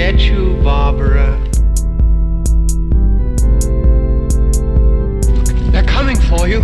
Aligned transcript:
get 0.00 0.22
you, 0.22 0.54
Barbara. 0.64 1.38
They're 5.72 5.84
coming 5.84 6.16
for 6.16 6.48
you. 6.48 6.62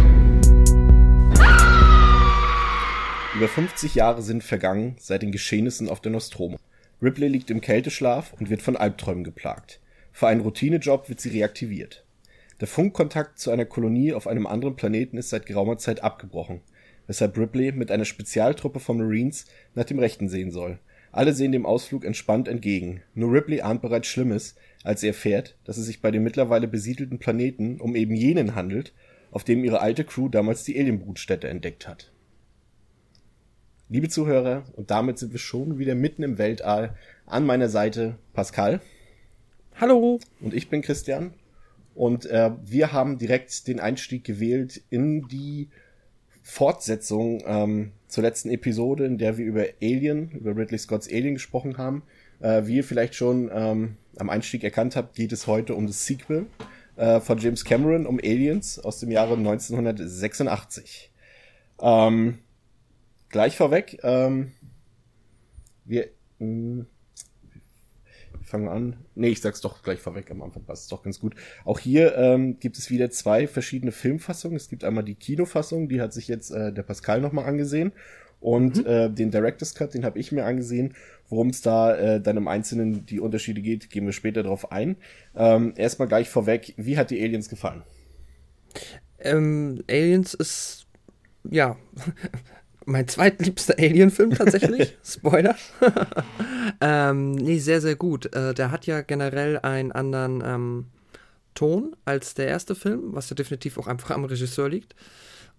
Über 3.35 3.49
50 3.49 3.95
Jahre 3.95 4.22
sind 4.22 4.42
vergangen 4.42 4.96
seit 4.99 5.21
den 5.21 5.33
Geschehnissen 5.33 5.91
auf 5.91 6.01
der 6.01 6.13
Nostromo. 6.13 6.56
Ripley 7.03 7.28
liegt 7.28 7.51
im 7.51 7.60
Kälteschlaf 7.60 8.33
und 8.33 8.49
wird 8.49 8.63
von 8.63 8.74
Albträumen 8.74 9.22
geplagt. 9.22 9.81
Für 10.13 10.28
einen 10.28 10.41
Routinejob 10.41 11.10
wird 11.10 11.21
sie 11.21 11.28
reaktiviert. 11.28 12.06
Der 12.63 12.68
Funkkontakt 12.68 13.38
zu 13.38 13.50
einer 13.50 13.67
Kolonie 13.67 14.14
auf 14.14 14.27
einem 14.27 14.46
anderen 14.46 14.77
Planeten 14.77 15.18
ist 15.18 15.28
seit 15.28 15.45
geraumer 15.45 15.77
Zeit 15.77 16.02
abgebrochen, 16.02 16.62
weshalb 17.06 17.37
Ripley 17.37 17.73
mit 17.73 17.91
einer 17.91 18.06
Spezialtruppe 18.06 18.80
von 18.80 18.96
Marines 18.96 19.45
nach 19.74 19.84
dem 19.84 19.98
Rechten 19.98 20.30
sehen 20.30 20.50
soll. 20.50 20.78
Alle 21.16 21.33
sehen 21.33 21.51
dem 21.51 21.65
Ausflug 21.65 22.05
entspannt 22.05 22.47
entgegen. 22.47 23.01
Nur 23.15 23.33
Ripley 23.33 23.62
ahnt 23.62 23.80
bereits 23.80 24.06
Schlimmes, 24.06 24.55
als 24.84 25.01
sie 25.01 25.06
erfährt, 25.06 25.56
dass 25.65 25.79
es 25.79 25.87
sich 25.87 26.02
bei 26.02 26.11
dem 26.11 26.23
mittlerweile 26.23 26.69
besiedelten 26.69 27.19
Planeten 27.19 27.80
um 27.80 27.97
eben 27.97 28.15
jenen 28.15 28.55
handelt, 28.55 28.92
auf 29.30 29.42
dem 29.42 29.65
ihre 29.65 29.80
alte 29.80 30.05
Crew 30.05 30.29
damals 30.29 30.65
die 30.65 30.79
Alienbrutstätte 30.79 31.48
entdeckt 31.48 31.89
hat. 31.89 32.12
Liebe 33.89 34.11
Zuhörer, 34.11 34.65
und 34.75 34.91
damit 34.91 35.19
sind 35.19 35.33
wir 35.33 35.39
schon 35.39 35.79
wieder 35.79 35.95
mitten 35.95 36.23
im 36.23 36.37
Weltall. 36.37 36.95
An 37.25 37.47
meiner 37.47 37.70
Seite 37.70 38.19
Pascal. 38.34 38.83
Hallo. 39.75 40.20
Und 40.42 40.53
ich 40.53 40.69
bin 40.69 40.83
Christian. 40.83 41.33
Und 41.95 42.27
äh, 42.27 42.51
wir 42.62 42.92
haben 42.92 43.17
direkt 43.17 43.69
den 43.69 43.80
Einstieg 43.80 44.23
gewählt 44.23 44.83
in 44.91 45.27
die 45.28 45.70
Fortsetzung 46.42 47.42
ähm, 47.47 47.92
zur 48.09 48.23
letzten 48.23 48.51
Episode, 48.51 49.05
in 49.05 49.19
der 49.19 49.38
wir 49.38 49.45
über 49.45 49.65
Alien, 49.83 50.30
über 50.30 50.56
Ridley 50.56 50.78
Scotts 50.78 51.09
Alien 51.09 51.34
gesprochen 51.34 51.78
haben. 51.78 52.03
Äh, 52.41 52.67
wie 52.67 52.77
ihr 52.77 52.84
vielleicht 52.84 53.14
schon 53.14 53.50
ähm, 53.53 53.97
am 54.19 54.30
Einstieg 54.30 54.64
erkannt 54.64 54.97
habt, 54.97 55.17
geht 55.17 55.33
es 55.33 55.47
heute 55.47 55.75
um 55.75 55.86
das 55.86 56.05
Sequel 56.06 56.47
äh, 56.97 57.20
von 57.20 57.39
James 57.39 57.64
Cameron, 57.64 58.06
um 58.06 58.19
Aliens 58.19 58.78
aus 58.78 59.00
dem 59.00 59.11
Jahre 59.11 59.34
1986. 59.34 61.11
Ähm, 61.80 62.39
gleich 63.28 63.56
vorweg, 63.56 63.98
ähm, 64.03 64.52
wir 65.84 66.08
mh, 66.39 66.86
fangen 68.47 68.64
wir 68.64 68.72
an. 68.72 68.97
Nee, 69.14 69.28
ich 69.28 69.41
sag's 69.41 69.61
doch 69.61 69.83
gleich 69.83 70.00
vorweg 70.00 70.30
am 70.30 70.42
Anfang, 70.42 70.64
passt 70.64 70.91
doch 70.92 71.02
ganz 71.02 71.20
gut. 71.20 71.34
Auch 71.64 71.78
hier 71.78 72.16
ähm, 72.16 72.58
gibt 72.61 72.78
es 72.78 72.91
wieder 72.91 73.11
zwei 73.11 73.47
verschiedene 73.47 73.92
Filmfassungen. 73.92 74.56
Es 74.56 74.69
gibt 74.69 74.84
einmal 74.84 75.05
die 75.05 75.16
Kinofassung, 75.16 75.89
die 75.89 76.00
hat 76.00 76.12
sich 76.12 76.28
jetzt 76.28 76.50
äh, 76.50 76.72
der 76.72 76.83
Pascal 76.83 77.20
nochmal 77.20 77.47
angesehen. 77.47 77.92
Und 78.41 78.77
mhm. 78.77 78.86
äh, 78.86 79.11
den 79.11 79.30
Director's 79.30 79.74
Cut, 79.74 79.94
den 79.94 80.05
habe 80.05 80.19
ich 80.19 80.30
mir 80.30 80.44
angesehen. 80.44 80.94
Worum 81.28 81.48
es 81.48 81.62
da 81.62 81.97
äh, 81.97 82.20
dann 82.20 82.36
im 82.36 82.47
Einzelnen 82.47 83.05
die 83.06 83.19
Unterschiede 83.19 83.61
geht, 83.61 83.91
gehen 83.91 84.06
wir 84.06 84.12
später 84.12 84.42
drauf 84.42 84.70
ein. 84.70 84.97
Ähm, 85.34 85.74
erstmal 85.77 86.06
gleich 86.06 86.28
vorweg, 86.28 86.74
wie 86.77 86.97
hat 86.97 87.11
die 87.11 87.20
Aliens 87.20 87.48
gefallen? 87.48 87.83
Ähm, 89.19 89.83
Aliens 89.89 90.34
ist 90.34 90.86
ja 91.50 91.77
mein 92.87 93.09
zweitliebster 93.09 93.75
Alien-Film 93.79 94.31
tatsächlich. 94.31 94.97
Spoiler. 95.05 95.56
ähm, 96.81 97.33
nee, 97.33 97.59
sehr, 97.59 97.81
sehr 97.81 97.97
gut. 97.97 98.34
Äh, 98.34 98.55
der 98.55 98.70
hat 98.70 98.87
ja 98.87 99.03
generell 99.03 99.59
einen 99.59 99.92
anderen 99.92 100.42
ähm, 100.45 100.87
Ton 101.55 101.97
als 102.05 102.34
der 102.34 102.47
erste 102.47 102.75
Film, 102.75 103.14
was 103.14 103.29
ja 103.29 103.34
definitiv 103.34 103.77
auch 103.77 103.89
einfach 103.89 104.12
am 104.12 104.25
Regisseur 104.25 104.69
liegt. 104.69 104.95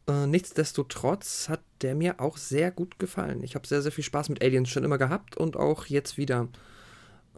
Äh, 0.08 0.26
nichtsdestotrotz 0.26 1.50
hat 1.50 1.62
der 1.82 1.96
mir 1.96 2.20
auch 2.22 2.38
sehr 2.38 2.72
gut 2.72 2.98
gefallen. 2.98 3.44
Ich 3.44 3.56
habe 3.56 3.68
sehr, 3.68 3.82
sehr 3.82 3.92
viel 3.92 4.06
Spaß 4.06 4.30
mit 4.30 4.42
Aliens 4.42 4.70
schon 4.70 4.86
immer 4.86 4.98
gehabt 4.98 5.36
und 5.38 5.58
auch 5.58 5.86
jetzt 5.86 6.18
wieder. 6.18 6.48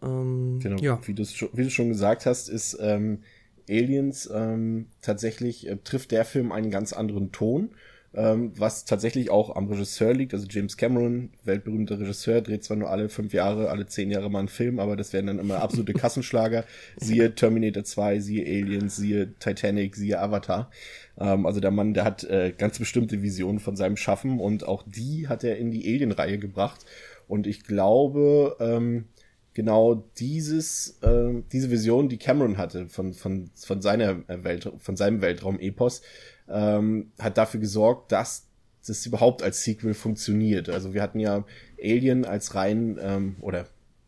Ähm, 0.04 0.60
genau, 0.62 0.82
ja. 0.82 1.00
wie, 1.06 1.18
wie 1.18 1.64
du 1.64 1.70
schon 1.70 1.90
gesagt 1.90 2.28
hast, 2.28 2.48
ist 2.48 2.78
ähm, 2.80 3.24
Aliens 3.68 4.30
ähm, 4.32 4.86
tatsächlich, 5.02 5.68
äh, 5.68 5.78
trifft 5.84 6.12
der 6.12 6.26
Film 6.26 6.52
einen 6.52 6.70
ganz 6.70 6.94
anderen 6.94 7.32
Ton 7.32 7.72
ähm, 8.14 8.52
was 8.58 8.86
tatsächlich 8.86 9.30
auch 9.30 9.56
am 9.56 9.68
Regisseur 9.68 10.14
liegt. 10.14 10.34
Also 10.34 10.48
James 10.50 10.78
Cameron, 10.78 11.30
weltberühmter 11.44 12.00
Regisseur, 12.00 12.42
dreht 12.42 12.64
zwar 12.64 12.78
nur 12.78 12.90
alle 12.90 13.10
fünf 13.10 13.34
Jahre, 13.34 13.70
alle 13.70 13.86
zehn 13.86 14.10
Jahre 14.10 14.32
mal 14.32 14.40
einen 14.40 14.48
Film, 14.48 14.80
aber 14.80 14.96
das 14.96 15.14
werden 15.14 15.28
dann 15.28 15.40
immer 15.40 15.62
absolute 15.62 15.94
Kassenschlager. 15.94 16.66
siehe 16.98 17.36
Terminator 17.36 17.84
2, 17.84 18.20
siehe 18.20 18.46
Aliens, 18.46 18.96
siehe 18.96 19.34
Titanic, 19.40 19.96
siehe 19.96 20.20
Avatar. 20.20 20.72
Ähm, 21.20 21.46
also 21.46 21.60
der 21.60 21.72
Mann, 21.72 21.94
der 21.94 22.04
hat 22.04 22.24
äh, 22.24 22.54
ganz 22.58 22.80
bestimmte 22.80 23.22
Visionen 23.22 23.60
von 23.60 23.76
seinem 23.76 23.98
Schaffen 23.98 24.40
und 24.40 24.68
auch 24.68 24.84
die 24.88 25.28
hat 25.28 25.44
er 25.44 25.58
in 25.58 25.72
die 25.72 25.88
Alien-Reihe 25.88 26.40
gebracht. 26.40 26.86
Und 27.28 27.46
ich 27.46 27.64
glaube, 27.64 28.58
ähm, 28.60 29.06
genau 29.54 30.04
dieses, 30.18 30.98
äh, 31.02 31.44
diese 31.52 31.70
Vision, 31.70 32.10
die 32.10 32.18
Cameron 32.18 32.58
hatte 32.58 32.90
von, 32.90 33.14
von, 33.14 33.52
von 33.56 33.82
seiner 33.82 34.28
Welt, 34.28 34.72
von 34.78 34.96
seinem 34.96 35.22
Weltraum-Epos, 35.22 36.02
ähm, 36.50 37.12
hat 37.20 37.38
dafür 37.38 37.60
gesorgt, 37.60 38.12
dass 38.12 38.48
das 38.86 39.06
überhaupt 39.06 39.44
als 39.44 39.64
Sequel 39.64 39.94
funktioniert. 39.94 40.70
Also 40.70 40.94
wir 40.94 41.02
hatten 41.02 41.20
ja 41.20 41.44
Alien 41.82 42.26
als 42.26 42.56
rein 42.56 42.98
ähm, 43.02 43.36
oder 43.42 43.68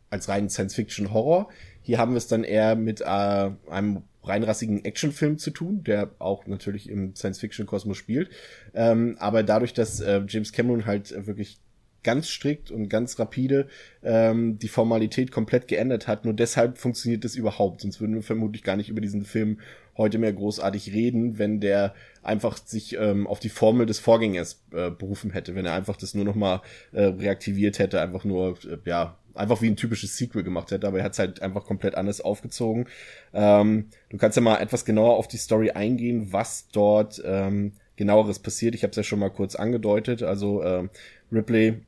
als 0.09 0.27
rein 0.27 0.49
Science-Fiction-Horror. 0.49 1.49
Hier 1.81 1.97
haben 1.97 2.11
wir 2.11 2.17
es 2.17 2.27
dann 2.27 2.43
eher 2.43 2.75
mit 2.75 3.01
äh, 3.01 3.05
einem 3.05 4.03
reinrassigen 4.23 4.85
Actionfilm 4.85 5.37
zu 5.37 5.51
tun, 5.51 5.83
der 5.83 6.11
auch 6.19 6.45
natürlich 6.45 6.89
im 6.89 7.15
Science-Fiction-Kosmos 7.15 7.97
spielt. 7.97 8.29
Ähm, 8.73 9.15
aber 9.19 9.43
dadurch, 9.43 9.73
dass 9.73 9.99
äh, 9.99 10.21
James 10.27 10.51
Cameron 10.51 10.85
halt 10.85 11.25
wirklich 11.25 11.59
ganz 12.03 12.29
strikt 12.29 12.71
und 12.71 12.89
ganz 12.89 13.19
rapide 13.19 13.67
ähm, 14.03 14.57
die 14.59 14.67
Formalität 14.67 15.31
komplett 15.31 15.67
geändert 15.67 16.07
hat. 16.07 16.25
Nur 16.25 16.33
deshalb 16.33 16.77
funktioniert 16.77 17.23
das 17.23 17.35
überhaupt. 17.35 17.81
Sonst 17.81 18.01
würden 18.01 18.15
wir 18.15 18.23
vermutlich 18.23 18.63
gar 18.63 18.75
nicht 18.75 18.89
über 18.89 19.01
diesen 19.01 19.23
Film 19.23 19.59
heute 19.97 20.17
mehr 20.17 20.33
großartig 20.33 20.93
reden, 20.93 21.37
wenn 21.37 21.59
der 21.59 21.93
einfach 22.23 22.57
sich 22.57 22.97
ähm, 22.97 23.27
auf 23.27 23.39
die 23.39 23.49
Formel 23.49 23.85
des 23.85 23.99
Vorgängers 23.99 24.63
äh, 24.71 24.89
berufen 24.89 25.31
hätte, 25.31 25.55
wenn 25.55 25.65
er 25.65 25.73
einfach 25.73 25.97
das 25.97 26.13
nur 26.13 26.25
noch 26.25 26.35
mal 26.35 26.61
äh, 26.91 27.03
reaktiviert 27.03 27.77
hätte, 27.79 28.01
einfach 28.01 28.23
nur 28.23 28.57
äh, 28.65 28.77
ja 28.85 29.17
einfach 29.33 29.61
wie 29.61 29.67
ein 29.67 29.77
typisches 29.77 30.17
Sequel 30.17 30.43
gemacht 30.43 30.71
hätte, 30.71 30.87
aber 30.87 30.99
er 30.99 31.05
hat 31.05 31.13
es 31.13 31.19
halt 31.19 31.41
einfach 31.41 31.65
komplett 31.65 31.95
anders 31.95 32.21
aufgezogen. 32.21 32.87
Ähm, 33.33 33.87
du 34.09 34.17
kannst 34.17 34.35
ja 34.35 34.41
mal 34.41 34.57
etwas 34.57 34.85
genauer 34.85 35.15
auf 35.15 35.27
die 35.27 35.37
Story 35.37 35.71
eingehen, 35.71 36.33
was 36.33 36.67
dort 36.71 37.21
ähm, 37.25 37.73
genaueres 37.95 38.39
passiert. 38.39 38.75
Ich 38.75 38.83
habe 38.83 38.91
es 38.91 38.97
ja 38.97 39.03
schon 39.03 39.19
mal 39.19 39.29
kurz 39.29 39.55
angedeutet. 39.55 40.23
Also 40.23 40.61
äh, 40.61 40.87
Ripley 41.31 41.81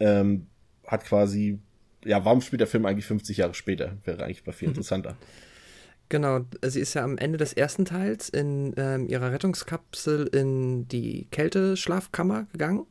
ähm, 0.00 0.46
hat 0.86 1.04
quasi, 1.04 1.58
ja, 2.04 2.24
warum 2.24 2.40
spielt 2.40 2.60
der 2.60 2.66
Film 2.66 2.86
eigentlich 2.86 3.06
50 3.06 3.36
Jahre 3.36 3.54
später? 3.54 3.96
Wäre 4.04 4.24
eigentlich 4.24 4.46
mal 4.46 4.52
viel 4.52 4.68
interessanter. 4.68 5.16
Genau, 6.08 6.40
sie 6.62 6.80
ist 6.80 6.94
ja 6.94 7.04
am 7.04 7.18
Ende 7.18 7.36
des 7.36 7.52
ersten 7.52 7.84
Teils 7.84 8.30
in 8.30 8.72
ähm, 8.78 9.08
ihrer 9.08 9.30
Rettungskapsel 9.30 10.26
in 10.28 10.88
die 10.88 11.26
Kälteschlafkammer 11.30 12.46
gegangen. 12.52 12.86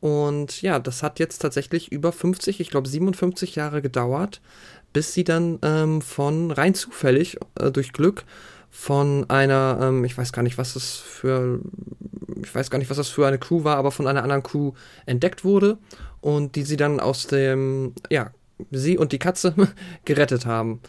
Und 0.00 0.60
ja, 0.60 0.78
das 0.78 1.02
hat 1.02 1.18
jetzt 1.18 1.38
tatsächlich 1.38 1.92
über 1.92 2.12
50, 2.12 2.60
ich 2.60 2.70
glaube 2.70 2.88
57 2.88 3.54
Jahre 3.54 3.80
gedauert, 3.80 4.42
bis 4.92 5.14
sie 5.14 5.24
dann 5.24 5.60
ähm, 5.62 6.02
von 6.02 6.50
rein 6.50 6.74
zufällig 6.74 7.38
äh, 7.58 7.70
durch 7.70 7.92
Glück 7.92 8.24
von 8.68 9.30
einer, 9.30 9.78
ähm, 9.80 10.04
ich 10.04 10.18
weiß 10.18 10.32
gar 10.32 10.42
nicht, 10.42 10.58
was 10.58 10.74
das 10.74 10.96
für, 10.96 11.60
ich 12.42 12.54
weiß 12.54 12.68
gar 12.68 12.78
nicht, 12.78 12.90
was 12.90 12.96
das 12.96 13.08
für 13.08 13.26
eine 13.26 13.38
Crew 13.38 13.64
war, 13.64 13.76
aber 13.76 13.92
von 13.92 14.06
einer 14.06 14.22
anderen 14.24 14.42
Crew 14.42 14.72
entdeckt 15.06 15.44
wurde 15.44 15.78
und 16.22 16.56
die 16.56 16.62
sie 16.62 16.78
dann 16.78 17.00
aus 17.00 17.26
dem, 17.26 17.94
ja, 18.08 18.30
sie 18.70 18.96
und 18.96 19.12
die 19.12 19.18
Katze 19.18 19.54
gerettet 20.06 20.46
haben. 20.46 20.80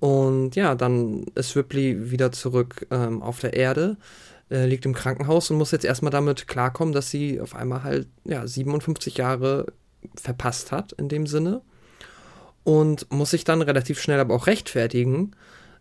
Und 0.00 0.56
ja, 0.56 0.74
dann 0.74 1.24
ist 1.36 1.56
Ripley 1.56 2.10
wieder 2.10 2.32
zurück 2.32 2.86
ähm, 2.90 3.22
auf 3.22 3.38
der 3.38 3.54
Erde, 3.54 3.96
äh, 4.50 4.66
liegt 4.66 4.84
im 4.84 4.94
Krankenhaus 4.94 5.50
und 5.50 5.58
muss 5.58 5.70
jetzt 5.70 5.84
erstmal 5.84 6.10
damit 6.10 6.48
klarkommen, 6.48 6.92
dass 6.92 7.10
sie 7.10 7.40
auf 7.40 7.54
einmal 7.54 7.84
halt, 7.84 8.08
ja, 8.24 8.46
57 8.46 9.16
Jahre 9.16 9.66
verpasst 10.16 10.72
hat 10.72 10.92
in 10.92 11.08
dem 11.08 11.26
Sinne. 11.26 11.62
Und 12.64 13.10
muss 13.10 13.30
sich 13.30 13.44
dann 13.44 13.62
relativ 13.62 14.00
schnell 14.00 14.20
aber 14.20 14.34
auch 14.34 14.46
rechtfertigen, 14.46 15.34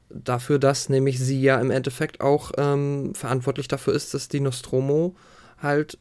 dafür, 0.09 0.59
dass 0.59 0.89
nämlich 0.89 1.19
sie 1.19 1.41
ja 1.41 1.59
im 1.59 1.71
Endeffekt 1.71 2.21
auch 2.21 2.51
ähm, 2.57 3.13
verantwortlich 3.15 3.67
dafür 3.67 3.93
ist, 3.93 4.13
dass 4.13 4.27
die 4.27 4.39
Nostromo 4.39 5.15
halt 5.57 5.97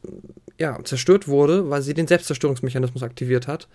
ja, 0.61 0.77
zerstört 0.83 1.27
wurde, 1.27 1.71
weil 1.71 1.81
sie 1.81 1.95
den 1.95 2.05
Selbstzerstörungsmechanismus 2.05 3.01
aktiviert 3.01 3.47
hat. 3.47 3.67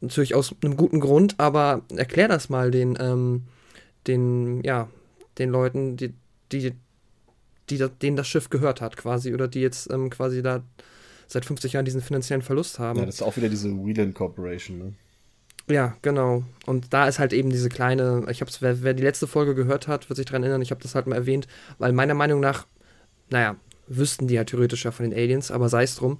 Natürlich 0.00 0.34
aus 0.34 0.54
einem 0.62 0.78
guten 0.78 0.98
Grund, 0.98 1.34
aber 1.38 1.82
erklär 1.94 2.26
das 2.26 2.48
mal 2.48 2.70
den, 2.70 2.96
ähm, 2.98 3.42
den, 4.06 4.64
ja, 4.64 4.88
den 5.38 5.50
Leuten, 5.50 5.98
die, 5.98 6.14
die, 6.50 6.72
die, 7.68 7.86
denen 8.00 8.16
das 8.16 8.28
Schiff 8.28 8.48
gehört 8.48 8.80
hat, 8.80 8.96
quasi, 8.96 9.34
oder 9.34 9.46
die 9.46 9.60
jetzt 9.60 9.90
ähm, 9.90 10.08
quasi 10.08 10.42
da 10.42 10.62
seit 11.28 11.44
50 11.44 11.74
Jahren 11.74 11.84
diesen 11.84 12.00
finanziellen 12.00 12.42
Verlust 12.42 12.78
haben. 12.78 12.98
Ja, 12.98 13.04
das 13.04 13.16
ist 13.16 13.22
auch 13.22 13.36
wieder 13.36 13.50
diese 13.50 13.68
Whelan 13.70 14.14
Corporation, 14.14 14.78
ne? 14.78 14.92
Ja, 15.68 15.96
genau. 16.00 16.44
Und 16.64 16.94
da 16.94 17.06
ist 17.08 17.18
halt 17.18 17.34
eben 17.34 17.50
diese 17.50 17.68
kleine, 17.68 18.24
ich 18.30 18.40
hab's, 18.40 18.62
wer, 18.62 18.82
wer 18.82 18.94
die 18.94 19.02
letzte 19.02 19.26
Folge 19.26 19.54
gehört 19.54 19.86
hat, 19.86 20.08
wird 20.08 20.16
sich 20.16 20.26
daran 20.26 20.42
erinnern, 20.44 20.62
ich 20.62 20.70
habe 20.70 20.82
das 20.82 20.94
halt 20.94 21.06
mal 21.06 21.16
erwähnt, 21.16 21.46
weil 21.78 21.92
meiner 21.92 22.14
Meinung 22.14 22.40
nach, 22.40 22.66
naja, 23.28 23.56
wüssten 23.96 24.28
die 24.28 24.34
ja 24.34 24.44
theoretisch 24.44 24.84
ja 24.84 24.90
von 24.90 25.08
den 25.08 25.18
Aliens, 25.18 25.50
aber 25.50 25.68
sei 25.68 25.84
es 25.84 25.96
drum. 25.96 26.18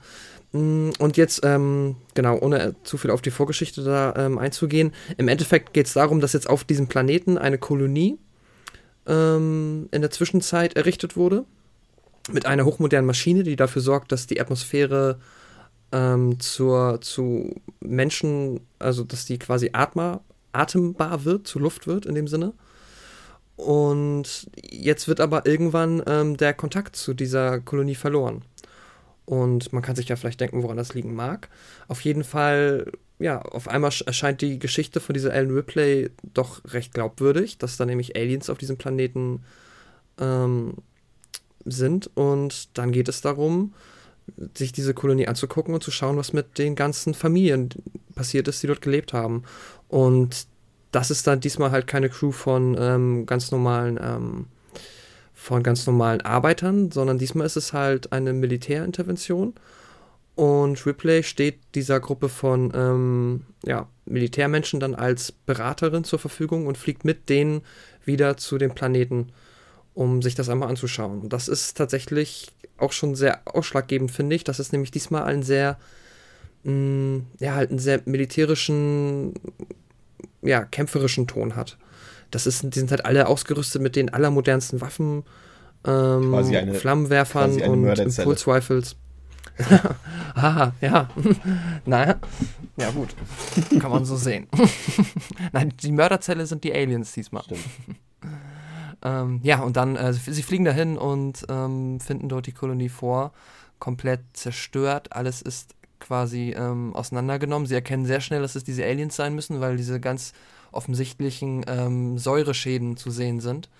Mm, 0.53 0.91
und 0.99 1.17
jetzt, 1.17 1.41
ähm, 1.45 1.97
genau, 2.15 2.39
ohne 2.39 2.75
zu 2.85 2.97
viel 2.99 3.11
auf 3.11 3.23
die 3.23 3.31
Vorgeschichte 3.31 3.83
da 3.83 4.15
ähm, 4.17 4.39
einzugehen, 4.39 4.93
im 5.17 5.29
Endeffekt 5.29 5.73
geht 5.73 5.87
es 5.87 5.95
darum, 5.95 6.21
dass 6.21 6.33
jetzt 6.33 6.49
auf 6.49 6.65
diesem 6.65 6.89
Planeten 6.89 7.39
eine 7.39 7.59
Kolonie 7.59 8.19
ähm, 9.07 9.89
in 9.91 10.01
der 10.01 10.11
Zwischenzeit 10.11 10.77
errichtet 10.77 11.17
wurde. 11.17 11.45
Mit 12.31 12.47
einer 12.47 12.65
hochmodernen 12.65 13.07
Maschine, 13.07 13.43
die 13.43 13.57
dafür 13.57 13.83
sorgt, 13.83 14.13
dass 14.13 14.29
die 14.29 14.41
Atmosphäre 14.41 15.19
ähm, 15.91 16.39
zur, 16.41 17.01
zu 17.01 17.61
Menschen, 17.81 18.61
also 18.79 19.05
dass 19.05 19.25
die 19.25 19.39
quasi 19.39 19.71
atma, 19.73 20.21
atembar 20.53 21.25
wird, 21.25 21.47
zu 21.47 21.59
Luft 21.59 21.87
wird 21.87 22.07
in 22.07 22.15
dem 22.15 22.29
Sinne. 22.29 22.53
Und 23.57 24.51
jetzt 24.61 25.09
wird 25.09 25.21
aber 25.21 25.47
irgendwann 25.47 26.03
ähm, 26.07 26.37
der 26.37 26.55
Kontakt 26.55 26.97
zu 26.97 27.15
dieser 27.15 27.61
Kolonie 27.61 27.95
verloren. 27.95 28.43
Und 29.25 29.73
man 29.73 29.83
kann 29.83 29.97
sich 29.97 30.09
ja 30.09 30.17
vielleicht 30.17 30.41
denken, 30.41 30.63
woran 30.63 30.77
das 30.77 30.95
liegen 30.95 31.15
mag. 31.15 31.49
Auf 31.89 32.01
jeden 32.01 32.25
Fall, 32.25 32.91
ja, 33.19 33.41
auf 33.41 33.69
einmal 33.69 33.93
erscheint 34.07 34.41
die 34.41 34.59
Geschichte 34.59 35.01
von 35.01 35.15
dieser 35.15 35.33
Ellen 35.33 35.53
Ripley 35.53 36.11
doch 36.35 36.61
recht 36.73 36.93
glaubwürdig, 36.93 37.59
dass 37.59 37.77
da 37.77 37.87
nämlich 37.87 38.17
Aliens 38.17 38.51
auf 38.51 38.59
diesem 38.59 38.79
Planeten 38.79 39.45
ähm, 40.19 40.75
sind. 41.65 42.11
Und 42.15 42.77
dann 42.77 42.91
geht 42.91 43.09
es 43.09 43.21
darum, 43.21 43.75
sich 44.57 44.73
diese 44.73 44.95
Kolonie 44.95 45.29
anzugucken 45.29 45.75
und 45.75 45.83
zu 45.83 45.91
schauen, 45.91 46.17
was 46.17 46.33
mit 46.33 46.59
den 46.59 46.75
ganzen 46.75 47.15
Familien 47.15 47.69
passiert 48.15 48.49
ist, 48.49 48.63
die 48.63 48.67
dort 48.67 48.83
gelebt 48.83 49.13
haben. 49.13 49.45
Und 49.89 50.47
das 50.93 51.11
ist 51.11 51.27
dann 51.27 51.41
diesmal 51.41 51.71
halt 51.71 51.87
keine 51.87 52.09
Crew 52.09 52.31
von 52.31 52.77
ähm, 52.79 53.27
ganz 53.27 53.51
normalen 53.51 53.99
ähm, 54.01 54.47
von 55.35 55.65
ganz 55.65 55.87
normalen 55.87 56.21
Arbeitern, 56.21 56.93
sondern 56.93 57.19
diesmal 57.19 57.47
ist 57.47 57.57
es 57.57 57.73
halt 57.73 58.13
eine 58.13 58.33
Militärintervention. 58.33 59.55
Und 60.35 60.87
Ripley 60.87 61.25
steht 61.25 61.59
dieser 61.75 61.99
Gruppe 61.99 62.29
von 62.29 62.73
ähm, 62.75 63.45
ja, 63.65 63.89
Militärmenschen 64.07 64.81
dann 64.81 64.95
als 64.95 65.33
Beraterin 65.33 66.05
zur 66.05 66.21
Verfügung 66.21 66.67
und 66.67 66.79
fliegt 66.79 67.05
mit 67.05 67.29
denen 67.29 67.63
wieder 68.05 68.37
zu 68.37 68.57
dem 68.57 68.75
Planeten, 68.75 69.33
um 69.95 70.23
sich 70.23 70.35
das 70.35 70.49
einmal 70.49 70.69
anzuschauen. 70.69 71.23
Und 71.23 71.33
das 71.33 71.49
ist 71.49 71.77
tatsächlich 71.77 72.53
auch 72.79 72.93
schon 72.93 73.15
sehr 73.15 73.41
ausschlaggebend, 73.45 74.11
finde 74.11 74.37
ich. 74.37 74.45
Das 74.45 74.59
ist 74.59 74.73
nämlich 74.73 74.91
diesmal 74.91 75.25
ein 75.25 75.43
sehr, 75.43 75.79
mh, 76.65 76.73
mm, 76.73 77.27
ja, 77.41 77.55
halt 77.55 77.71
einen 77.71 77.79
sehr 77.79 78.01
militärischen, 78.07 79.35
ja, 80.43 80.65
kämpferischen 80.65 81.27
Ton 81.27 81.57
hat. 81.57 81.79
Das 82.31 82.47
ist, 82.47 82.63
die 82.63 82.79
sind 82.79 82.91
halt 82.91 83.05
alle 83.05 83.27
ausgerüstet 83.29 83.83
mit 83.83 83.97
den 83.97 84.13
allermodernsten 84.13 84.81
Waffen, 84.81 85.25
ähm, 85.87 86.35
eine, 86.35 86.75
Flammenwerfern 86.75 87.61
und 87.63 87.99
Impulsrifles. 87.99 88.97
ah, 90.35 90.73
ja. 90.81 91.09
naja. 91.85 92.17
Ja, 92.77 92.91
gut. 92.91 93.15
Kann 93.79 93.91
man 93.91 94.05
so 94.05 94.17
sehen. 94.17 94.49
Nein, 95.53 95.75
die 95.83 95.93
Mörderzelle 95.93 96.47
sind 96.47 96.65
die 96.65 96.73
Aliens 96.73 97.13
diesmal. 97.13 97.45
ähm, 99.05 99.41
ja, 99.43 99.61
und 99.61 99.77
dann, 99.77 99.97
äh, 99.97 100.13
sie 100.13 100.43
fliegen 100.43 100.65
dahin 100.65 100.97
und 100.97 101.45
ähm, 101.51 102.01
finden 102.01 102.29
dort 102.29 102.47
die 102.47 102.53
Kolonie 102.53 102.89
vor. 102.89 103.33
Komplett 103.79 104.21
zerstört. 104.33 105.13
Alles 105.13 105.43
ist 105.43 105.75
quasi 106.03 106.55
ähm, 106.57 106.95
auseinandergenommen. 106.95 107.67
Sie 107.67 107.75
erkennen 107.75 108.05
sehr 108.05 108.21
schnell, 108.21 108.43
dass 108.43 108.55
es 108.55 108.65
diese 108.65 108.85
Aliens 108.85 109.17
sein 109.17 109.35
müssen, 109.35 109.61
weil 109.61 109.77
diese 109.77 110.01
ganz 110.01 110.33
offensichtlichen 110.73 111.65
ähm, 111.67 112.19
Säureschäden 112.19 112.97
zu 112.97 113.11
sehen 113.11 113.41
sind, 113.41 113.71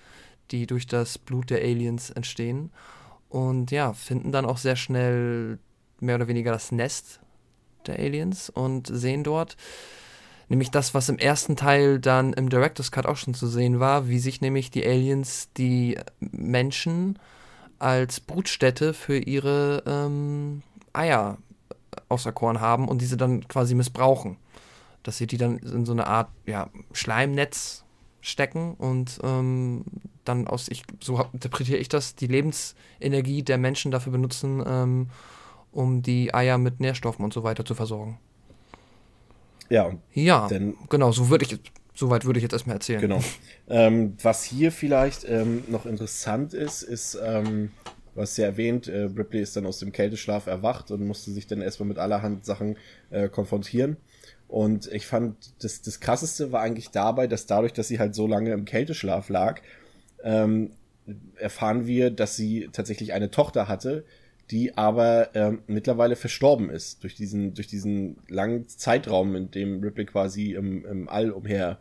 die 0.51 0.65
durch 0.65 0.87
das 0.87 1.17
Blut 1.17 1.49
der 1.49 1.59
Aliens 1.59 2.09
entstehen. 2.09 2.71
Und 3.29 3.71
ja, 3.71 3.93
finden 3.93 4.31
dann 4.31 4.45
auch 4.45 4.57
sehr 4.57 4.75
schnell 4.75 5.59
mehr 5.99 6.15
oder 6.15 6.27
weniger 6.27 6.51
das 6.51 6.71
Nest 6.71 7.19
der 7.85 7.99
Aliens 7.99 8.49
und 8.49 8.87
sehen 8.87 9.23
dort 9.23 9.57
nämlich 10.49 10.71
das, 10.71 10.93
was 10.93 11.09
im 11.09 11.17
ersten 11.17 11.55
Teil 11.55 11.99
dann 11.99 12.33
im 12.33 12.49
Director's 12.49 12.91
Cut 12.91 13.05
auch 13.05 13.17
schon 13.17 13.33
zu 13.33 13.47
sehen 13.47 13.79
war, 13.79 14.07
wie 14.07 14.19
sich 14.19 14.41
nämlich 14.41 14.71
die 14.71 14.85
Aliens 14.85 15.49
die 15.57 15.97
Menschen 16.19 17.17
als 17.79 18.19
Brutstätte 18.19 18.93
für 18.93 19.17
ihre 19.17 19.83
ähm, 19.85 20.61
Eier 20.93 21.37
auserkoren 22.09 22.61
haben 22.61 22.87
und 22.87 23.01
diese 23.01 23.17
dann 23.17 23.47
quasi 23.47 23.75
missbrauchen 23.75 24.37
dass 25.03 25.17
sie 25.17 25.27
die 25.27 25.37
dann 25.37 25.57
in 25.59 25.85
so 25.85 25.91
eine 25.91 26.07
Art 26.07 26.29
ja, 26.45 26.69
Schleimnetz 26.93 27.83
stecken 28.21 28.73
und 28.75 29.19
ähm, 29.21 29.83
dann 30.23 30.47
aus, 30.47 30.69
ich, 30.69 30.83
so 31.01 31.23
interpretiere 31.33 31.77
ich 31.77 31.89
das, 31.89 32.15
die 32.15 32.27
Lebensenergie 32.27 33.43
der 33.43 33.57
Menschen 33.57 33.91
dafür 33.91 34.13
benutzen, 34.13 34.63
ähm, 34.65 35.09
um 35.73 36.01
die 36.01 36.33
Eier 36.33 36.57
mit 36.57 36.79
Nährstoffen 36.79 37.25
und 37.25 37.33
so 37.33 37.43
weiter 37.43 37.65
zu 37.65 37.75
versorgen. 37.75 38.19
Ja. 39.69 39.91
Ja, 40.13 40.47
denn, 40.47 40.75
genau, 40.89 41.11
so 41.11 41.29
würde 41.29 41.45
ich, 41.45 41.59
soweit 41.93 42.23
würde 42.23 42.39
ich 42.39 42.43
jetzt 42.43 42.53
erstmal 42.53 42.77
erzählen. 42.77 43.01
Genau. 43.01 43.19
Ähm, 43.69 44.17
was 44.21 44.43
hier 44.43 44.73
vielleicht 44.73 45.23
ähm, 45.23 45.63
noch 45.69 45.85
interessant 45.85 46.53
ist, 46.53 46.83
ist, 46.83 47.17
ähm, 47.23 47.71
du 48.15 48.21
hast 48.21 48.37
ja 48.37 48.45
erwähnt, 48.45 48.87
äh, 48.87 49.03
Ripley 49.03 49.41
ist 49.41 49.55
dann 49.55 49.65
aus 49.65 49.79
dem 49.79 49.91
Kälteschlaf 49.91 50.47
erwacht 50.47 50.91
und 50.91 51.05
musste 51.05 51.31
sich 51.31 51.47
dann 51.47 51.61
erstmal 51.61 51.87
mit 51.89 51.97
allerhand 51.97 52.45
Sachen 52.45 52.77
äh, 53.09 53.29
konfrontieren. 53.29 53.97
Und 54.47 54.91
ich 54.91 55.07
fand, 55.07 55.35
das, 55.63 55.81
das 55.81 55.99
krasseste 55.99 56.51
war 56.51 56.61
eigentlich 56.61 56.91
dabei, 56.91 57.27
dass 57.27 57.47
dadurch, 57.47 57.73
dass 57.73 57.87
sie 57.87 57.99
halt 57.99 58.13
so 58.13 58.27
lange 58.27 58.51
im 58.51 58.65
Kälteschlaf 58.65 59.29
lag, 59.29 59.61
ähm, 60.23 60.71
erfahren 61.37 61.87
wir, 61.87 62.11
dass 62.11 62.35
sie 62.35 62.69
tatsächlich 62.71 63.13
eine 63.13 63.31
Tochter 63.31 63.67
hatte, 63.67 64.05
die 64.51 64.77
aber 64.77 65.29
ähm, 65.33 65.63
mittlerweile 65.67 66.15
verstorben 66.15 66.69
ist 66.69 67.03
durch 67.03 67.15
diesen, 67.15 67.53
durch 67.53 67.67
diesen 67.67 68.17
langen 68.27 68.67
Zeitraum, 68.67 69.35
in 69.35 69.51
dem 69.51 69.81
Ripley 69.81 70.05
quasi 70.05 70.53
im, 70.53 70.85
im 70.85 71.09
All 71.09 71.31
umher 71.31 71.79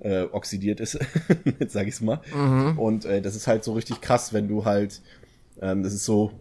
äh, 0.00 0.22
oxidiert 0.22 0.80
ist, 0.80 0.98
jetzt 1.58 1.72
sag 1.72 1.86
ich's 1.86 2.00
mal. 2.00 2.20
Mhm. 2.34 2.78
Und 2.78 3.04
äh, 3.04 3.20
das 3.20 3.36
ist 3.36 3.46
halt 3.46 3.64
so 3.64 3.72
richtig 3.72 4.00
krass, 4.00 4.32
wenn 4.32 4.48
du 4.48 4.64
halt, 4.64 5.02
ähm, 5.60 5.82
das 5.82 5.92
ist 5.92 6.04
so, 6.04 6.32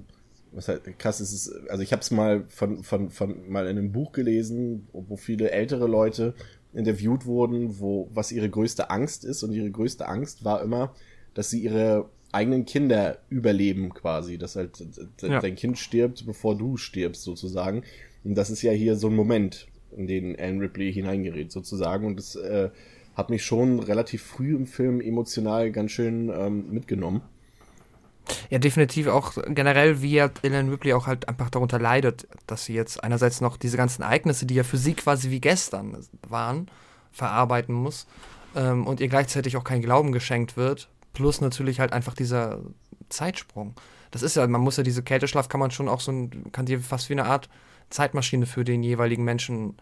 was 0.51 0.67
halt 0.67 0.97
krass 0.99 1.21
ist, 1.21 1.33
ist 1.33 1.69
also 1.69 1.83
ich 1.83 1.91
habe 1.91 2.01
es 2.01 2.11
mal 2.11 2.45
von, 2.47 2.83
von, 2.83 3.09
von 3.09 3.49
mal 3.49 3.67
in 3.67 3.77
einem 3.77 3.91
Buch 3.91 4.11
gelesen, 4.11 4.87
wo 4.91 5.15
viele 5.15 5.51
ältere 5.51 5.87
Leute 5.87 6.33
interviewt 6.73 7.25
wurden, 7.25 7.79
wo 7.79 8.09
was 8.13 8.31
ihre 8.31 8.49
größte 8.49 8.89
Angst 8.89 9.25
ist 9.25 9.43
und 9.43 9.51
ihre 9.51 9.71
größte 9.71 10.07
Angst 10.07 10.45
war 10.45 10.61
immer, 10.61 10.93
dass 11.33 11.49
sie 11.49 11.61
ihre 11.61 12.09
eigenen 12.31 12.65
Kinder 12.65 13.19
überleben 13.29 13.93
quasi, 13.93 14.37
dass 14.37 14.55
halt 14.55 14.83
ja. 15.21 15.39
dein 15.39 15.55
Kind 15.55 15.77
stirbt, 15.77 16.25
bevor 16.25 16.57
du 16.57 16.77
stirbst 16.77 17.23
sozusagen. 17.23 17.83
Und 18.23 18.35
das 18.35 18.49
ist 18.49 18.61
ja 18.61 18.71
hier 18.71 18.95
so 18.95 19.07
ein 19.07 19.15
Moment, 19.15 19.67
in 19.95 20.07
den 20.07 20.39
Anne 20.39 20.61
Ripley 20.61 20.91
hineingerät 20.91 21.51
sozusagen 21.51 22.05
und 22.05 22.17
das 22.17 22.35
äh, 22.35 22.69
hat 23.15 23.29
mich 23.29 23.43
schon 23.43 23.79
relativ 23.79 24.21
früh 24.21 24.55
im 24.55 24.67
Film 24.67 25.01
emotional 25.01 25.71
ganz 25.71 25.91
schön 25.91 26.29
ähm, 26.29 26.69
mitgenommen. 26.69 27.21
Ja, 28.49 28.59
definitiv 28.59 29.07
auch 29.07 29.33
generell, 29.47 30.01
wie 30.01 30.13
ja 30.13 30.29
Ellen 30.41 30.69
Ripley 30.69 30.93
auch 30.93 31.07
halt 31.07 31.27
einfach 31.29 31.49
darunter 31.49 31.79
leidet, 31.79 32.27
dass 32.45 32.65
sie 32.65 32.73
jetzt 32.73 33.03
einerseits 33.03 33.41
noch 33.41 33.57
diese 33.57 33.77
ganzen 33.77 34.01
Ereignisse, 34.01 34.45
die 34.45 34.55
ja 34.55 34.63
für 34.63 34.77
sie 34.77 34.93
quasi 34.93 35.29
wie 35.31 35.41
gestern 35.41 35.97
waren, 36.27 36.69
verarbeiten 37.11 37.73
muss 37.73 38.07
ähm, 38.55 38.85
und 38.85 38.99
ihr 38.99 39.07
gleichzeitig 39.07 39.57
auch 39.57 39.63
kein 39.63 39.81
Glauben 39.81 40.11
geschenkt 40.11 40.57
wird, 40.57 40.89
plus 41.13 41.41
natürlich 41.41 41.79
halt 41.79 41.93
einfach 41.93 42.13
dieser 42.13 42.59
Zeitsprung. 43.09 43.75
Das 44.11 44.21
ist 44.21 44.35
ja, 44.35 44.47
man 44.47 44.61
muss 44.61 44.77
ja 44.77 44.83
diese 44.83 45.03
Kälteschlaf 45.03 45.49
kann 45.49 45.59
man 45.59 45.71
schon 45.71 45.89
auch 45.89 45.99
so 45.99 46.11
ein, 46.11 46.51
kann 46.51 46.65
die 46.65 46.77
fast 46.77 47.09
wie 47.09 47.13
eine 47.13 47.25
Art 47.25 47.49
Zeitmaschine 47.89 48.45
für 48.45 48.63
den 48.63 48.83
jeweiligen 48.83 49.23
Menschen 49.23 49.77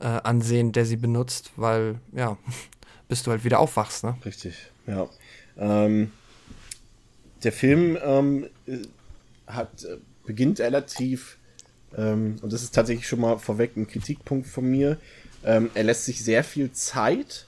äh, 0.00 0.06
ansehen, 0.06 0.72
der 0.72 0.84
sie 0.84 0.96
benutzt, 0.96 1.52
weil, 1.56 2.00
ja, 2.12 2.36
bis 3.08 3.22
du 3.22 3.30
halt 3.30 3.44
wieder 3.44 3.58
aufwachst, 3.58 4.04
ne? 4.04 4.16
Richtig, 4.24 4.70
ja. 4.86 5.08
Ähm, 5.56 6.12
der 7.44 7.52
Film 7.52 7.98
ähm, 8.02 8.46
hat, 9.46 9.84
äh, 9.84 9.98
beginnt 10.26 10.60
relativ, 10.60 11.38
ähm, 11.96 12.36
und 12.42 12.52
das 12.52 12.62
ist 12.62 12.74
tatsächlich 12.74 13.08
schon 13.08 13.20
mal 13.20 13.38
vorweg 13.38 13.76
ein 13.76 13.86
Kritikpunkt 13.86 14.46
von 14.46 14.64
mir, 14.64 14.98
ähm, 15.44 15.70
er 15.74 15.84
lässt 15.84 16.04
sich 16.04 16.22
sehr 16.22 16.44
viel 16.44 16.72
Zeit, 16.72 17.46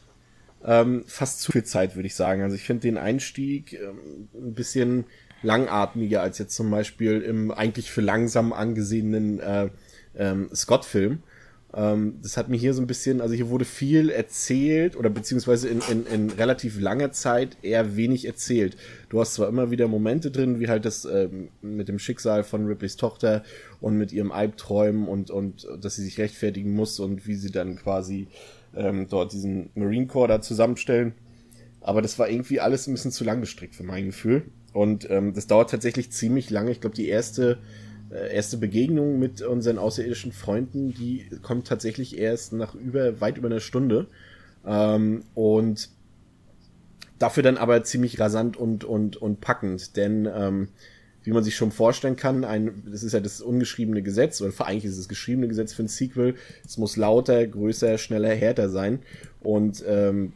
ähm, 0.65 1.05
fast 1.07 1.41
zu 1.41 1.53
viel 1.53 1.65
Zeit, 1.65 1.97
würde 1.97 2.07
ich 2.07 2.15
sagen. 2.15 2.43
Also 2.43 2.55
ich 2.55 2.65
finde 2.65 2.83
den 2.83 2.99
Einstieg 2.99 3.73
ähm, 3.73 4.29
ein 4.35 4.55
bisschen 4.55 5.05
langatmiger 5.43 6.21
als 6.21 6.39
jetzt 6.39 6.55
zum 6.55 6.71
Beispiel 6.71 7.23
im 7.23 7.51
eigentlich 7.51 7.91
für 7.91 8.03
langsam 8.03 8.53
angesehenen 8.53 9.41
äh, 9.41 9.71
ähm, 10.17 10.51
Scott-Film. 10.55 11.23
Ähm, 11.73 12.19
das 12.23 12.37
hat 12.37 12.49
mir 12.49 12.57
hier 12.57 12.75
so 12.75 12.83
ein 12.83 12.87
bisschen, 12.87 13.21
also 13.21 13.35
hier 13.35 13.49
wurde 13.49 13.65
viel 13.65 14.11
erzählt 14.11 14.97
oder 14.97 15.09
beziehungsweise 15.09 15.69
in, 15.69 15.81
in, 15.91 16.07
in 16.07 16.31
relativ 16.31 16.81
langer 16.81 17.13
Zeit 17.13 17.57
eher 17.63 17.97
wenig 17.97 18.25
erzählt. 18.25 18.77
Du 19.09 19.21
hast 19.21 19.35
zwar 19.35 19.49
immer 19.49 19.71
wieder 19.71 19.87
Momente 19.87 20.31
drin, 20.33 20.59
wie 20.59 20.69
halt 20.69 20.85
das 20.85 21.05
ähm, 21.05 21.49
mit 21.63 21.89
dem 21.89 21.99
Schicksal 22.01 22.43
von 22.43 22.67
Ripleys 22.67 22.97
Tochter 22.97 23.45
und 23.81 23.97
mit 23.97 24.13
ihrem 24.13 24.33
Albträumen 24.33 25.07
und, 25.07 25.31
und 25.31 25.69
dass 25.81 25.95
sie 25.95 26.03
sich 26.03 26.19
rechtfertigen 26.19 26.73
muss 26.73 26.99
und 26.99 27.27
wie 27.27 27.37
sie 27.37 27.53
dann 27.53 27.77
quasi 27.77 28.27
ähm, 28.75 29.07
dort 29.09 29.33
diesen 29.33 29.71
Marine 29.75 30.07
Corps 30.07 30.29
da 30.29 30.41
zusammenstellen. 30.41 31.13
Aber 31.81 32.03
das 32.03 32.19
war 32.19 32.29
irgendwie 32.29 32.61
alles 32.61 32.89
ein 32.89 32.95
bisschen 32.95 33.13
zu 33.13 33.25
lang 33.25 33.41
gestrickt 33.41 33.77
für 33.77 33.85
mein 33.85 34.07
Gefühl. 34.07 34.43
und 34.73 35.09
ähm, 35.09 35.35
das 35.35 35.47
dauert 35.47 35.71
tatsächlich 35.71 36.11
ziemlich 36.11 36.51
lange. 36.51 36.73
Ich 36.73 36.81
glaube, 36.81 36.97
die 36.97 37.09
erste 37.09 37.59
erste 38.11 38.57
Begegnung 38.57 39.19
mit 39.19 39.43
unseren 39.43 39.79
außerirdischen 39.79 40.33
Freunden, 40.33 40.93
die 40.95 41.27
kommt 41.43 41.67
tatsächlich 41.67 42.19
erst 42.19 42.53
nach 42.53 42.75
über 42.75 43.21
weit 43.21 43.39
über 43.39 43.49
einer 43.49 43.61
Stunde. 43.61 44.07
Ähm, 44.67 45.23
und 45.35 45.89
dafür 47.19 47.43
dann 47.43 47.57
aber 47.57 47.83
ziemlich 47.85 48.19
rasant 48.19 48.57
und 48.57 48.85
und 48.85 49.17
und 49.17 49.41
packend, 49.41 49.97
denn 49.97 50.29
ähm, 50.33 50.69
wie 51.23 51.33
man 51.33 51.45
sich 51.45 51.55
schon 51.55 51.71
vorstellen 51.71 52.17
kann, 52.17 52.45
ein, 52.45 52.83
das 52.91 53.03
ist 53.03 53.13
ja 53.13 53.21
das 53.21 53.41
ungeschriebene 53.41 54.03
Gesetz, 54.03 54.41
oder 54.41 54.53
eigentlich 54.67 54.87
ist 54.87 54.93
es 54.93 54.99
das 54.99 55.09
geschriebene 55.09 55.49
Gesetz 55.49 55.75
für 55.75 55.83
ein 55.83 55.89
Sequel, 55.89 56.35
es 56.65 56.79
muss 56.79 56.97
lauter, 56.97 57.47
größer, 57.47 57.99
schneller, 57.99 58.31
härter 58.35 58.71
sein. 58.71 59.01
Und 59.41 59.85
ähm, 59.87 60.33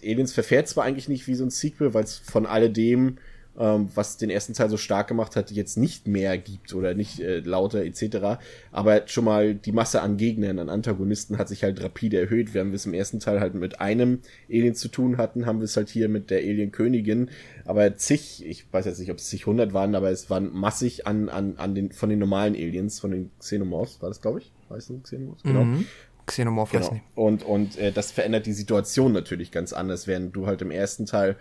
Aliens 0.00 0.32
verfährt 0.32 0.68
zwar 0.68 0.84
eigentlich 0.84 1.08
nicht 1.08 1.26
wie 1.26 1.34
so 1.34 1.44
ein 1.44 1.50
Sequel, 1.50 1.92
weil 1.92 2.04
es 2.04 2.18
von 2.18 2.46
alledem 2.46 3.18
ähm, 3.58 3.88
was 3.94 4.16
den 4.16 4.30
ersten 4.30 4.54
Teil 4.54 4.70
so 4.70 4.76
stark 4.76 5.08
gemacht 5.08 5.36
hat, 5.36 5.50
jetzt 5.50 5.76
nicht 5.76 6.06
mehr 6.06 6.38
gibt 6.38 6.74
oder 6.74 6.94
nicht 6.94 7.20
äh, 7.20 7.40
lauter 7.40 7.84
etc. 7.84 8.40
Aber 8.70 9.06
schon 9.08 9.24
mal 9.24 9.54
die 9.54 9.72
Masse 9.72 10.00
an 10.00 10.16
Gegnern, 10.16 10.58
an 10.58 10.68
Antagonisten 10.68 11.38
hat 11.38 11.48
sich 11.48 11.64
halt 11.64 11.82
rapide 11.82 12.20
erhöht. 12.20 12.54
Wir 12.54 12.60
haben 12.60 12.72
es 12.72 12.86
im 12.86 12.94
ersten 12.94 13.18
Teil 13.20 13.40
halt 13.40 13.54
mit 13.54 13.80
einem 13.80 14.20
Alien 14.48 14.74
zu 14.74 14.88
tun 14.88 15.16
hatten, 15.16 15.46
haben 15.46 15.58
wir 15.58 15.64
es 15.64 15.76
halt 15.76 15.88
hier 15.88 16.08
mit 16.08 16.30
der 16.30 16.38
Alien-Königin. 16.38 17.30
Aber 17.64 17.96
zig, 17.96 18.46
ich 18.46 18.72
weiß 18.72 18.86
jetzt 18.86 19.00
nicht, 19.00 19.10
ob 19.10 19.18
es 19.18 19.28
zig 19.28 19.46
hundert 19.46 19.72
waren, 19.74 19.94
aber 19.94 20.10
es 20.10 20.30
waren 20.30 20.52
massig 20.52 21.06
an, 21.06 21.28
an, 21.28 21.56
an 21.56 21.74
den, 21.74 21.92
von 21.92 22.08
den 22.08 22.18
normalen 22.18 22.54
Aliens, 22.54 23.00
von 23.00 23.10
den 23.10 23.30
Xenomorphs, 23.40 24.00
war 24.00 24.08
das, 24.08 24.20
glaube 24.20 24.38
ich? 24.38 24.52
Weißt 24.68 24.90
du, 24.90 25.00
Xenomorphs? 25.00 25.42
Genau. 25.42 25.64
Mhm. 25.64 25.86
Xenomorph 26.28 26.70
genau. 26.70 26.92
nicht. 26.92 27.02
Und, 27.14 27.42
und 27.42 27.76
äh, 27.78 27.90
das 27.90 28.12
verändert 28.12 28.46
die 28.46 28.52
Situation 28.52 29.12
natürlich 29.12 29.50
ganz 29.50 29.72
anders, 29.72 30.06
während 30.06 30.36
du 30.36 30.46
halt 30.46 30.62
im 30.62 30.70
ersten 30.70 31.06
Teil 31.06 31.36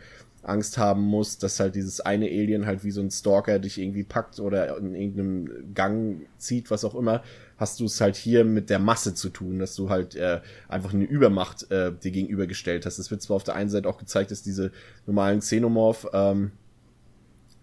Angst 0.47 0.77
haben 0.77 1.01
musst, 1.01 1.43
dass 1.43 1.59
halt 1.59 1.75
dieses 1.75 1.99
eine 1.99 2.25
Alien 2.25 2.65
halt 2.65 2.83
wie 2.83 2.91
so 2.91 3.01
ein 3.01 3.11
Stalker 3.11 3.59
dich 3.59 3.77
irgendwie 3.77 4.03
packt 4.03 4.39
oder 4.39 4.77
in 4.77 4.95
irgendeinem 4.95 5.73
Gang 5.73 6.21
zieht, 6.37 6.71
was 6.71 6.85
auch 6.85 6.95
immer, 6.95 7.23
hast 7.57 7.79
du 7.79 7.85
es 7.85 7.99
halt 7.99 8.15
hier 8.15 8.45
mit 8.45 8.69
der 8.69 8.79
Masse 8.79 9.13
zu 9.13 9.29
tun, 9.29 9.59
dass 9.59 9.75
du 9.75 9.89
halt 9.89 10.15
äh, 10.15 10.41
einfach 10.67 10.93
eine 10.93 11.03
Übermacht 11.03 11.69
äh, 11.71 11.91
dir 11.91 12.11
gegenübergestellt 12.11 12.85
hast. 12.85 12.97
Es 12.99 13.11
wird 13.11 13.21
zwar 13.21 13.35
auf 13.35 13.43
der 13.43 13.55
einen 13.55 13.69
Seite 13.69 13.89
auch 13.89 13.97
gezeigt, 13.97 14.31
dass 14.31 14.43
diese 14.43 14.71
normalen 15.05 15.39
Xenomorph 15.39 16.07
ähm, 16.13 16.51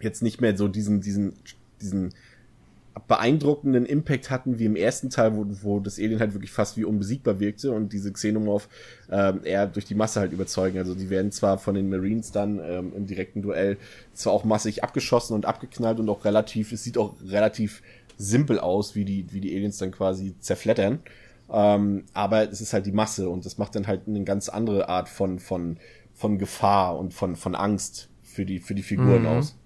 jetzt 0.01 0.23
nicht 0.23 0.41
mehr 0.41 0.57
so 0.57 0.69
diesen, 0.69 1.01
diesen, 1.01 1.35
diesen 1.81 2.13
beeindruckenden 3.09 3.87
Impact 3.87 4.31
hatten 4.31 4.59
wie 4.59 4.67
im 4.67 4.77
ersten 4.77 5.11
Teil, 5.11 5.37
wo, 5.37 5.45
wo 5.63 5.81
das 5.81 5.99
Alien 5.99 6.21
halt 6.21 6.33
wirklich 6.33 6.53
fast 6.53 6.77
wie 6.77 6.85
unbesiegbar 6.85 7.41
wirkte 7.41 7.73
und 7.73 7.93
diese 7.93 8.13
Xenomorph 8.13 8.69
ähm, 9.11 9.41
eher 9.45 9.67
durch 9.67 9.85
die 9.85 9.97
Masse 9.97 10.21
halt 10.21 10.33
überzeugen. 10.33 10.79
Also 10.79 10.95
die 10.95 11.11
werden 11.11 11.33
zwar 11.33 11.59
von 11.59 11.75
den 11.75 11.91
Marines 11.91 12.31
dann 12.31 12.61
ähm, 12.65 12.93
im 12.97 13.07
direkten 13.07 13.43
Duell 13.43 13.79
zwar 14.13 14.33
auch 14.33 14.45
massig 14.45 14.85
abgeschossen 14.85 15.35
und 15.35 15.45
abgeknallt 15.45 15.99
und 15.99 16.09
auch 16.09 16.25
relativ, 16.25 16.73
es 16.73 16.85
sieht 16.85 16.97
auch 16.97 17.15
relativ 17.27 17.83
simpel 18.17 18.61
aus, 18.61 18.95
wie 18.95 19.05
die, 19.05 19.27
wie 19.33 19.41
die 19.41 19.55
Aliens 19.55 19.79
dann 19.79 19.91
quasi 19.91 20.35
zerflettern. 20.39 21.01
Ähm, 21.53 22.05
aber 22.15 22.49
es 22.49 22.61
ist 22.61 22.73
halt 22.73 22.87
die 22.87 22.93
Masse 22.93 23.29
und 23.29 23.45
das 23.45 23.59
macht 23.59 23.75
dann 23.75 23.87
halt 23.87 24.03
eine 24.07 24.25
ganz 24.25 24.49
andere 24.49 24.89
Art 24.89 25.09
von, 25.09 25.41
von, 25.41 25.79
von 26.13 26.39
Gefahr 26.39 26.97
und 26.97 27.13
von, 27.13 27.37
von 27.37 27.55
Angst 27.55 28.09
für 28.23 28.47
die, 28.47 28.61
für 28.61 28.75
die 28.75 28.83
Figuren 28.83 29.23
mhm. 29.23 29.29
aus. 29.29 29.57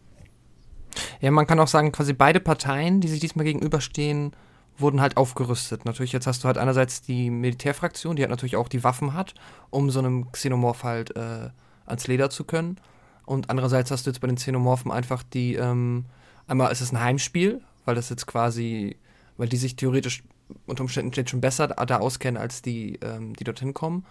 Ja, 1.20 1.30
man 1.30 1.46
kann 1.46 1.60
auch 1.60 1.68
sagen, 1.68 1.92
quasi 1.92 2.12
beide 2.12 2.40
Parteien, 2.40 3.00
die 3.00 3.08
sich 3.08 3.20
diesmal 3.20 3.44
gegenüberstehen, 3.44 4.32
wurden 4.78 5.00
halt 5.00 5.16
aufgerüstet. 5.16 5.84
Natürlich, 5.84 6.12
jetzt 6.12 6.26
hast 6.26 6.44
du 6.44 6.46
halt 6.46 6.58
einerseits 6.58 7.02
die 7.02 7.30
Militärfraktion, 7.30 8.16
die 8.16 8.22
halt 8.22 8.30
natürlich 8.30 8.56
auch 8.56 8.68
die 8.68 8.84
Waffen 8.84 9.12
hat, 9.12 9.34
um 9.70 9.90
so 9.90 9.98
einem 9.98 10.30
Xenomorph 10.30 10.84
halt 10.84 11.16
äh, 11.16 11.50
ans 11.86 12.06
Leder 12.06 12.30
zu 12.30 12.44
können. 12.44 12.80
Und 13.26 13.50
andererseits 13.50 13.90
hast 13.90 14.06
du 14.06 14.10
jetzt 14.10 14.20
bei 14.20 14.26
den 14.26 14.36
Xenomorphen 14.36 14.90
einfach 14.90 15.22
die, 15.22 15.54
ähm, 15.54 16.06
einmal 16.46 16.72
ist 16.72 16.80
es 16.80 16.92
ein 16.92 17.00
Heimspiel, 17.00 17.60
weil 17.84 17.94
das 17.94 18.08
jetzt 18.08 18.26
quasi, 18.26 18.96
weil 19.36 19.48
die 19.48 19.56
sich 19.56 19.76
theoretisch 19.76 20.22
unter 20.66 20.82
Umständen 20.82 21.26
schon 21.26 21.40
besser 21.40 21.68
da, 21.68 21.98
auskennen 21.98 22.40
als 22.40 22.62
die, 22.62 22.98
ähm, 23.02 23.34
die 23.34 23.44
dorthin 23.44 23.74
kommen. 23.74 24.06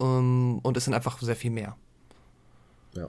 Ähm, 0.00 0.58
und 0.62 0.76
es 0.76 0.84
sind 0.84 0.94
einfach 0.94 1.18
sehr 1.20 1.36
viel 1.36 1.50
mehr. 1.50 1.76
Ja. 2.94 3.08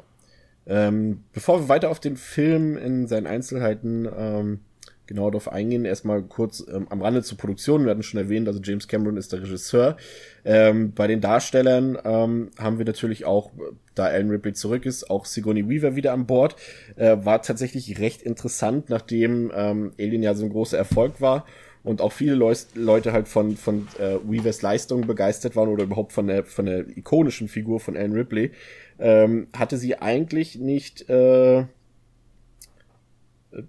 Ähm, 0.68 1.24
bevor 1.34 1.62
wir 1.62 1.70
weiter 1.70 1.90
auf 1.90 2.00
den 2.00 2.18
Film 2.18 2.78
in 2.78 3.08
seinen 3.08 3.28
Einzelheiten 3.28 4.08
ähm, 4.18 4.60
genau 5.08 5.32
darauf 5.32 5.52
eingehen, 5.52 5.86
erstmal 5.86 6.22
kurz 6.22 6.66
ähm, 6.72 6.88
am 6.90 7.02
Rande 7.02 7.24
zur 7.24 7.38
Produktion. 7.38 7.86
Wir 7.86 7.92
hatten 7.92 8.04
schon 8.04 8.20
erwähnt, 8.20 8.48
also 8.48 8.60
James 8.62 8.88
Cameron 8.88 9.18
ist 9.18 9.32
der 9.32 9.42
Regisseur. 9.42 9.98
Ähm, 10.46 10.94
bei 10.94 11.08
den 11.08 11.22
Darstellern 11.22 11.98
ähm, 12.04 12.52
haben 12.60 12.78
wir 12.78 12.86
natürlich 12.86 13.26
auch, 13.26 13.52
da 13.96 14.06
Alan 14.06 14.30
Ripley 14.30 14.54
zurück 14.54 14.86
ist, 14.86 15.10
auch 15.10 15.26
Sigourney 15.26 15.68
Weaver 15.68 15.96
wieder 15.96 16.14
an 16.14 16.28
Bord. 16.28 16.56
Äh, 16.98 17.18
war 17.24 17.42
tatsächlich 17.42 18.00
recht 18.00 18.22
interessant, 18.22 18.90
nachdem 18.90 19.52
ähm, 19.56 19.94
Alien 19.98 20.24
ja 20.24 20.36
so 20.36 20.46
ein 20.46 20.52
großer 20.52 20.78
Erfolg 20.78 21.22
war 21.22 21.46
und 21.84 22.02
auch 22.02 22.12
viele 22.12 22.36
Leu 22.36 22.54
Leute 22.76 23.14
halt 23.14 23.30
von, 23.30 23.56
von 23.56 23.88
äh, 23.98 24.18
Weavers 24.30 24.62
Leistung 24.62 25.08
begeistert 25.08 25.56
waren 25.56 25.70
oder 25.70 25.84
überhaupt 25.84 26.12
von 26.12 26.28
der, 26.28 26.44
von 26.44 26.66
der 26.66 26.86
ikonischen 26.98 27.48
Figur 27.48 27.80
von 27.80 27.96
Alan 27.96 28.12
Ripley 28.12 28.52
ähm, 29.00 29.48
hatte 29.56 29.78
sie 29.78 29.98
eigentlich 29.98 30.56
nicht 30.56 31.10
äh, 31.10 31.66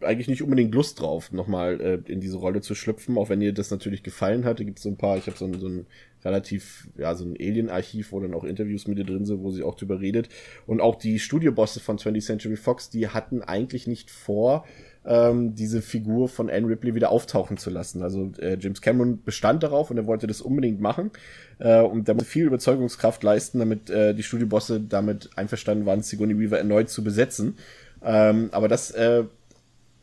eigentlich 0.01 0.29
nicht 0.29 0.43
unbedingt 0.43 0.75
Lust 0.75 1.01
drauf, 1.01 1.33
nochmal 1.33 1.81
äh, 1.81 2.13
in 2.13 2.21
diese 2.21 2.37
Rolle 2.37 2.61
zu 2.61 2.75
schlüpfen, 2.75 3.17
auch 3.17 3.29
wenn 3.29 3.41
ihr 3.41 3.53
das 3.53 3.71
natürlich 3.71 4.03
gefallen 4.03 4.45
hatte, 4.45 4.65
gibt 4.65 4.79
es 4.79 4.83
so 4.83 4.91
ein 4.91 4.97
paar, 4.97 5.17
ich 5.17 5.27
habe 5.27 5.37
so 5.37 5.47
ein, 5.47 5.59
so 5.59 5.69
ein 5.69 5.87
relativ, 6.25 6.89
ja, 6.97 7.15
so 7.15 7.25
ein 7.25 7.37
Alien-Archiv, 7.39 8.13
wo 8.13 8.21
dann 8.21 8.35
auch 8.35 8.45
Interviews 8.45 8.87
mit 8.87 8.99
ihr 8.99 9.05
drin 9.05 9.25
sind, 9.25 9.43
wo 9.43 9.51
sie 9.51 9.63
auch 9.63 9.77
drüber 9.77 10.01
redet. 10.01 10.29
Und 10.67 10.81
auch 10.81 10.97
die 10.97 11.19
Studiobosse 11.19 11.81
von 11.81 11.97
20th 11.97 12.27
Century 12.27 12.57
Fox, 12.57 12.91
die 12.91 13.09
hatten 13.09 13.41
eigentlich 13.41 13.87
nicht 13.87 14.11
vor, 14.11 14.67
ähm, 15.09 15.55
diese 15.55 15.81
Figur 15.81 16.29
von 16.29 16.51
Anne 16.51 16.69
Ripley 16.69 16.95
wieder 16.95 17.11
auftauchen 17.11 17.57
zu 17.57 17.71
lassen. 17.71 18.03
Also 18.03 18.31
äh, 18.39 18.59
James 18.61 18.83
Cameron 18.83 19.23
bestand 19.25 19.63
darauf 19.63 19.91
und 19.91 19.97
er 19.97 20.07
wollte 20.07 20.27
das 20.27 20.43
unbedingt 20.43 20.81
machen. 20.81 21.11
Äh, 21.59 21.81
und 21.81 22.09
da 22.09 22.15
musste 22.15 22.29
viel 22.29 22.45
Überzeugungskraft 22.45 23.23
leisten, 23.23 23.59
damit 23.59 23.89
äh, 23.89 24.15
die 24.15 24.23
Studiobosse 24.23 24.81
damit 24.81 25.31
einverstanden 25.35 25.87
waren, 25.87 26.03
Sigourney 26.03 26.39
Weaver 26.39 26.59
erneut 26.59 26.91
zu 26.91 27.03
besetzen. 27.03 27.57
Ähm, 28.03 28.51
aber 28.53 28.69
das 28.69 28.91
äh, 28.91 29.25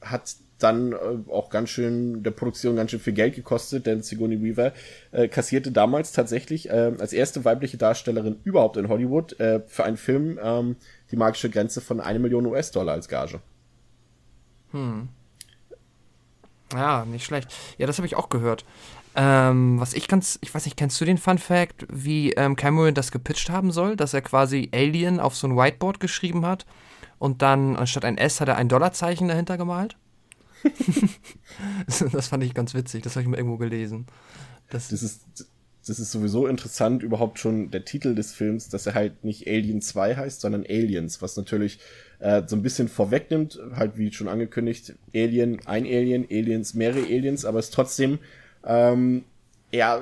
hat 0.01 0.35
dann 0.57 0.93
äh, 0.93 0.95
auch 1.29 1.51
ganz 1.51 1.69
schön 1.69 2.24
der 2.24 2.31
Produktion 2.31 2.75
ganz 2.75 2.89
schön 2.89 3.00
viel 3.00 3.13
Geld 3.13 3.35
gekostet, 3.35 3.85
denn 3.85 4.01
Sigourney 4.01 4.41
Weaver 4.41 4.74
äh, 5.12 5.27
kassierte 5.27 5.71
damals 5.71 6.13
tatsächlich 6.13 6.69
äh, 6.69 6.93
als 6.97 7.13
erste 7.13 7.45
weibliche 7.45 7.77
Darstellerin 7.77 8.38
überhaupt 8.43 8.77
in 8.77 8.88
Hollywood 8.88 9.39
äh, 9.39 9.62
für 9.67 9.83
einen 9.83 9.97
Film 9.97 10.39
ähm, 10.41 10.77
die 11.12 11.17
magische 11.17 11.51
Grenze 11.51 11.79
von 11.79 12.01
eine 12.01 12.17
Million 12.17 12.47
US-Dollar 12.47 12.93
als 12.93 13.07
Gage. 13.07 13.39
Hm. 14.75 15.08
Ja, 16.74 17.05
nicht 17.05 17.25
schlecht. 17.25 17.53
Ja, 17.77 17.88
das 17.88 17.98
habe 17.98 18.08
ich 18.08 18.15
auch 18.15 18.29
gehört. 18.29 18.65
Ähm, 19.15 19.79
was 19.79 19.94
ich 19.94 20.10
ganz, 20.10 20.38
ich 20.41 20.53
weiß 20.53 20.65
nicht, 20.65 20.75
kennst 20.75 21.00
du 21.00 21.05
den 21.05 21.17
Fun 21.17 21.38
Fact, 21.38 21.86
wie 21.89 22.34
ähm, 22.34 22.58
Cameron 22.58 22.94
das 22.94 23.12
gepitcht 23.12 23.50
haben 23.50 23.72
soll, 23.72 23.96
dass 23.96 24.13
er 24.13 24.22
quasi 24.22 24.70
Alien 24.74 25.22
auf 25.22 25.38
so 25.38 25.48
ein 25.48 25.55
Whiteboard 25.55 26.01
geschrieben 26.01 26.46
hat 26.46 26.65
und 27.17 27.41
dann 27.41 27.77
anstatt 27.77 28.03
ein 28.03 28.17
S 28.17 28.41
hat 28.41 28.50
er 28.50 28.58
ein 28.58 28.67
Dollarzeichen 28.67 29.29
dahinter 29.29 29.58
gemalt? 29.58 29.96
das 32.12 32.27
fand 32.27 32.44
ich 32.44 32.53
ganz 32.53 32.74
witzig, 32.74 33.03
das 33.03 33.15
habe 33.15 33.22
ich 33.22 33.29
mal 33.29 33.38
irgendwo 33.38 33.58
gelesen. 33.58 34.08
Das, 34.70 34.89
das, 34.89 35.01
ist, 35.01 35.48
das 35.88 36.00
ist 36.00 36.12
sowieso 36.12 36.48
interessant, 36.48 37.01
überhaupt 37.01 37.39
schon 37.39 37.72
der 37.72 37.86
Titel 37.86 38.15
des 38.15 38.34
Films, 38.34 38.67
dass 38.67 38.86
er 38.86 38.96
halt 38.96 39.24
nicht 39.24 39.48
Alien 39.48 39.82
2 39.82 40.17
heißt, 40.17 40.41
sondern 40.41 40.63
Aliens, 40.63 41.22
was 41.22 41.38
natürlich 41.38 41.79
äh, 42.19 42.43
so 42.45 42.55
ein 42.55 42.62
bisschen 42.62 42.88
vorwegnimmt, 42.88 43.60
halt 43.75 43.98
wie 43.98 44.12
schon 44.12 44.27
angekündigt, 44.27 44.95
Alien, 45.13 45.60
ein 45.65 45.86
Alien, 45.86 46.25
Aliens, 46.29 46.74
mehrere 46.74 47.03
Aliens, 47.03 47.45
aber 47.45 47.60
es 47.60 47.69
trotzdem 47.72 48.19
ähm, 48.65 49.24
ja 49.72 50.01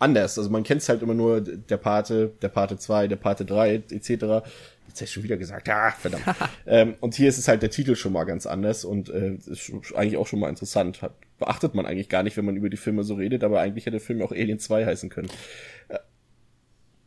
anders. 0.00 0.38
Also 0.38 0.50
man 0.50 0.62
kennt 0.64 0.82
es 0.82 0.88
halt 0.88 1.02
immer 1.02 1.14
nur 1.14 1.40
der 1.40 1.76
Pate, 1.76 2.32
der 2.42 2.48
Pate 2.48 2.78
2, 2.78 3.06
der 3.06 3.16
Pate 3.16 3.44
3 3.44 3.74
etc. 3.74 4.00
Jetzt 4.00 4.22
hätte 4.22 5.04
ich 5.04 5.12
schon 5.12 5.22
wieder 5.22 5.36
gesagt, 5.36 5.68
ah, 5.68 5.92
verdammt. 5.92 6.24
ähm, 6.66 6.94
und 7.00 7.14
hier 7.14 7.28
ist 7.28 7.38
es 7.38 7.46
halt 7.46 7.62
der 7.62 7.70
Titel 7.70 7.94
schon 7.94 8.12
mal 8.12 8.24
ganz 8.24 8.46
anders 8.46 8.84
und 8.84 9.08
äh, 9.10 9.34
ist 9.34 9.72
eigentlich 9.94 10.16
auch 10.16 10.26
schon 10.26 10.40
mal 10.40 10.48
interessant. 10.48 11.02
Hat, 11.02 11.12
beachtet 11.38 11.74
man 11.74 11.86
eigentlich 11.86 12.08
gar 12.08 12.22
nicht, 12.22 12.36
wenn 12.36 12.44
man 12.44 12.56
über 12.56 12.70
die 12.70 12.76
Filme 12.76 13.04
so 13.04 13.14
redet, 13.14 13.44
aber 13.44 13.60
eigentlich 13.60 13.86
hätte 13.86 13.98
der 13.98 14.00
Film 14.00 14.20
auch 14.22 14.32
Alien 14.32 14.58
2 14.58 14.86
heißen 14.86 15.10
können. 15.10 15.30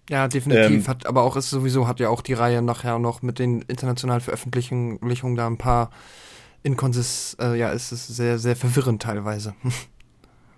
Ja, 0.09 0.27
definitiv. 0.27 0.85
Ähm, 0.85 0.87
hat, 0.87 1.05
aber 1.05 1.23
auch 1.23 1.35
ist 1.35 1.49
sowieso 1.49 1.87
hat 1.87 1.99
ja 1.99 2.09
auch 2.09 2.21
die 2.21 2.33
Reihe 2.33 2.61
nachher 2.61 2.99
noch 2.99 3.21
mit 3.21 3.39
den 3.39 3.61
internationalen 3.63 4.21
Veröffentlichungen 4.21 5.35
da 5.35 5.47
ein 5.47 5.57
paar 5.57 5.91
Inkonsist, 6.63 7.39
äh, 7.41 7.55
ja, 7.55 7.71
ist 7.71 7.91
es 7.91 8.07
sehr, 8.07 8.39
sehr 8.39 8.55
verwirrend 8.55 9.01
teilweise. 9.01 9.53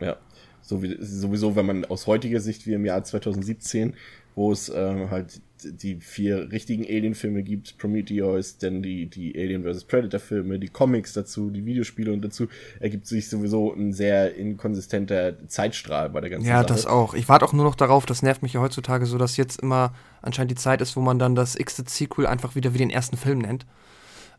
Ja, 0.02 0.18
so 0.62 0.84
wie, 0.84 0.98
sowieso, 1.00 1.56
wenn 1.56 1.66
man 1.66 1.86
aus 1.86 2.06
heutiger 2.06 2.42
Sicht 2.42 2.68
wie 2.68 2.74
im 2.74 2.86
Jahr 2.86 3.02
2017, 3.02 3.94
wo 4.36 4.52
es 4.52 4.68
ähm, 4.68 5.10
halt 5.10 5.40
die 5.72 5.96
vier 6.00 6.52
richtigen 6.52 6.84
Alien-Filme 6.86 7.44
gibt, 7.44 7.78
Prometheus, 7.78 8.58
dann 8.58 8.82
die, 8.82 9.08
die 9.08 9.36
Alien 9.36 9.64
vs. 9.64 9.86
Predator-Filme, 9.86 10.60
die 10.60 10.68
Comics 10.68 11.14
dazu, 11.14 11.50
die 11.50 11.66
Videospiele 11.66 12.12
und 12.12 12.22
dazu 12.22 12.48
ergibt 12.80 13.08
sich 13.08 13.30
sowieso 13.30 13.74
ein 13.74 13.94
sehr 13.94 14.36
inkonsistenter 14.36 15.48
Zeitstrahl 15.48 16.10
bei 16.10 16.22
der 16.22 16.30
ganzen 16.30 16.48
ja, 16.48 16.62
Sache. 16.62 16.70
Ja, 16.70 16.76
das 16.76 16.86
auch. 16.86 17.14
Ich 17.14 17.30
warte 17.30 17.46
auch 17.46 17.54
nur 17.54 17.66
noch 17.66 17.76
darauf, 17.76 18.06
das 18.06 18.22
nervt 18.22 18.44
mich 18.44 18.54
ja 18.54 18.62
heutzutage 18.62 19.06
so, 19.06 19.18
dass 19.18 19.38
jetzt 19.38 19.62
immer 19.62 19.94
anscheinend 20.22 20.52
die 20.52 20.56
Zeit 20.56 20.82
ist, 20.82 20.96
wo 20.96 21.02
man 21.02 21.20
dann 21.20 21.36
das 21.36 21.56
x-te 21.56 21.84
Sequel 21.88 22.28
einfach 22.28 22.56
wieder 22.56 22.74
wie 22.74 22.80
den 22.80 22.90
ersten 22.90 23.18
Film 23.18 23.40
nennt. 23.40 23.66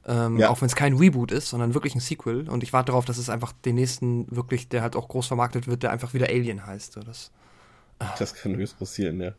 Ähm, 0.07 0.39
ja. 0.39 0.51
Auch 0.51 0.61
wenn 0.61 0.67
es 0.67 0.77
kein 0.77 0.95
Reboot 0.95 1.33
ist, 1.33 1.49
sondern 1.49 1.75
wirklich 1.75 1.95
ein 1.95 2.01
Sequel. 2.01 2.49
Und 2.49 2.63
ich 2.63 2.73
warte 2.73 2.93
darauf, 2.93 3.05
dass 3.05 3.19
es 3.19 3.29
einfach 3.29 3.53
den 3.53 3.75
nächsten 3.75 4.27
wirklich, 4.35 4.69
der 4.69 4.83
halt 4.83 4.95
auch 4.95 5.09
groß 5.09 5.27
vermarktet 5.27 5.67
wird, 5.67 5.83
der 5.83 5.91
einfach 5.91 6.15
wieder 6.15 6.29
Alien 6.29 6.65
heißt. 6.65 6.93
So, 6.93 7.01
das 7.01 7.33
das 8.19 8.35
kann 8.35 8.57
höchst 8.57 8.79
passieren, 8.79 9.21
ja. 9.21 9.33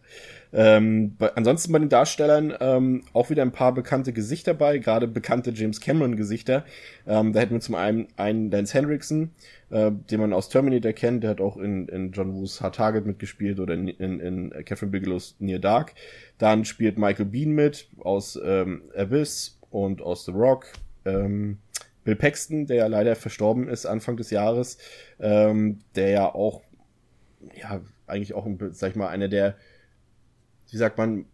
Ähm, 0.54 1.16
bei, 1.18 1.36
ansonsten 1.36 1.72
bei 1.72 1.80
den 1.80 1.90
Darstellern 1.90 2.54
ähm, 2.60 3.04
auch 3.14 3.30
wieder 3.30 3.42
ein 3.44 3.52
paar 3.52 3.74
bekannte 3.74 4.14
Gesichter 4.14 4.54
bei, 4.54 4.78
gerade 4.78 5.08
bekannte 5.08 5.52
James 5.52 5.82
Cameron-Gesichter. 5.82 6.66
Ähm, 7.06 7.34
da 7.34 7.42
hätten 7.42 7.54
wir 7.54 7.60
zum 7.60 7.76
einen 7.76 8.08
einen 8.16 8.50
Lance 8.50 8.74
Hendrickson, 8.74 9.32
äh, 9.70 9.92
den 9.92 10.20
man 10.20 10.34
aus 10.34 10.50
Terminator 10.50 10.94
kennt, 10.94 11.24
der 11.24 11.32
hat 11.32 11.42
auch 11.42 11.58
in, 11.58 11.88
in 11.90 12.12
John 12.12 12.34
Woos 12.34 12.62
Hard 12.62 12.76
Target 12.76 13.06
mitgespielt 13.06 13.60
oder 13.60 13.74
in, 13.74 13.90
in, 13.90 14.20
in 14.20 14.50
Catherine 14.66 14.92
Bigelow's 14.92 15.36
Near 15.40 15.60
Dark. 15.60 15.94
Dann 16.38 16.66
spielt 16.66 16.98
Michael 16.98 17.26
Bean 17.26 17.52
mit 17.52 17.90
aus 18.00 18.40
ähm, 18.44 18.84
Abyss 18.96 19.60
und 19.70 20.02
aus 20.02 20.26
The 20.26 20.32
Rock. 20.32 20.68
Ähm, 21.06 21.60
Bill 22.06 22.16
Paxton, 22.16 22.68
der 22.68 22.78
ja 22.78 22.88
leider 22.88 23.18
verstorben 23.18 23.68
ist 23.68 23.86
Anfang 23.86 24.16
des 24.16 24.30
Jahres, 24.30 24.78
ähm, 25.20 25.80
der 25.96 26.10
ja 26.10 26.34
auch 26.34 26.62
ja, 27.54 27.82
eigentlich 28.08 28.34
auch, 28.34 28.46
ein, 28.46 28.58
sag 28.72 28.92
ich 28.92 28.96
mal, 28.96 29.10
einer 29.10 29.28
der, 29.28 29.56
wie 30.72 30.78
sagt 30.78 30.98
man, 30.98 31.26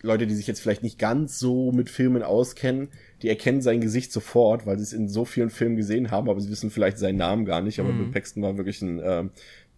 Leute, 0.00 0.26
die 0.26 0.34
sich 0.34 0.46
jetzt 0.46 0.60
vielleicht 0.60 0.84
nicht 0.84 0.98
ganz 0.98 1.38
so 1.38 1.72
mit 1.72 1.90
Filmen 1.90 2.22
auskennen, 2.22 2.88
die 3.22 3.28
erkennen 3.28 3.60
sein 3.60 3.80
Gesicht 3.80 4.12
sofort, 4.12 4.64
weil 4.64 4.76
sie 4.76 4.84
es 4.84 4.92
in 4.92 5.08
so 5.08 5.24
vielen 5.24 5.50
Filmen 5.50 5.76
gesehen 5.76 6.10
haben, 6.10 6.30
aber 6.30 6.40
sie 6.40 6.50
wissen 6.50 6.70
vielleicht 6.70 6.98
seinen 6.98 7.16
Namen 7.16 7.44
gar 7.44 7.60
nicht. 7.62 7.80
Aber 7.80 7.90
mhm. 7.90 7.98
Bill 7.98 8.12
Paxton 8.12 8.42
war 8.42 8.56
wirklich 8.56 8.80
ein 8.80 9.00
ähm, 9.02 9.30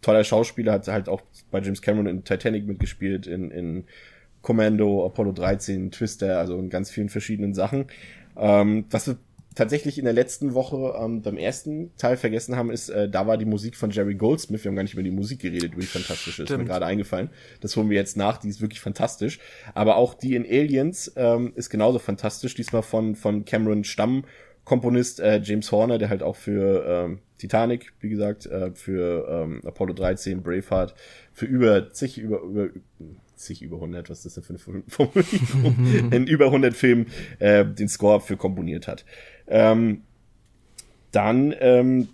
toller 0.03 0.25
Schauspieler, 0.25 0.73
hat 0.73 0.89
halt 0.89 1.09
auch 1.09 1.23
bei 1.51 1.61
James 1.61 1.81
Cameron 1.81 2.07
in 2.07 2.25
Titanic 2.25 2.67
mitgespielt, 2.67 3.27
in, 3.27 3.51
in 3.51 3.85
Commando, 4.43 5.07
Apollo 5.07 5.33
13, 5.33 5.91
Twister, 5.91 6.39
also 6.39 6.59
in 6.59 6.69
ganz 6.69 6.91
vielen 6.91 7.09
verschiedenen 7.09 7.55
Sachen. 7.55 7.87
Ähm, 8.37 8.85
was 8.91 9.15
tatsächlich 9.61 9.99
in 9.99 10.05
der 10.05 10.15
letzten 10.15 10.55
Woche 10.55 10.95
ähm, 10.99 11.21
beim 11.21 11.37
ersten 11.37 11.95
Teil 11.99 12.17
vergessen 12.17 12.57
haben, 12.57 12.71
ist, 12.71 12.89
äh, 12.89 13.11
da 13.11 13.27
war 13.27 13.37
die 13.37 13.45
Musik 13.45 13.77
von 13.77 13.91
Jerry 13.91 14.15
Goldsmith. 14.15 14.65
Wir 14.65 14.71
haben 14.71 14.77
gar 14.77 14.85
nicht 14.85 14.95
über 14.95 15.03
die 15.03 15.11
Musik 15.11 15.41
geredet, 15.41 15.73
über 15.73 15.83
die 15.83 15.87
fantastische. 15.87 16.45
Ist 16.45 16.57
mir 16.57 16.65
gerade 16.65 16.87
eingefallen. 16.87 17.29
Das 17.61 17.77
holen 17.77 17.91
wir 17.91 17.97
jetzt 17.97 18.17
nach. 18.17 18.39
Die 18.39 18.49
ist 18.49 18.63
wirklich 18.63 18.81
fantastisch. 18.81 19.39
Aber 19.75 19.97
auch 19.97 20.15
die 20.15 20.35
in 20.35 20.47
Aliens 20.47 21.13
ähm, 21.15 21.53
ist 21.57 21.69
genauso 21.69 21.99
fantastisch. 21.99 22.55
Diesmal 22.55 22.83
von 22.83 23.15
von 23.15 23.45
Cameron 23.45 23.85
Stamm. 23.85 24.25
Komponist 24.65 25.21
äh, 25.21 25.41
James 25.43 25.73
Horner, 25.73 25.99
der 25.99 26.11
halt 26.11 26.23
auch 26.23 26.37
für 26.37 26.85
ähm, 26.87 27.19
Titanic, 27.39 27.93
wie 28.01 28.09
gesagt, 28.09 28.47
äh, 28.47 28.71
für 28.73 29.27
ähm, 29.29 29.61
Apollo 29.65 29.95
13, 29.95 30.43
Braveheart, 30.43 30.95
für 31.33 31.47
über 31.47 31.91
zig, 31.93 32.19
über, 32.19 32.41
über 32.43 32.69
zig 33.41 33.63
über 33.63 33.77
100, 33.77 34.11
was 34.11 34.25
ist 34.25 34.37
das 34.37 34.47
denn 34.47 34.59
für 34.59 34.71
eine 34.73 34.83
Formulierung, 34.87 36.11
in 36.13 36.27
über 36.27 36.47
100 36.47 36.75
Filmen 36.75 37.07
äh, 37.39 37.65
den 37.65 37.89
Score 37.89 38.21
für 38.21 38.37
komponiert 38.37 38.87
hat. 38.87 39.05
Ähm, 39.51 40.03
dann 41.13 41.55
ähm, 41.59 42.09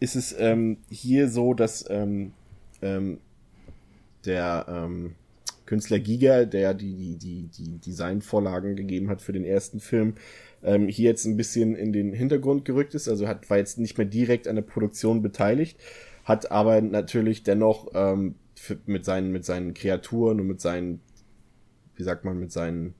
ist 0.00 0.16
es 0.16 0.34
ähm, 0.38 0.78
hier 0.90 1.28
so, 1.28 1.54
dass 1.54 1.88
ähm, 1.88 2.32
ähm, 2.82 3.18
der 4.24 4.66
ähm, 4.68 5.14
Künstler 5.66 5.98
Giga, 5.98 6.46
der 6.46 6.72
die, 6.72 7.16
die, 7.18 7.48
die, 7.48 7.48
die 7.48 7.78
Designvorlagen 7.78 8.74
gegeben 8.74 9.10
hat 9.10 9.20
für 9.20 9.32
den 9.32 9.44
ersten 9.44 9.80
Film, 9.80 10.14
ähm, 10.62 10.88
hier 10.88 11.10
jetzt 11.10 11.26
ein 11.26 11.36
bisschen 11.36 11.76
in 11.76 11.92
den 11.92 12.12
Hintergrund 12.12 12.64
gerückt 12.64 12.94
ist. 12.94 13.08
Also 13.08 13.28
hat, 13.28 13.48
war 13.50 13.58
jetzt 13.58 13.78
nicht 13.78 13.98
mehr 13.98 14.06
direkt 14.06 14.48
an 14.48 14.56
der 14.56 14.62
Produktion 14.62 15.20
beteiligt, 15.20 15.78
hat 16.24 16.50
aber 16.50 16.80
natürlich 16.80 17.42
dennoch 17.42 17.88
ähm, 17.94 18.36
mit, 18.86 19.04
seinen, 19.04 19.30
mit 19.30 19.44
seinen 19.44 19.74
Kreaturen 19.74 20.40
und 20.40 20.46
mit 20.46 20.60
seinen, 20.60 21.00
wie 21.96 22.02
sagt 22.02 22.24
man, 22.24 22.38
mit 22.38 22.50
seinen 22.50 22.94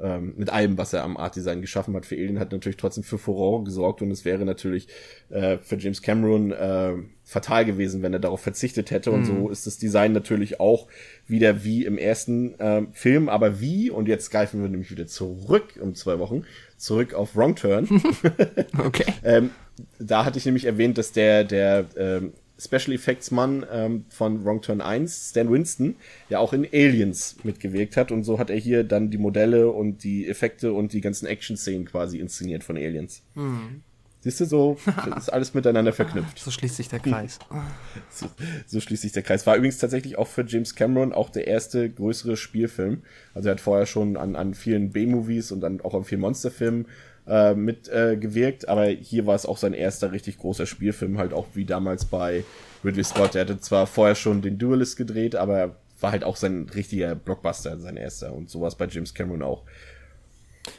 ähm, 0.00 0.34
mit 0.36 0.50
allem, 0.50 0.76
was 0.78 0.92
er 0.92 1.04
am 1.04 1.16
Art 1.16 1.36
Design 1.36 1.60
geschaffen 1.60 1.94
hat 1.94 2.06
für 2.06 2.16
Alien, 2.16 2.38
hat 2.38 2.52
natürlich 2.52 2.76
trotzdem 2.76 3.04
für 3.04 3.18
Furore 3.18 3.64
gesorgt 3.64 4.02
und 4.02 4.10
es 4.10 4.24
wäre 4.24 4.44
natürlich 4.44 4.88
äh, 5.30 5.58
für 5.58 5.76
James 5.76 6.02
Cameron 6.02 6.52
äh, 6.52 6.94
fatal 7.24 7.64
gewesen, 7.64 8.02
wenn 8.02 8.12
er 8.12 8.18
darauf 8.18 8.40
verzichtet 8.40 8.90
hätte. 8.90 9.10
Und 9.10 9.24
so 9.24 9.32
mhm. 9.32 9.50
ist 9.50 9.66
das 9.66 9.78
Design 9.78 10.12
natürlich 10.12 10.60
auch 10.60 10.86
wieder 11.26 11.64
wie 11.64 11.84
im 11.84 11.98
ersten 11.98 12.58
äh, 12.60 12.82
Film, 12.92 13.28
aber 13.28 13.60
wie, 13.60 13.90
und 13.90 14.06
jetzt 14.08 14.30
greifen 14.30 14.62
wir 14.62 14.68
nämlich 14.68 14.90
wieder 14.90 15.06
zurück 15.06 15.78
um 15.80 15.94
zwei 15.94 16.18
Wochen, 16.18 16.44
zurück 16.76 17.14
auf 17.14 17.34
Wrong 17.34 17.56
Turn. 17.56 17.88
okay. 18.84 19.06
ähm, 19.24 19.50
da 19.98 20.24
hatte 20.24 20.38
ich 20.38 20.44
nämlich 20.46 20.64
erwähnt, 20.64 20.98
dass 20.98 21.12
der, 21.12 21.44
der 21.44 21.86
ähm, 21.96 22.32
Special 22.58 22.92
Effects 22.92 23.30
Mann 23.30 23.66
ähm, 23.70 24.04
von 24.08 24.44
Wrong 24.44 24.62
Turn 24.62 24.80
1, 24.80 25.30
Stan 25.30 25.50
Winston, 25.50 25.96
ja 26.28 26.38
auch 26.38 26.52
in 26.52 26.64
Aliens 26.64 27.36
mitgewirkt 27.42 27.96
hat 27.96 28.10
und 28.12 28.24
so 28.24 28.38
hat 28.38 28.50
er 28.50 28.56
hier 28.56 28.84
dann 28.84 29.10
die 29.10 29.18
Modelle 29.18 29.70
und 29.70 30.04
die 30.04 30.26
Effekte 30.26 30.72
und 30.72 30.92
die 30.92 31.00
ganzen 31.00 31.26
Action-Szenen 31.26 31.84
quasi 31.84 32.18
inszeniert 32.18 32.64
von 32.64 32.76
Aliens. 32.76 33.22
Mhm. 33.34 33.82
Siehst 34.26 34.40
du, 34.40 34.44
so 34.46 34.76
ist 35.16 35.32
alles 35.32 35.54
miteinander 35.54 35.92
verknüpft. 35.92 36.38
So 36.38 36.50
schließt 36.50 36.74
sich 36.74 36.88
der 36.88 36.98
Kreis. 36.98 37.38
so, 38.10 38.26
so, 38.66 38.80
schließt 38.80 39.02
sich 39.02 39.12
der 39.12 39.22
Kreis. 39.22 39.46
War 39.46 39.54
übrigens 39.54 39.78
tatsächlich 39.78 40.18
auch 40.18 40.26
für 40.26 40.44
James 40.44 40.74
Cameron 40.74 41.12
auch 41.12 41.30
der 41.30 41.46
erste 41.46 41.88
größere 41.88 42.36
Spielfilm. 42.36 43.02
Also 43.34 43.48
er 43.48 43.52
hat 43.52 43.60
vorher 43.60 43.86
schon 43.86 44.16
an, 44.16 44.34
an 44.34 44.54
vielen 44.54 44.90
B-Movies 44.90 45.52
und 45.52 45.60
dann 45.60 45.80
auch 45.80 45.94
an 45.94 46.02
vielen 46.02 46.22
Monsterfilmen 46.22 46.86
äh, 47.26 47.54
mitgewirkt, 47.54 48.64
äh, 48.64 48.68
aber 48.68 48.86
hier 48.86 49.26
war 49.26 49.34
es 49.34 49.46
auch 49.46 49.58
sein 49.58 49.72
erster 49.72 50.12
richtig 50.12 50.38
großer 50.38 50.66
Spielfilm, 50.66 51.18
halt 51.18 51.32
auch 51.32 51.46
wie 51.54 51.64
damals 51.64 52.04
bei 52.04 52.44
Ridley 52.84 53.04
Scott. 53.04 53.34
Er 53.34 53.42
hatte 53.42 53.60
zwar 53.60 53.86
vorher 53.86 54.14
schon 54.14 54.42
den 54.42 54.58
Duelist 54.58 54.96
gedreht, 54.96 55.34
aber 55.34 55.76
war 56.00 56.12
halt 56.12 56.24
auch 56.24 56.36
sein 56.36 56.68
richtiger 56.74 57.14
Blockbuster, 57.14 57.78
sein 57.78 57.96
erster 57.96 58.32
und 58.32 58.50
sowas 58.50 58.76
bei 58.76 58.86
James 58.86 59.14
Cameron 59.14 59.42
auch. 59.42 59.62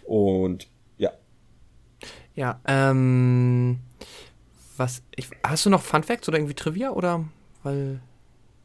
Und 0.05 0.67
ja. 0.97 1.11
Ja, 2.35 2.59
ähm, 2.67 3.79
was, 4.77 5.01
ich, 5.15 5.29
hast 5.43 5.65
du 5.65 5.69
noch 5.69 5.81
Fun 5.81 6.03
Facts 6.03 6.27
oder 6.27 6.37
irgendwie 6.37 6.53
Trivia 6.53 6.91
oder, 6.91 7.25
weil 7.63 7.99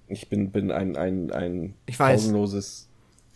ich 0.09 0.29
bin, 0.29 0.51
bin 0.51 0.71
ein, 0.71 0.97
ein, 0.97 1.31
ein 1.31 1.75
ich 1.87 1.99
weiß. 1.99 2.21
pausenloses 2.21 2.89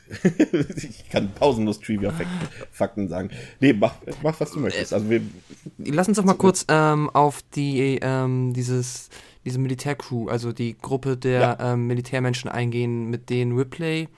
ich 0.77 1.09
kann 1.11 1.31
pausenlos 1.33 1.81
Trivia-Fakten 1.81 3.09
sagen. 3.09 3.31
Nee, 3.61 3.73
mach, 3.73 3.95
mach, 4.23 4.39
was 4.41 4.53
du 4.53 4.61
möchtest. 4.61 4.93
Also 4.93 5.11
wir, 5.11 5.21
Lass 5.79 6.09
uns 6.09 6.17
doch 6.17 6.25
mal 6.25 6.35
kurz 6.35 6.65
ähm, 6.69 7.11
auf 7.11 7.43
die, 7.55 7.99
ähm, 8.03 8.53
dieses, 8.53 9.11
diese 9.45 9.59
Militärcrew, 9.59 10.29
also 10.29 10.53
die 10.53 10.77
Gruppe 10.79 11.17
der 11.17 11.41
ja. 11.41 11.73
ähm, 11.73 11.87
Militärmenschen 11.87 12.51
eingehen, 12.51 13.11
mit 13.11 13.31
denen 13.31 13.57
Ripley 13.57 14.09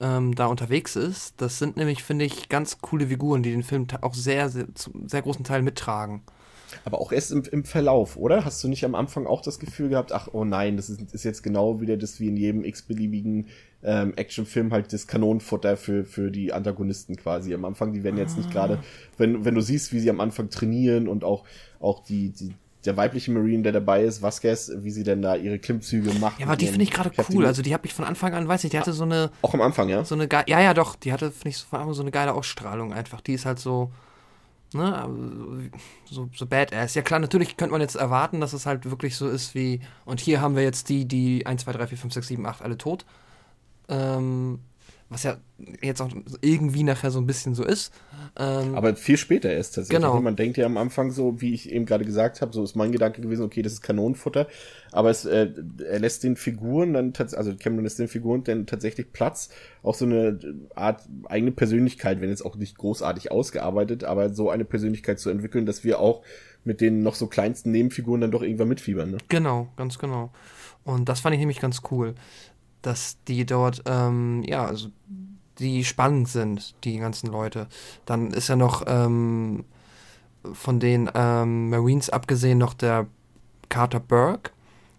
ähm, 0.00 0.34
da 0.34 0.46
unterwegs 0.46 0.96
ist. 0.96 1.40
Das 1.40 1.58
sind 1.58 1.76
nämlich, 1.76 2.02
finde 2.02 2.24
ich, 2.24 2.48
ganz 2.48 2.78
coole 2.80 3.08
Figuren, 3.08 3.42
die 3.42 3.50
den 3.50 3.62
Film 3.62 3.86
auch 4.00 4.14
sehr, 4.14 4.48
sehr, 4.48 4.66
sehr 5.06 5.22
großen 5.22 5.44
Teil 5.44 5.62
mittragen. 5.62 6.22
Aber 6.84 7.00
auch 7.00 7.12
erst 7.12 7.32
im, 7.32 7.42
im, 7.50 7.64
Verlauf, 7.64 8.16
oder? 8.16 8.44
Hast 8.44 8.62
du 8.62 8.68
nicht 8.68 8.84
am 8.84 8.94
Anfang 8.94 9.26
auch 9.26 9.42
das 9.42 9.58
Gefühl 9.58 9.88
gehabt, 9.88 10.12
ach, 10.12 10.28
oh 10.32 10.44
nein, 10.44 10.76
das 10.76 10.90
ist, 10.90 11.12
ist 11.12 11.24
jetzt 11.24 11.42
genau 11.42 11.80
wieder 11.80 11.96
das 11.96 12.20
wie 12.20 12.28
in 12.28 12.36
jedem 12.36 12.64
x-beliebigen 12.64 13.46
ähm, 13.82 14.14
Actionfilm 14.16 14.72
halt 14.72 14.92
das 14.92 15.06
Kanonenfutter 15.06 15.76
für, 15.76 16.04
für 16.04 16.30
die 16.30 16.52
Antagonisten 16.52 17.16
quasi. 17.16 17.54
Am 17.54 17.64
Anfang, 17.64 17.92
die 17.92 18.02
werden 18.02 18.16
jetzt 18.16 18.36
nicht 18.36 18.50
gerade, 18.50 18.78
wenn, 19.16 19.44
wenn 19.44 19.54
du 19.54 19.60
siehst, 19.60 19.92
wie 19.92 20.00
sie 20.00 20.10
am 20.10 20.20
Anfang 20.20 20.50
trainieren 20.50 21.08
und 21.08 21.24
auch, 21.24 21.44
auch 21.80 22.02
die, 22.02 22.30
die, 22.30 22.54
der 22.84 22.96
weibliche 22.96 23.30
Marine, 23.30 23.62
der 23.62 23.72
dabei 23.72 24.02
ist, 24.02 24.22
Vasquez, 24.22 24.72
wie 24.76 24.90
sie 24.90 25.04
denn 25.04 25.22
da 25.22 25.36
ihre 25.36 25.58
Klimmzüge 25.58 26.12
macht. 26.14 26.40
Ja, 26.40 26.46
aber 26.46 26.56
die 26.56 26.66
finde 26.66 26.84
ich 26.84 26.90
gerade 26.90 27.10
cool. 27.30 27.46
Also 27.46 27.62
die 27.62 27.74
habe 27.74 27.86
ich 27.86 27.94
von 27.94 28.04
Anfang 28.04 28.34
an, 28.34 28.48
weiß 28.48 28.64
nicht, 28.64 28.72
die 28.72 28.78
hatte 28.78 28.92
so 28.92 29.04
eine. 29.04 29.30
Auch 29.42 29.54
am 29.54 29.60
Anfang, 29.60 29.88
ja? 29.88 30.04
So 30.04 30.14
eine 30.14 30.28
ja, 30.46 30.60
ja, 30.60 30.74
doch, 30.74 30.96
die 30.96 31.12
hatte, 31.12 31.30
finde 31.30 31.50
ich, 31.50 31.58
von 31.58 31.80
Anfang 31.80 31.94
so 31.94 32.02
eine 32.02 32.10
geile 32.10 32.34
Ausstrahlung 32.34 32.92
einfach. 32.92 33.20
Die 33.20 33.34
ist 33.34 33.46
halt 33.46 33.58
so, 33.58 33.90
ne, 34.72 35.70
so, 36.04 36.28
so 36.34 36.46
badass. 36.46 36.94
Ja 36.94 37.02
klar, 37.02 37.20
natürlich 37.20 37.56
könnte 37.56 37.72
man 37.72 37.80
jetzt 37.80 37.96
erwarten, 37.96 38.40
dass 38.40 38.52
es 38.52 38.66
halt 38.66 38.88
wirklich 38.90 39.16
so 39.16 39.28
ist 39.28 39.54
wie, 39.54 39.80
und 40.04 40.20
hier 40.20 40.40
haben 40.40 40.56
wir 40.56 40.62
jetzt 40.62 40.88
die, 40.88 41.06
die 41.06 41.46
1, 41.46 41.62
2, 41.62 41.72
3, 41.72 41.86
4, 41.88 41.98
5, 41.98 42.14
6, 42.14 42.28
7, 42.28 42.46
8 42.46 42.62
alle 42.62 42.78
tot. 42.78 43.04
Ähm, 43.88 44.60
was 45.10 45.22
ja 45.22 45.38
jetzt 45.82 46.02
auch 46.02 46.10
irgendwie 46.42 46.82
nachher 46.82 47.10
so 47.10 47.18
ein 47.18 47.26
bisschen 47.26 47.54
so 47.54 47.64
ist. 47.64 47.92
Ähm, 48.36 48.74
Aber 48.74 48.94
viel 48.94 49.16
später 49.16 49.50
erst 49.50 49.74
tatsächlich. 49.74 50.02
Genau. 50.02 50.20
Man 50.20 50.36
denkt 50.36 50.58
ja 50.58 50.66
am 50.66 50.76
Anfang 50.76 51.10
so, 51.10 51.40
wie 51.40 51.54
ich 51.54 51.72
eben 51.72 51.86
gerade 51.86 52.04
gesagt 52.04 52.42
habe, 52.42 52.52
so 52.52 52.62
ist 52.62 52.76
mein 52.76 52.92
Gedanke 52.92 53.22
gewesen, 53.22 53.42
okay, 53.42 53.62
das 53.62 53.72
ist 53.72 53.80
Kanonenfutter. 53.80 54.46
Aber 54.92 55.08
es, 55.08 55.24
äh, 55.24 55.50
er 55.82 55.98
lässt 55.98 56.24
den 56.24 56.36
Figuren 56.36 56.92
dann, 56.92 57.12
also 57.34 57.54
Cameron 57.56 57.84
lässt 57.84 57.98
den 57.98 58.08
Figuren 58.08 58.44
dann 58.44 58.66
tatsächlich 58.66 59.12
Platz, 59.12 59.48
auch 59.82 59.94
so 59.94 60.04
eine 60.04 60.38
Art 60.74 61.02
eigene 61.24 61.52
Persönlichkeit, 61.52 62.20
wenn 62.20 62.28
jetzt 62.28 62.44
auch 62.44 62.56
nicht 62.56 62.76
großartig 62.76 63.32
ausgearbeitet, 63.32 64.04
aber 64.04 64.34
so 64.34 64.50
eine 64.50 64.66
Persönlichkeit 64.66 65.18
zu 65.18 65.30
entwickeln, 65.30 65.64
dass 65.64 65.84
wir 65.84 66.00
auch 66.00 66.22
mit 66.64 66.82
den 66.82 67.02
noch 67.02 67.14
so 67.14 67.28
kleinsten 67.28 67.70
Nebenfiguren 67.70 68.20
dann 68.20 68.30
doch 68.30 68.42
irgendwann 68.42 68.68
mitfiebern. 68.68 69.12
Ne? 69.12 69.18
Genau, 69.28 69.68
ganz 69.76 69.98
genau. 69.98 70.30
Und 70.84 71.08
das 71.08 71.20
fand 71.20 71.34
ich 71.34 71.40
nämlich 71.40 71.60
ganz 71.60 71.80
cool 71.90 72.14
dass 72.82 73.18
die 73.26 73.44
dort, 73.46 73.82
ähm, 73.86 74.42
ja, 74.46 74.64
also 74.64 74.88
die 75.58 75.84
spannend 75.84 76.28
sind, 76.28 76.74
die 76.84 76.98
ganzen 76.98 77.30
Leute. 77.30 77.66
Dann 78.06 78.30
ist 78.30 78.48
ja 78.48 78.56
noch 78.56 78.84
ähm, 78.86 79.64
von 80.52 80.80
den 80.80 81.10
ähm, 81.14 81.70
Marines 81.70 82.10
abgesehen 82.10 82.58
noch 82.58 82.74
der 82.74 83.06
Carter 83.68 84.00
Burke 84.00 84.52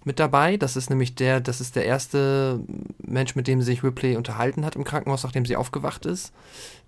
mit 0.03 0.19
dabei. 0.19 0.57
Das 0.57 0.75
ist 0.75 0.89
nämlich 0.89 1.15
der, 1.15 1.39
das 1.39 1.61
ist 1.61 1.75
der 1.75 1.85
erste 1.85 2.59
Mensch, 3.01 3.35
mit 3.35 3.47
dem 3.47 3.61
sich 3.61 3.83
Ripley 3.83 4.15
unterhalten 4.15 4.65
hat 4.65 4.75
im 4.75 4.83
Krankenhaus, 4.83 5.23
nachdem 5.23 5.45
sie 5.45 5.55
aufgewacht 5.55 6.05
ist, 6.05 6.33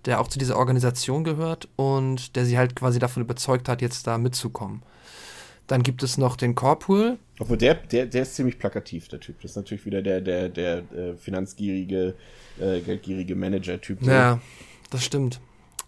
der 0.04 0.20
auch 0.20 0.28
zu 0.28 0.38
dieser 0.38 0.56
Organisation 0.56 1.24
gehört 1.24 1.68
und 1.76 2.36
der 2.36 2.44
sie 2.44 2.58
halt 2.58 2.76
quasi 2.76 2.98
davon 2.98 3.22
überzeugt 3.22 3.68
hat, 3.68 3.82
jetzt 3.82 4.06
da 4.06 4.18
mitzukommen. 4.18 4.82
Dann 5.72 5.82
gibt 5.82 6.02
es 6.02 6.18
noch 6.18 6.36
den 6.36 6.54
Corporal. 6.54 7.16
Obwohl 7.40 7.56
der, 7.56 7.72
der, 7.72 8.04
der 8.04 8.24
ist 8.24 8.34
ziemlich 8.34 8.58
plakativ, 8.58 9.08
der 9.08 9.20
Typ. 9.20 9.40
Das 9.40 9.52
ist 9.52 9.56
natürlich 9.56 9.86
wieder 9.86 10.02
der, 10.02 10.20
der, 10.20 10.50
der, 10.50 10.82
äh, 10.92 11.16
finanzgierige, 11.16 12.14
äh, 12.60 12.80
geldgierige 12.80 13.34
Manager-Typ. 13.34 14.02
Ja, 14.02 14.38
das 14.90 15.02
stimmt. 15.02 15.40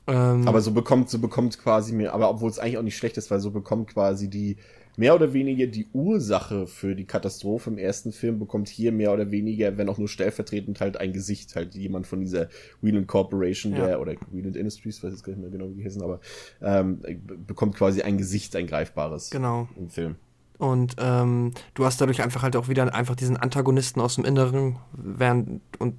Ähm, 0.06 0.48
aber 0.48 0.62
so 0.62 0.72
bekommt, 0.72 1.10
so 1.10 1.18
bekommt 1.18 1.58
quasi 1.58 1.92
mir, 1.92 2.14
aber 2.14 2.30
obwohl 2.30 2.48
es 2.48 2.58
eigentlich 2.58 2.78
auch 2.78 2.82
nicht 2.82 2.96
schlecht 2.96 3.18
ist, 3.18 3.30
weil 3.30 3.40
so 3.40 3.50
bekommt 3.50 3.88
quasi 3.88 4.30
die, 4.30 4.56
mehr 4.96 5.14
oder 5.14 5.32
weniger 5.32 5.66
die 5.66 5.88
Ursache 5.92 6.66
für 6.66 6.94
die 6.94 7.04
Katastrophe 7.04 7.70
im 7.70 7.78
ersten 7.78 8.12
Film, 8.12 8.38
bekommt 8.38 8.68
hier 8.68 8.92
mehr 8.92 9.12
oder 9.12 9.30
weniger, 9.30 9.76
wenn 9.76 9.88
auch 9.88 9.98
nur 9.98 10.08
stellvertretend, 10.08 10.80
halt 10.80 10.96
ein 10.96 11.12
Gesicht, 11.12 11.56
halt 11.56 11.74
jemand 11.74 12.06
von 12.06 12.20
dieser 12.20 12.48
Wheeland 12.80 13.08
Corporation, 13.08 13.72
ja. 13.72 13.86
der, 13.86 14.00
oder 14.00 14.14
Wheeland 14.30 14.56
Industries, 14.56 15.02
weiß 15.02 15.14
ich 15.14 15.22
gar 15.22 15.32
nicht 15.32 15.42
mehr 15.42 15.50
genau, 15.50 15.70
wie 15.70 15.74
die 15.74 15.84
heißen, 15.84 16.02
aber 16.02 16.20
ähm, 16.62 17.00
bekommt 17.46 17.74
quasi 17.74 18.02
ein 18.02 18.18
Gesicht, 18.18 18.54
ein 18.56 18.66
greifbares 18.66 19.30
genau. 19.30 19.68
im 19.76 19.88
Film. 19.90 20.16
Und 20.58 20.96
ähm, 20.98 21.52
du 21.74 21.84
hast 21.84 22.00
dadurch 22.00 22.22
einfach 22.22 22.42
halt 22.42 22.54
auch 22.54 22.68
wieder 22.68 22.94
einfach 22.94 23.16
diesen 23.16 23.36
Antagonisten 23.36 24.00
aus 24.00 24.14
dem 24.14 24.24
Inneren, 24.24 24.76
während, 24.92 25.60
und 25.78 25.96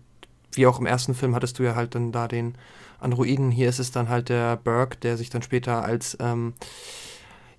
wie 0.53 0.65
auch 0.67 0.79
im 0.79 0.85
ersten 0.85 1.13
Film 1.13 1.35
hattest 1.35 1.59
du 1.59 1.63
ja 1.63 1.75
halt 1.75 1.95
dann 1.95 2.13
da 2.13 2.27
den 2.27 2.55
Androiden. 2.99 3.51
Hier 3.51 3.67
ist 3.67 3.79
es 3.79 3.91
dann 3.91 4.07
halt 4.07 4.29
der 4.29 4.55
Burke, 4.55 4.97
der 4.97 5.17
sich 5.17 5.29
dann 5.29 5.41
später 5.41 5.83
als 5.83 6.17
ähm, 6.21 6.53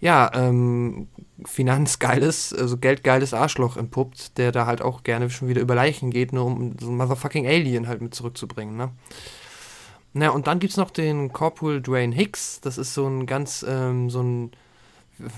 ja, 0.00 0.30
ähm, 0.34 1.08
finanzgeiles, 1.44 2.52
also 2.54 2.76
geldgeiles 2.78 3.34
Arschloch 3.34 3.76
entpuppt, 3.76 4.38
der 4.38 4.52
da 4.52 4.66
halt 4.66 4.82
auch 4.82 5.02
gerne 5.02 5.30
schon 5.30 5.48
wieder 5.48 5.60
über 5.60 5.74
Leichen 5.74 6.10
geht, 6.10 6.32
nur 6.32 6.46
um 6.46 6.76
so 6.80 6.88
ein 6.90 6.96
motherfucking 6.96 7.46
Alien 7.46 7.88
halt 7.88 8.00
mit 8.02 8.14
zurückzubringen, 8.14 8.76
ne? 8.76 8.90
Na, 10.12 10.30
und 10.30 10.46
dann 10.46 10.60
gibt's 10.60 10.78
noch 10.78 10.90
den 10.90 11.32
Corporal 11.32 11.82
Dwayne 11.82 12.14
Hicks, 12.14 12.60
das 12.62 12.78
ist 12.78 12.94
so 12.94 13.06
ein 13.06 13.26
ganz, 13.26 13.64
ähm, 13.68 14.08
so 14.08 14.22
ein, 14.22 14.50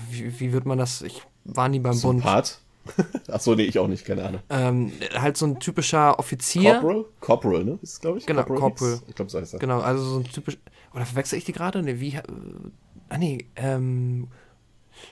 wie, 0.09 0.39
wie 0.39 0.53
wird 0.53 0.65
man 0.65 0.77
das, 0.77 1.01
ich 1.01 1.21
war 1.43 1.67
nie 1.67 1.79
beim 1.79 1.99
Bund. 1.99 2.23
Part? 2.23 2.61
Achso, 3.27 3.55
nee, 3.55 3.63
ich 3.63 3.77
auch 3.77 3.87
nicht, 3.87 4.05
keine 4.05 4.23
Ahnung. 4.23 4.41
Ähm, 4.49 4.91
halt 5.15 5.37
so 5.37 5.45
ein 5.45 5.59
typischer 5.59 6.17
Offizier. 6.17 6.75
Corporal? 6.75 7.05
Corporal, 7.19 7.63
ne? 7.65 7.79
Ist 7.81 8.01
glaube 8.01 8.17
ich. 8.17 8.25
Genau, 8.25 8.43
Corporal. 8.43 8.59
Corporal. 8.61 8.99
Ich 9.07 9.15
glaube, 9.15 9.31
so 9.31 9.39
heißt 9.39 9.53
er. 9.53 9.59
Genau, 9.59 9.79
also 9.79 10.03
so 10.03 10.19
ein 10.19 10.23
typisch. 10.23 10.57
Oder 10.93 11.05
verwechsel 11.05 11.37
ich 11.37 11.45
die 11.45 11.51
gerade? 11.51 11.83
Ne, 11.83 11.99
wie. 11.99 12.15
Äh, 12.15 12.23
ah, 13.09 13.17
nee, 13.17 13.45
ähm. 13.55 14.27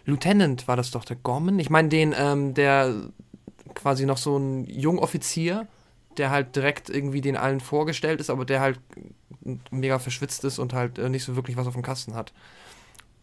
Lieutenant 0.05 0.67
war 0.67 0.75
das 0.75 0.91
doch, 0.91 1.05
der 1.05 1.15
Gorman. 1.17 1.59
Ich 1.59 1.69
meine, 1.69 1.89
den, 1.89 2.13
ähm, 2.17 2.53
der 2.53 2.93
quasi 3.73 4.05
noch 4.05 4.17
so 4.17 4.37
ein 4.37 4.65
Jungoffizier, 4.65 5.67
der 6.17 6.31
halt 6.31 6.55
direkt 6.55 6.89
irgendwie 6.89 7.21
den 7.21 7.37
allen 7.37 7.59
vorgestellt 7.59 8.19
ist, 8.19 8.29
aber 8.29 8.45
der 8.45 8.59
halt 8.61 8.79
mega 9.71 9.99
verschwitzt 9.99 10.43
ist 10.43 10.59
und 10.59 10.73
halt 10.73 10.97
äh, 10.97 11.09
nicht 11.09 11.23
so 11.23 11.35
wirklich 11.35 11.57
was 11.57 11.67
auf 11.67 11.73
dem 11.73 11.83
Kasten 11.83 12.15
hat. 12.15 12.33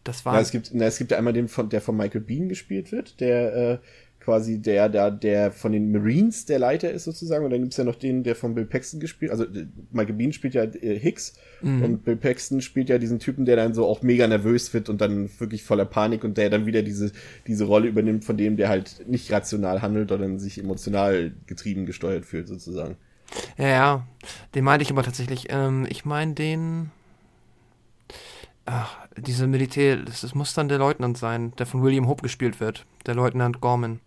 Das 0.03 0.23
war. 0.25 0.35
Ja, 0.35 0.41
es 0.41 0.51
gibt, 0.51 0.69
na, 0.73 0.85
es 0.85 0.97
gibt 0.97 1.11
ja 1.11 1.17
einmal 1.17 1.33
den 1.33 1.47
von, 1.47 1.69
der 1.69 1.81
von 1.81 1.97
Michael 1.97 2.21
Bean 2.21 2.47
gespielt 2.47 2.91
wird, 2.91 3.19
der 3.19 3.55
äh, 3.55 3.77
quasi 4.25 4.59
der, 4.59 4.89
der, 4.89 5.11
der 5.11 5.51
von 5.51 5.71
den 5.71 5.91
Marines 5.91 6.45
der 6.45 6.57
Leiter 6.57 6.91
ist 6.91 7.03
sozusagen. 7.03 7.45
Und 7.45 7.51
dann 7.51 7.61
gibt's 7.61 7.77
ja 7.77 7.83
noch 7.83 7.95
den, 7.95 8.23
der 8.23 8.35
von 8.35 8.55
Bill 8.55 8.65
Paxton 8.65 8.99
gespielt. 8.99 9.31
Also 9.31 9.45
Michael 9.91 10.15
Bean 10.15 10.33
spielt 10.33 10.55
ja 10.55 10.63
äh, 10.63 10.99
Hicks 10.99 11.35
mhm. 11.61 11.83
und 11.83 12.03
Bill 12.03 12.15
Paxton 12.15 12.61
spielt 12.61 12.89
ja 12.89 12.97
diesen 12.97 13.19
Typen, 13.19 13.45
der 13.45 13.55
dann 13.55 13.75
so 13.75 13.85
auch 13.85 14.01
mega 14.01 14.27
nervös 14.27 14.73
wird 14.73 14.89
und 14.89 14.99
dann 14.99 15.29
wirklich 15.39 15.63
voller 15.63 15.85
Panik 15.85 16.23
und 16.23 16.37
der 16.37 16.49
dann 16.49 16.65
wieder 16.65 16.81
diese, 16.81 17.11
diese 17.45 17.65
Rolle 17.65 17.87
übernimmt 17.87 18.25
von 18.25 18.35
dem, 18.35 18.57
der 18.57 18.69
halt 18.69 19.07
nicht 19.07 19.31
rational 19.31 19.83
handelt, 19.83 20.09
sondern 20.09 20.39
sich 20.39 20.57
emotional 20.57 21.33
getrieben 21.45 21.85
gesteuert 21.85 22.25
fühlt 22.25 22.47
sozusagen. 22.47 22.97
Ja, 23.57 23.67
ja. 23.67 24.07
Den 24.55 24.63
meinte 24.63 24.83
ich 24.83 24.91
aber 24.91 25.03
tatsächlich. 25.03 25.47
Ähm, 25.49 25.85
ich 25.89 26.03
meine 26.03 26.33
den. 26.33 26.91
Ach, 28.65 28.97
diese 29.15 29.45
Militär, 29.45 29.97
das, 29.97 30.21
das 30.21 30.33
muss 30.33 30.55
dann 30.55 30.67
der 30.67 30.79
Leutnant 30.79 31.19
sein, 31.19 31.53
der 31.59 31.67
von 31.67 31.83
William 31.83 32.07
Hope 32.07 32.23
gespielt 32.23 32.59
wird. 32.59 32.87
Der 33.05 33.13
Leutnant 33.13 33.61
Gorman 33.61 33.99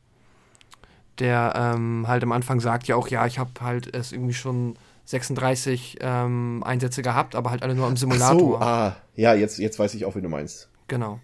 der 1.18 1.52
ähm, 1.56 2.06
halt 2.06 2.22
am 2.22 2.32
Anfang 2.32 2.60
sagt 2.60 2.86
ja 2.88 2.96
auch, 2.96 3.08
ja, 3.08 3.26
ich 3.26 3.38
habe 3.38 3.50
halt 3.60 3.94
es 3.94 4.12
irgendwie 4.12 4.34
schon 4.34 4.76
36 5.04 5.98
ähm, 6.00 6.62
Einsätze 6.64 7.02
gehabt, 7.02 7.34
aber 7.34 7.50
halt 7.50 7.62
alle 7.62 7.74
nur 7.74 7.88
im 7.88 7.96
Simulator. 7.96 8.60
Ach 8.60 8.60
so, 8.60 8.64
ah, 8.64 8.96
ja, 9.14 9.34
jetzt, 9.34 9.58
jetzt 9.58 9.78
weiß 9.78 9.94
ich 9.94 10.04
auch, 10.04 10.16
wie 10.16 10.20
du 10.20 10.28
meinst. 10.28 10.68
Genau. 10.86 11.20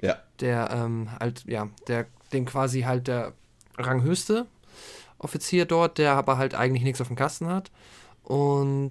Ja. 0.00 0.18
Der 0.40 0.70
ähm, 0.72 1.08
halt, 1.20 1.44
ja, 1.46 1.68
der, 1.86 2.06
dem 2.32 2.44
quasi 2.46 2.82
halt 2.82 3.06
der 3.06 3.32
ranghöchste 3.78 4.46
Offizier 5.18 5.66
dort, 5.66 5.98
der 5.98 6.14
aber 6.14 6.36
halt 6.36 6.54
eigentlich 6.54 6.82
nichts 6.82 7.00
auf 7.00 7.06
dem 7.06 7.16
Kasten 7.16 7.46
hat. 7.46 7.70
Und 8.24 8.90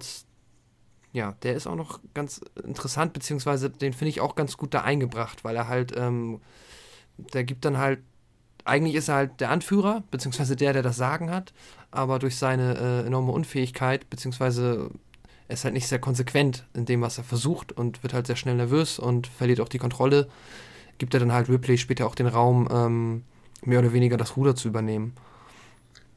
ja, 1.12 1.34
der 1.42 1.54
ist 1.54 1.66
auch 1.66 1.76
noch 1.76 2.00
ganz 2.14 2.40
interessant, 2.64 3.12
beziehungsweise 3.12 3.68
den 3.68 3.92
finde 3.92 4.08
ich 4.08 4.22
auch 4.22 4.34
ganz 4.34 4.56
gut 4.56 4.72
da 4.72 4.80
eingebracht, 4.80 5.44
weil 5.44 5.56
er 5.56 5.68
halt, 5.68 5.94
ähm, 5.94 6.40
der 7.18 7.44
gibt 7.44 7.66
dann 7.66 7.76
halt 7.76 8.00
eigentlich 8.64 8.94
ist 8.94 9.08
er 9.08 9.16
halt 9.16 9.40
der 9.40 9.50
Anführer, 9.50 10.02
beziehungsweise 10.10 10.56
der, 10.56 10.72
der 10.72 10.82
das 10.82 10.96
Sagen 10.96 11.30
hat, 11.30 11.52
aber 11.90 12.18
durch 12.18 12.36
seine 12.36 12.76
äh, 12.76 13.06
enorme 13.06 13.32
Unfähigkeit, 13.32 14.08
beziehungsweise 14.08 14.90
er 15.48 15.54
ist 15.54 15.64
halt 15.64 15.74
nicht 15.74 15.88
sehr 15.88 15.98
konsequent 15.98 16.64
in 16.74 16.86
dem, 16.86 17.00
was 17.00 17.18
er 17.18 17.24
versucht 17.24 17.72
und 17.72 18.02
wird 18.02 18.14
halt 18.14 18.26
sehr 18.26 18.36
schnell 18.36 18.54
nervös 18.54 18.98
und 18.98 19.26
verliert 19.26 19.60
auch 19.60 19.68
die 19.68 19.78
Kontrolle, 19.78 20.28
gibt 20.98 21.14
er 21.14 21.20
dann 21.20 21.32
halt 21.32 21.48
Ripley 21.48 21.78
später 21.78 22.06
auch 22.06 22.14
den 22.14 22.26
Raum, 22.28 22.68
ähm, 22.70 23.22
mehr 23.64 23.80
oder 23.80 23.92
weniger 23.92 24.16
das 24.16 24.36
Ruder 24.36 24.54
zu 24.54 24.68
übernehmen. 24.68 25.14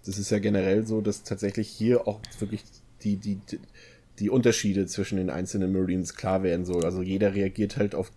Das 0.05 0.17
ist 0.17 0.29
ja 0.29 0.39
generell 0.39 0.86
so, 0.86 1.01
dass 1.01 1.23
tatsächlich 1.23 1.67
hier 1.67 2.08
auch 2.08 2.19
wirklich 2.39 2.63
die, 3.01 3.17
die, 3.17 3.36
die 3.36 3.60
Unterschiede 4.30 4.86
zwischen 4.88 5.17
den 5.17 5.30
einzelnen 5.30 5.73
Marines 5.73 6.15
klar 6.15 6.43
werden 6.43 6.65
soll. 6.65 6.86
Also 6.86 7.01
jeder 7.01 7.36
reagiert 7.36 7.78
halt 7.78 7.95
auf, 7.95 8.12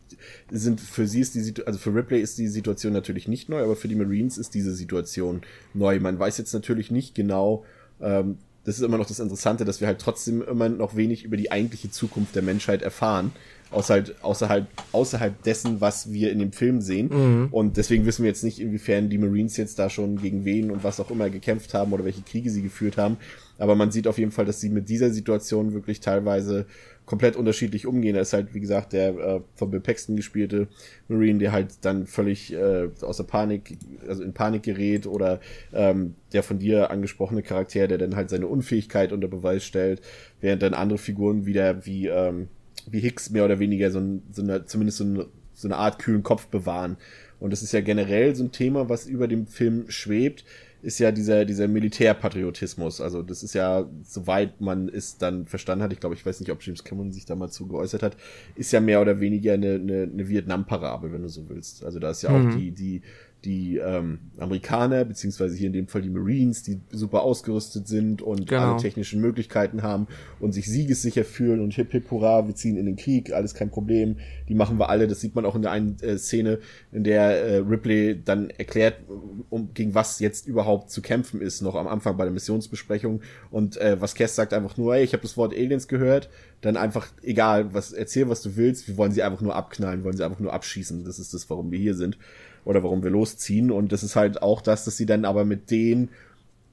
sind, 0.51 0.81
für 0.81 1.07
sie 1.07 1.21
ist 1.21 1.35
die 1.35 1.41
Situation, 1.41 1.67
also 1.67 1.79
für 1.79 1.95
Ripley 1.95 2.21
ist 2.21 2.39
die 2.39 2.49
Situation 2.49 2.93
natürlich 2.93 3.29
nicht 3.29 3.49
neu, 3.49 3.63
aber 3.63 3.77
für 3.77 3.89
die 3.89 3.97
Marines 3.97 4.39
ist 4.39 4.55
diese 4.55 4.73
Situation 4.73 5.43
neu. 5.75 5.99
Man 6.01 6.19
weiß 6.19 6.39
jetzt 6.39 6.53
natürlich 6.53 6.91
nicht 6.91 7.15
genau, 7.15 7.65
ähm, 8.01 8.39
das 8.65 8.77
ist 8.77 8.85
immer 8.85 8.99
noch 8.99 9.07
das 9.07 9.19
Interessante, 9.19 9.65
dass 9.65 9.81
wir 9.81 9.89
halt 9.89 9.99
trotzdem 9.99 10.43
immer 10.43 10.69
noch 10.69 10.95
wenig 10.95 11.25
über 11.25 11.37
die 11.37 11.51
eigentliche 11.51 11.91
Zukunft 11.91 12.35
der 12.35 12.43
Menschheit 12.43 12.83
erfahren. 12.83 13.33
Außerhalb, 13.71 14.15
außerhalb, 14.23 14.67
außerhalb 14.93 15.43
dessen, 15.43 15.81
was 15.81 16.11
wir 16.13 16.33
in 16.33 16.39
dem 16.39 16.53
Film 16.53 16.81
sehen. 16.81 17.09
Mhm. 17.09 17.49
Und 17.51 17.77
deswegen 17.77 18.07
wissen 18.07 18.23
wir 18.23 18.31
jetzt 18.31 18.45
nicht, 18.45 18.61
inwiefern 18.61 19.11
die 19.11 19.19
Marines 19.19 19.57
jetzt 19.57 19.79
da 19.79 19.91
schon 19.91 20.17
gegen 20.17 20.45
wen 20.45 20.71
und 20.71 20.85
was 20.85 21.01
auch 21.01 21.11
immer 21.11 21.29
gekämpft 21.29 21.75
haben 21.75 21.93
oder 21.93 22.05
welche 22.05 22.23
Kriege 22.23 22.51
sie 22.51 22.63
geführt 22.63 22.97
haben. 22.97 23.19
Aber 23.59 23.75
man 23.75 23.91
sieht 23.91 24.07
auf 24.07 24.19
jeden 24.19 24.31
Fall, 24.31 24.45
dass 24.45 24.61
sie 24.61 24.71
mit 24.71 24.89
dieser 24.89 25.11
Situation 25.11 25.75
wirklich 25.75 26.01
teilweise 26.01 26.67
komplett 27.09 27.37
unterschiedlich 27.37 27.87
umgehen. 27.87 28.15
Da 28.15 28.21
ist 28.21 28.35
halt, 28.35 28.55
wie 28.55 28.61
gesagt, 28.61 28.93
der 28.93 29.17
äh, 29.17 29.41
von 29.55 29.71
Bill 29.71 29.81
Paxton 29.81 30.15
gespielte 30.15 30.69
Marine, 31.09 31.39
der 31.39 31.53
halt 31.53 31.77
dann 31.81 32.07
völlig 32.07 32.53
äh, 32.53 32.89
außer 33.01 33.25
Panik, 33.25 33.79
also 34.07 34.23
in 34.23 34.35
Panik 34.35 34.63
gerät 34.63 35.07
oder 35.07 35.41
ähm, 35.73 36.15
der 36.33 36.43
von 36.43 36.59
dir 36.59 36.91
angesprochene 36.91 37.43
Charakter, 37.43 37.89
der 37.89 37.99
dann 37.99 38.15
halt 38.15 38.31
seine 38.31 38.47
Unfähigkeit 38.47 39.13
unter 39.13 39.27
Beweis 39.27 39.65
stellt, 39.65 40.03
während 40.41 40.63
dann 40.63 40.75
andere 40.75 40.99
Figuren 40.99 41.47
wieder 41.47 41.87
wie, 41.87 42.09
ähm, 42.09 42.49
wie 42.91 43.01
Hicks 43.01 43.31
mehr 43.31 43.45
oder 43.45 43.59
weniger 43.59 43.91
so, 43.91 44.01
ein, 44.01 44.23
so 44.33 44.43
eine, 44.43 44.65
zumindest 44.67 44.99
so, 44.99 45.05
ein, 45.05 45.25
so 45.55 45.69
eine 45.69 45.77
Art 45.77 45.99
kühlen 45.99 46.23
Kopf 46.23 46.47
bewahren. 46.47 46.97
Und 47.41 47.53
das 47.53 47.63
ist 47.63 47.73
ja 47.73 47.81
generell 47.81 48.35
so 48.35 48.45
ein 48.45 48.53
Thema, 48.53 48.89
was 48.89 49.07
über 49.07 49.29
dem 49.29 49.47
Film 49.47 49.91
schwebt, 49.91 50.45
ist 50.83 50.99
ja 50.99 51.11
dieser, 51.11 51.45
dieser 51.45 51.69
Militärpatriotismus. 51.69 53.01
Also 53.01 53.23
das 53.23 53.43
ist 53.43 53.55
ja, 53.55 53.89
soweit 54.05 54.61
man 54.61 54.89
es 54.89 55.19
dann 55.19 55.47
verstanden 55.47 55.83
hat, 55.85 55.93
ich 55.93 56.01
glaube, 56.01 56.15
ich 56.15 56.25
weiß 56.25 56.41
nicht, 56.41 56.51
ob 56.51 56.63
James 56.63 56.85
Cameron 56.85 57.13
sich 57.13 57.27
da 57.27 57.35
mal 57.35 57.51
zu 57.51 57.67
geäußert 57.67 58.03
hat, 58.03 58.17
ist 58.55 58.73
ja 58.73 58.81
mehr 58.81 59.01
oder 59.01 59.21
weniger 59.21 59.55
eine, 59.55 59.75
eine, 59.75 60.03
eine 60.03 60.29
Vietnam-Parabel, 60.29 61.13
wenn 61.13 61.23
du 61.23 61.29
so 61.29 61.49
willst. 61.49 61.85
Also 61.85 61.99
da 61.99 62.11
ist 62.11 62.23
ja 62.23 62.31
mhm. 62.31 62.49
auch 62.49 62.55
die, 62.55 62.71
die, 62.71 63.03
die 63.45 63.77
ähm, 63.77 64.19
Amerikaner, 64.39 65.05
beziehungsweise 65.05 65.57
hier 65.57 65.69
in 65.69 65.73
dem 65.73 65.87
Fall 65.87 66.03
die 66.03 66.11
Marines, 66.11 66.65
die 66.65 66.81
super 66.91 67.23
ausgerüstet 67.23 67.87
sind 67.87 68.21
und 68.21 68.49
genau. 68.49 68.73
alle 68.73 68.81
technischen 68.81 69.21
Möglichkeiten 69.21 69.83
haben 69.83 70.09
und 70.41 70.53
sich 70.53 70.67
siegessicher 70.67 71.25
fühlen 71.25 71.61
und 71.61 71.73
hip 71.75 71.93
hip 71.93 72.11
hurra, 72.11 72.49
wir 72.49 72.55
ziehen 72.57 72.77
in 72.77 72.87
den 72.87 72.97
Krieg, 72.97 73.33
alles 73.33 73.55
kein 73.55 73.71
Problem, 73.71 74.17
die 74.49 74.55
machen 74.55 74.79
wir 74.79 74.91
alle. 74.91 75.07
Das 75.07 75.21
sieht 75.21 75.37
man 75.37 75.45
auch 75.45 75.55
in 75.55 75.63
der 75.63 75.71
einen 75.71 75.97
äh, 76.01 76.19
Szene, 76.19 76.59
in 76.91 77.05
der 77.05 77.45
äh, 77.45 77.57
Ripley 77.59 78.21
dann 78.25 78.51
erklärt, 78.51 78.97
um 79.51 79.73
gegen 79.73 79.95
was 79.95 80.19
jetzt 80.19 80.47
überhaupt 80.47 80.68
zu 80.77 81.03
kämpfen 81.03 81.41
ist, 81.41 81.63
noch 81.63 81.75
am 81.75 81.89
Anfang 81.89 82.17
bei 82.17 82.25
der 82.25 82.33
Missionsbesprechung. 82.33 83.23
Und 83.51 83.77
äh, 83.79 84.01
was 84.01 84.15
Cass 84.15 84.37
sagt 84.37 84.53
einfach 84.53 84.77
nur, 84.77 84.95
ey, 84.95 85.03
ich 85.03 85.13
habe 85.13 85.23
das 85.23 85.37
Wort 85.37 85.53
Aliens 85.53 85.89
gehört, 85.89 86.29
dann 86.61 86.77
einfach, 86.77 87.09
egal, 87.23 87.75
was 87.75 87.93
erzähl, 87.93 88.29
was 88.29 88.43
du 88.43 88.57
willst, 88.57 88.89
wir 88.89 88.97
wollen 88.97 89.13
sie 89.13 89.23
einfach 89.23 89.41
nur 89.41 89.57
abknallen, 89.57 90.05
wollen 90.05 90.17
sie 90.17 90.25
einfach 90.25 90.41
nur 90.41 90.53
abschießen. 90.53 91.05
Das 91.05 91.19
ist 91.19 91.35
das, 91.35 91.49
warum 91.51 91.71
wir 91.71 91.79
hier 91.79 91.95
sind 91.95 92.19
oder 92.65 92.83
warum 92.83 93.03
wir 93.03 93.11
losziehen. 93.11 93.71
Und 93.71 93.93
das 93.93 94.03
ist 94.03 94.17
halt 94.17 94.43
auch 94.43 94.61
das, 94.61 94.85
dass 94.85 94.97
sie 94.97 95.07
dann 95.07 95.25
aber 95.25 95.45
mit 95.45 95.71
denen 95.71 96.11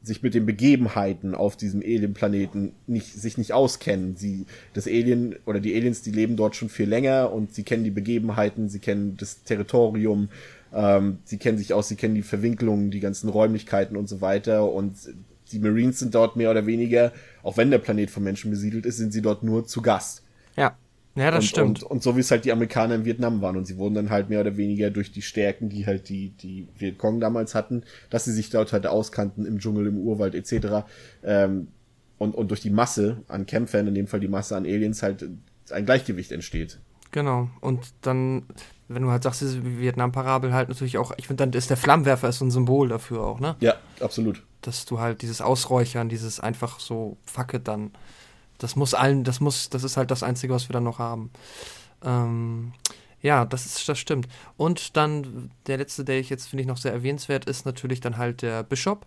sich 0.06 0.22
mit 0.22 0.36
den 0.36 0.46
Begebenheiten 0.46 1.34
auf 1.34 1.58
diesem 1.58 1.82
Alien-Planeten 1.82 2.74
nicht, 2.86 3.14
sich 3.14 3.38
nicht 3.38 3.54
auskennen. 3.54 4.16
Sie, 4.16 4.46
das 4.74 4.88
Alien 4.88 5.36
oder 5.46 5.60
die 5.60 5.76
Aliens, 5.76 6.04
die 6.04 6.12
leben 6.12 6.36
dort 6.36 6.56
schon 6.56 6.70
viel 6.70 6.88
länger 6.88 7.32
und 7.34 7.54
sie 7.56 7.64
kennen 7.64 7.84
die 7.84 7.92
Begebenheiten, 7.92 8.70
sie 8.70 8.80
kennen 8.80 9.18
das 9.18 9.44
Territorium, 9.44 10.30
ähm, 10.76 11.20
sie 11.24 11.38
kennen 11.38 11.58
sich 11.58 11.74
aus, 11.74 11.88
sie 11.88 11.96
kennen 11.96 12.16
die 12.16 12.22
Verwinklungen, 12.22 12.92
die 12.92 13.00
ganzen 13.00 13.30
Räumlichkeiten 13.30 13.98
und 13.98 14.08
so 14.08 14.22
weiter 14.22 14.72
und 14.72 14.96
die 15.52 15.60
Marines 15.60 16.00
sind 16.00 16.14
dort 16.14 16.36
mehr 16.36 16.52
oder 16.52 16.66
weniger, 16.66 17.14
auch 17.44 17.58
wenn 17.58 17.72
der 17.72 17.78
Planet 17.78 18.10
von 18.12 18.24
Menschen 18.24 18.52
besiedelt 18.52 18.86
ist, 18.86 18.98
sind 18.98 19.14
sie 19.14 19.22
dort 19.22 19.44
nur 19.44 19.66
zu 19.66 19.82
Gast. 19.82 20.24
Ja. 20.56 20.78
Ja, 21.18 21.32
das 21.32 21.46
und, 21.46 21.48
stimmt. 21.48 21.84
Und, 21.84 21.92
und 21.92 22.04
so 22.04 22.18
wie 22.18 22.20
es 22.20 22.30
halt 22.30 22.44
die 22.44 22.52
Amerikaner 22.52 22.96
in 22.96 23.06
Vietnam 23.06 23.42
waren. 23.42 23.56
Und 23.56 23.66
sie 23.66 23.78
wurden 23.78 23.96
dann 23.96 24.10
halt 24.10 24.30
mehr 24.30 24.42
oder 24.42 24.58
weniger 24.58 24.92
durch 24.92 25.14
die 25.14 25.22
Stärken, 25.22 25.70
die 25.70 25.86
halt 25.86 26.10
die, 26.10 26.32
die 26.32 26.68
Vietcong 26.78 27.22
damals 27.22 27.56
hatten, 27.56 27.84
dass 28.10 28.26
sie 28.26 28.34
sich 28.34 28.50
dort 28.50 28.74
halt 28.74 28.86
auskannten 28.86 29.46
im 29.46 29.60
Dschungel, 29.60 29.88
im 29.88 29.98
Urwald 29.98 30.36
etc. 30.36 30.86
Ähm, 31.24 31.70
und, 32.18 32.36
und 32.36 32.50
durch 32.52 32.60
die 32.60 32.70
Masse 32.70 33.24
an 33.30 33.46
Kämpfern, 33.46 33.88
in 33.88 33.96
dem 33.96 34.08
Fall 34.08 34.20
die 34.20 34.28
Masse 34.28 34.58
an 34.58 34.66
Aliens, 34.66 35.04
halt 35.04 35.26
ein 35.72 35.86
Gleichgewicht 35.86 36.34
entsteht. 36.34 36.80
Genau. 37.16 37.48
Und 37.62 37.94
dann, 38.02 38.44
wenn 38.90 39.02
du 39.02 39.10
halt 39.10 39.24
sagst, 39.24 39.40
diese 39.40 39.64
Vietnam-Parabel 39.64 40.54
halt 40.54 40.68
natürlich 40.68 40.98
auch, 40.98 41.14
ich 41.16 41.28
finde, 41.28 41.46
dann 41.46 41.54
ist 41.58 41.70
der 41.70 41.78
Flammenwerfer 41.78 42.28
ist 42.28 42.40
so 42.40 42.46
ein 42.46 42.52
Symbol 42.52 42.90
dafür 42.90 43.24
auch, 43.24 43.40
ne? 43.40 43.56
Ja, 43.62 43.76
absolut. 44.02 44.44
Dass 44.60 44.84
du 44.84 45.00
halt 45.00 45.22
dieses 45.22 45.40
Ausräuchern, 45.40 46.10
dieses 46.10 46.42
einfach 46.42 46.82
so 46.82 47.16
Facke 47.26 47.62
dann 47.62 47.92
das 48.58 48.76
muss 48.76 48.94
allen, 48.94 49.24
das 49.24 49.40
muss, 49.40 49.70
das 49.70 49.86
ist 49.86 49.96
halt 49.96 50.12
das 50.12 50.24
Einzige, 50.24 50.54
was 50.54 50.68
wir 50.68 50.74
dann 50.74 50.84
noch 50.84 51.00
haben. 51.00 51.32
Ähm, 52.04 52.74
ja, 53.22 53.46
das 53.46 53.66
ist, 53.66 53.88
das 53.88 53.98
stimmt. 53.98 54.28
Und 54.58 54.98
dann 54.98 55.52
der 55.68 55.78
letzte, 55.78 56.04
der 56.04 56.20
ich 56.20 56.30
jetzt 56.30 56.48
finde 56.48 56.64
ich 56.64 56.68
noch 56.68 56.78
sehr 56.78 56.92
erwähnenswert 56.92 57.46
ist, 57.46 57.66
natürlich 57.66 58.02
dann 58.02 58.18
halt 58.18 58.42
der 58.42 58.64
Bishop. 58.64 59.06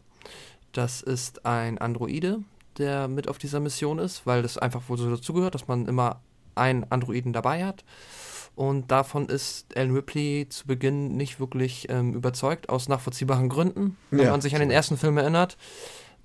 Das 0.72 1.02
ist 1.02 1.44
ein 1.44 1.76
Androide, 1.76 2.40
der 2.78 3.06
mit 3.06 3.28
auf 3.28 3.36
dieser 3.36 3.60
Mission 3.60 3.98
ist, 3.98 4.26
weil 4.26 4.40
das 4.40 4.56
einfach 4.56 4.88
wohl 4.88 4.96
so 4.96 5.10
dazugehört, 5.10 5.54
dass 5.54 5.68
man 5.68 5.86
immer 5.86 6.22
einen 6.58 6.84
Androiden 6.90 7.32
dabei 7.32 7.64
hat. 7.64 7.84
Und 8.58 8.90
davon 8.90 9.26
ist 9.26 9.76
Alan 9.76 9.94
Ripley 9.94 10.46
zu 10.48 10.66
Beginn 10.66 11.16
nicht 11.16 11.38
wirklich 11.38 11.86
ähm, 11.90 12.12
überzeugt, 12.14 12.68
aus 12.68 12.88
nachvollziehbaren 12.88 13.48
Gründen, 13.48 13.96
wenn 14.10 14.24
ja, 14.24 14.30
man 14.32 14.40
sich 14.40 14.54
an 14.54 14.60
den 14.60 14.72
ersten 14.72 14.96
Film 14.96 15.16
erinnert. 15.16 15.56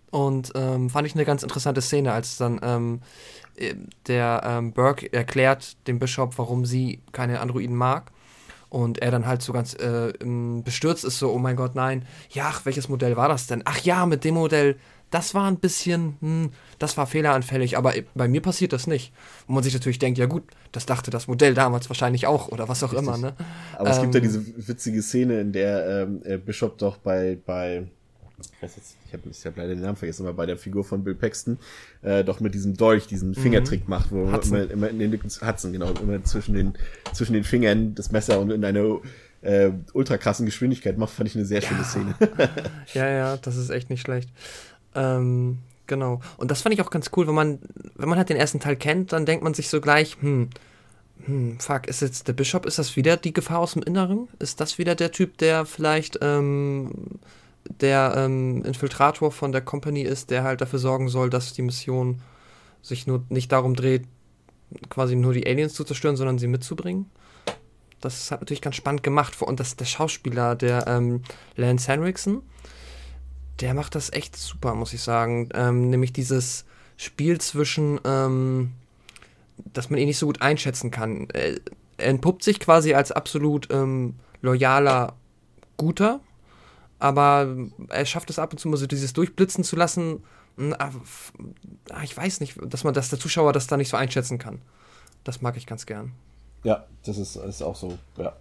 Und 0.10 0.52
ähm, 0.56 0.90
fand 0.90 1.08
ich 1.08 1.14
eine 1.14 1.26
ganz 1.26 1.44
interessante 1.44 1.82
Szene, 1.82 2.12
als 2.12 2.38
dann 2.38 2.60
ähm, 2.64 3.02
äh, 3.56 3.76
der 4.08 4.42
ähm, 4.46 4.72
Burke 4.74 5.14
erklärt 5.14 5.76
dem 5.88 6.00
Bischof, 6.00 6.38
warum 6.38 6.66
sie 6.66 7.02
keine 7.12 7.40
Androiden 7.40 7.76
mag. 7.76 8.12
Und 8.70 9.00
er 9.00 9.12
dann 9.12 9.28
halt 9.28 9.44
so 9.44 9.54
ganz 9.54 9.76
äh, 9.76 10.14
bestürzt 10.64 11.04
ist, 11.04 11.20
so, 11.20 11.32
oh 11.32 11.38
mein 11.38 11.56
Gott, 11.56 11.76
nein. 11.76 12.06
Ja, 12.32 12.46
ach, 12.50 12.66
welches 12.66 12.90
Modell 12.90 13.16
war 13.16 13.28
das 13.28 13.46
denn? 13.46 13.62
Ach 13.66 13.80
ja, 13.82 14.08
mit 14.08 14.24
dem 14.24 14.34
Modell, 14.34 14.80
das 15.14 15.36
war 15.36 15.48
ein 15.48 15.58
bisschen, 15.58 16.18
hm, 16.22 16.50
das 16.80 16.98
war 16.98 17.06
fehleranfällig, 17.06 17.78
aber 17.78 17.94
bei 18.16 18.28
mir 18.28 18.42
passiert 18.42 18.74
das 18.74 18.88
nicht. 18.88 19.14
Und 19.48 19.54
man 19.54 19.64
sich 19.64 19.74
natürlich 19.74 20.00
denkt, 20.00 20.18
ja 20.18 20.26
gut, 20.26 20.44
das 20.72 20.88
dachte 20.88 21.12
das 21.12 21.28
Modell 21.28 21.54
damals 21.54 21.88
wahrscheinlich 21.90 22.26
auch 22.26 22.48
oder 22.48 22.68
was 22.68 22.84
auch 22.84 22.94
Richtig. 22.94 23.08
immer, 23.08 23.18
ne? 23.18 23.34
Aber 23.78 23.92
es 23.92 24.02
gibt 24.02 24.16
ja 24.16 24.22
ähm, 24.22 24.28
diese 24.28 24.68
witzige 24.68 25.04
Szene, 25.04 25.42
in 25.42 25.52
der 25.52 26.08
ähm, 26.08 26.42
Bishop 26.44 26.80
doch 26.80 26.98
bei, 26.98 27.38
bei 27.46 27.88
ich 28.40 28.64
weiß 28.64 28.76
jetzt, 28.76 28.98
ich 29.06 29.14
habe 29.14 29.30
hab 29.30 29.58
leider 29.58 29.76
den 29.76 29.82
Namen 29.82 29.96
vergessen, 29.96 30.26
aber 30.26 30.36
bei 30.36 30.48
der 30.48 30.58
Figur 30.58 30.84
von 30.84 31.04
Bill 31.04 31.14
Paxton, 31.14 31.60
äh, 32.02 32.24
doch 32.24 32.40
mit 32.40 32.56
diesem 32.56 32.76
Dolch 32.76 33.06
diesen 33.06 33.30
mhm. 33.30 33.36
Fingertrick 33.36 33.84
mhm. 33.84 33.90
macht, 33.90 34.12
wo 34.12 34.26
man 34.26 34.42
immer, 34.42 34.72
immer 34.72 34.90
in 34.90 35.00
den 35.00 35.14
Hudson, 35.14 35.74
genau, 35.74 35.92
immer 36.02 36.24
zwischen 36.24 36.56
den, 36.56 36.74
zwischen 37.14 37.34
den 37.34 37.44
Fingern 37.44 37.94
das 37.94 38.12
Messer 38.12 38.40
und 38.40 38.52
in 38.52 38.66
einer 38.66 39.00
äh, 39.44 39.72
ultra 39.94 40.18
krassen 40.18 40.46
Geschwindigkeit 40.46 40.98
macht, 40.98 41.14
fand 41.14 41.30
ich 41.30 41.36
eine 41.36 41.46
sehr 41.46 41.62
ja. 41.62 41.68
schöne 41.68 41.84
Szene. 41.84 42.16
ja, 42.94 43.10
ja, 43.10 43.38
das 43.42 43.58
ist 43.58 43.70
echt 43.70 43.90
nicht 43.90 44.02
schlecht. 44.02 44.30
Ähm, 44.96 45.60
genau. 45.88 46.22
Und 46.38 46.52
das 46.52 46.62
fand 46.62 46.76
ich 46.76 46.82
auch 46.82 46.90
ganz 46.90 47.12
cool, 47.16 47.28
wenn 47.28 47.36
man, 47.36 47.60
wenn 47.96 48.10
man 48.10 48.18
halt 48.18 48.30
den 48.30 48.38
ersten 48.38 48.60
Teil 48.60 48.76
kennt, 48.76 49.14
dann 49.14 49.26
denkt 49.26 49.44
man 49.44 49.54
sich 49.54 49.70
so 49.70 49.82
gleich, 49.82 50.18
hm, 50.20 50.50
hm, 51.26 51.60
fuck, 51.60 51.88
ist 51.88 52.02
jetzt 52.02 52.28
der 52.28 52.34
Bischof, 52.34 52.66
ist 52.66 52.80
das 52.80 52.96
wieder 52.96 53.18
die 53.18 53.34
Gefahr 53.34 53.60
aus 53.60 53.74
dem 53.74 53.84
Inneren? 53.84 54.28
Ist 54.40 54.60
das 54.60 54.78
wieder 54.78 54.96
der 54.96 55.12
Typ, 55.12 55.38
der 55.38 55.66
vielleicht 55.66 56.20
ähm, 56.22 57.20
der 57.80 58.14
ähm, 58.18 58.64
Infiltrator 58.66 59.32
von 59.32 59.52
der 59.52 59.62
Company 59.62 60.02
ist, 60.02 60.32
der 60.32 60.44
halt 60.44 60.62
dafür 60.62 60.80
sorgen 60.80 61.08
soll, 61.08 61.30
dass 61.30 61.54
die 61.54 61.62
Mission 61.62 62.22
sich 62.82 63.08
nur 63.08 63.24
nicht 63.30 63.52
darum 63.52 63.76
dreht, 63.76 64.04
quasi 64.90 65.16
nur 65.16 65.34
die 65.34 65.48
Aliens 65.48 65.74
zu 65.74 65.84
zerstören, 65.84 66.18
sondern 66.18 66.40
sie 66.40 66.48
mitzubringen. 66.48 67.10
Das 68.02 68.32
hat 68.32 68.42
natürlich 68.42 68.62
ganz 68.62 68.76
spannend 68.76 69.04
gemacht. 69.04 69.42
Und 69.42 69.62
das, 69.62 69.78
der 69.78 69.86
Schauspieler, 69.86 70.56
der 70.56 70.88
ähm, 70.88 71.22
Lance 71.56 71.90
Henriksen, 71.90 72.42
der 73.60 73.74
macht 73.74 73.96
das 73.96 74.12
echt 74.12 74.36
super, 74.36 74.76
muss 74.76 74.94
ich 74.94 75.02
sagen. 75.02 75.50
Ähm, 75.54 75.90
nämlich 75.90 76.14
dieses 76.14 76.66
Spiel 76.98 77.40
zwischen, 77.40 78.00
ähm, 78.06 78.72
dass 79.74 79.90
man 79.90 80.00
ihn 80.00 80.08
nicht 80.08 80.18
so 80.18 80.26
gut 80.26 80.42
einschätzen 80.42 80.92
kann. 80.92 81.28
Er, 81.34 81.60
er 81.98 82.08
entpuppt 82.08 82.44
sich 82.44 82.60
quasi 82.60 82.94
als 82.94 83.12
absolut 83.12 83.70
ähm, 83.72 84.16
loyaler 84.42 85.16
Guter 85.78 86.20
aber 87.04 87.54
er 87.90 88.06
schafft 88.06 88.30
es 88.30 88.40
ab 88.40 88.54
und 88.54 88.60
zu 88.60 88.70
mal 88.70 88.78
so 88.78 88.88
dieses 88.88 89.12
Durchblitzen 89.12 89.66
zu 89.66 89.76
lassen. 89.76 90.24
Hm, 90.56 90.74
ah, 90.80 90.90
ah, 91.90 92.02
ich 92.02 92.16
weiß 92.16 92.40
nicht, 92.40 92.58
dass 92.64 92.86
man 92.86 92.94
das 92.94 93.10
der 93.10 93.20
Zuschauer 93.20 93.52
das 93.52 93.68
da 93.68 93.76
nicht 93.76 93.90
so 93.90 93.98
einschätzen 93.98 94.38
kann. 94.38 94.62
Das 95.26 95.42
mag 95.42 95.58
ich 95.58 95.66
ganz 95.66 95.86
gern. 95.86 96.14
Ja, 96.64 96.86
das 97.04 97.18
ist, 97.18 97.36
ist 97.36 97.62
auch 97.62 97.76
so. 97.76 97.98
Ja. 98.16 98.32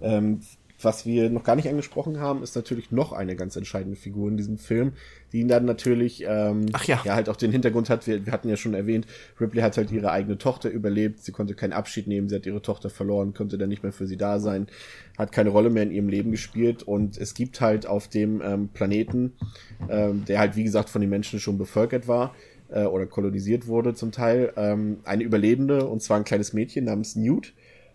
Ähm, 0.00 0.40
was 0.84 1.06
wir 1.06 1.30
noch 1.30 1.44
gar 1.44 1.56
nicht 1.56 1.68
angesprochen 1.68 2.20
haben, 2.20 2.42
ist 2.42 2.56
natürlich 2.56 2.90
noch 2.90 3.12
eine 3.12 3.36
ganz 3.36 3.56
entscheidende 3.56 3.96
Figur 3.96 4.28
in 4.28 4.36
diesem 4.36 4.58
Film, 4.58 4.92
die 5.32 5.40
ihn 5.40 5.48
dann 5.48 5.64
natürlich 5.64 6.24
ähm, 6.26 6.66
Ach 6.72 6.84
ja. 6.84 7.00
ja 7.04 7.14
halt 7.14 7.28
auch 7.28 7.36
den 7.36 7.52
Hintergrund 7.52 7.90
hat. 7.90 8.06
Wir, 8.06 8.26
wir 8.26 8.32
hatten 8.32 8.48
ja 8.48 8.56
schon 8.56 8.74
erwähnt, 8.74 9.06
Ripley 9.40 9.62
hat 9.62 9.76
halt 9.76 9.90
ihre 9.90 10.10
eigene 10.10 10.38
Tochter 10.38 10.70
überlebt. 10.70 11.20
Sie 11.22 11.32
konnte 11.32 11.54
keinen 11.54 11.72
Abschied 11.72 12.06
nehmen. 12.06 12.28
Sie 12.28 12.34
hat 12.34 12.46
ihre 12.46 12.62
Tochter 12.62 12.90
verloren, 12.90 13.34
konnte 13.34 13.58
dann 13.58 13.68
nicht 13.68 13.82
mehr 13.82 13.92
für 13.92 14.06
sie 14.06 14.16
da 14.16 14.38
sein, 14.38 14.66
hat 15.18 15.32
keine 15.32 15.50
Rolle 15.50 15.70
mehr 15.70 15.84
in 15.84 15.92
ihrem 15.92 16.08
Leben 16.08 16.30
gespielt. 16.30 16.82
Und 16.82 17.18
es 17.18 17.34
gibt 17.34 17.60
halt 17.60 17.86
auf 17.86 18.08
dem 18.08 18.42
ähm, 18.42 18.68
Planeten, 18.68 19.32
ähm, 19.88 20.24
der 20.26 20.38
halt 20.38 20.56
wie 20.56 20.64
gesagt 20.64 20.90
von 20.90 21.00
den 21.00 21.10
Menschen 21.10 21.40
schon 21.40 21.58
bevölkert 21.58 22.08
war 22.08 22.34
äh, 22.72 22.84
oder 22.84 23.06
kolonisiert 23.06 23.66
wurde 23.66 23.94
zum 23.94 24.12
Teil, 24.12 24.52
ähm, 24.56 24.98
eine 25.04 25.22
Überlebende 25.22 25.86
und 25.86 26.02
zwar 26.02 26.18
ein 26.18 26.24
kleines 26.24 26.52
Mädchen 26.52 26.84
namens 26.84 27.16
Newt 27.16 27.52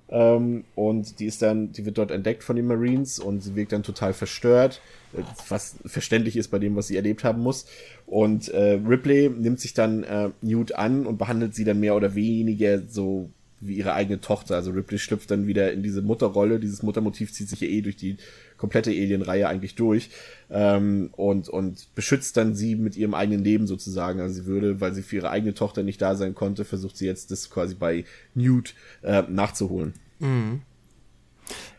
ähm, 0.10 0.64
und 0.76 1.20
die 1.20 1.26
ist 1.26 1.42
dann, 1.42 1.72
die 1.74 1.86
wird 1.86 1.98
dort 1.98 2.12
entdeckt 2.12 2.44
von 2.44 2.56
den 2.56 2.68
Marines 2.68 3.20
und 3.20 3.42
sie 3.42 3.56
wirkt 3.56 3.74
dann 3.74 3.84
total 3.84 4.14
verstört, 4.14 4.82
äh, 5.14 5.22
was 5.50 5.76
verständlich 5.86 6.38
ist 6.38 6.50
bei 6.50 6.60
dem, 6.60 6.76
was 6.76 6.88
sie 6.88 6.96
erlebt 6.96 7.24
haben 7.24 7.42
muss. 7.42 7.66
Und 8.06 8.48
äh, 8.50 8.80
Ripley 8.88 9.30
nimmt 9.30 9.60
sich 9.60 9.74
dann 9.74 10.04
äh, 10.04 10.30
Newt 10.42 10.76
an 10.76 11.06
und 11.06 11.18
behandelt 11.18 11.56
sie 11.56 11.66
dann 11.66 11.80
mehr 11.80 11.96
oder 11.96 12.16
weniger 12.16 12.82
so 12.88 13.30
wie 13.60 13.76
ihre 13.76 13.94
eigene 13.94 14.22
Tochter. 14.22 14.56
Also 14.56 14.72
Ripley 14.72 15.00
schlüpft 15.00 15.30
dann 15.32 15.48
wieder 15.48 15.74
in 15.74 15.84
diese 15.84 16.02
Mutterrolle. 16.02 16.60
Dieses 16.60 16.84
Muttermotiv 16.84 17.34
zieht 17.34 17.50
sich 17.50 17.60
ja 17.60 17.68
eh 17.68 17.82
durch 17.82 17.98
die 17.98 18.18
komplette 18.58 18.92
Alien-Reihe 18.92 19.48
eigentlich 19.48 19.76
durch 19.76 20.10
ähm, 20.50 21.10
und, 21.16 21.50
und 21.50 21.94
beschützt 21.96 22.38
dann 22.38 22.56
sie 22.56 22.76
mit 22.76 22.98
ihrem 22.98 23.14
eigenen 23.14 23.44
Leben 23.44 23.68
sozusagen. 23.68 24.20
Also 24.20 24.36
sie 24.36 24.46
würde, 24.46 24.82
weil 24.82 24.94
sie 24.94 25.04
für 25.04 25.18
ihre 25.18 25.30
eigene 25.30 25.54
Tochter 25.54 25.84
nicht 25.84 26.02
da 26.02 26.16
sein 26.16 26.36
konnte, 26.36 26.66
versucht 26.66 26.98
sie 26.98 27.06
jetzt 27.06 27.32
das 27.32 27.50
quasi 27.50 27.76
bei 27.76 28.06
Newt 28.34 28.76
äh, 29.04 29.24
nachzuholen. 29.30 29.94
Mhm. 30.20 30.62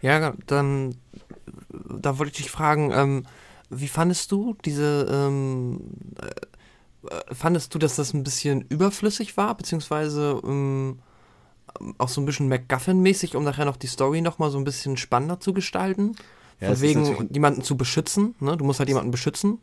Ja, 0.01 0.35
dann 0.47 0.95
da 2.01 2.19
wollte 2.19 2.33
ich 2.33 2.43
dich 2.45 2.51
fragen, 2.51 2.91
ähm, 2.93 3.27
wie 3.71 3.89
fandest 3.89 4.33
du 4.33 4.57
diese 4.65 5.07
ähm, 5.11 5.81
äh, 6.23 7.35
fandest 7.35 7.75
du, 7.75 7.79
dass 7.79 7.97
das 7.97 8.15
ein 8.15 8.25
bisschen 8.25 8.63
überflüssig 8.63 9.37
war, 9.37 9.55
beziehungsweise 9.57 10.41
ähm, 10.45 11.01
auch 11.99 12.09
so 12.09 12.21
ein 12.21 12.27
bisschen 12.27 12.49
MacGuffin-mäßig, 12.49 13.37
um 13.37 13.45
nachher 13.45 13.65
noch 13.65 13.77
die 13.77 13.87
Story 13.87 14.21
noch 14.21 14.39
mal 14.39 14.51
so 14.51 14.59
ein 14.59 14.65
bisschen 14.65 14.97
spannender 14.97 15.41
zu 15.41 15.53
gestalten? 15.53 16.17
Ja, 16.61 16.75
Von 16.75 16.81
wegen 16.81 17.29
jemanden 17.33 17.63
zu 17.63 17.77
beschützen, 17.77 18.35
ne? 18.41 18.57
Du 18.57 18.65
musst 18.65 18.81
halt 18.81 18.89
jemanden 18.89 19.11
beschützen. 19.11 19.59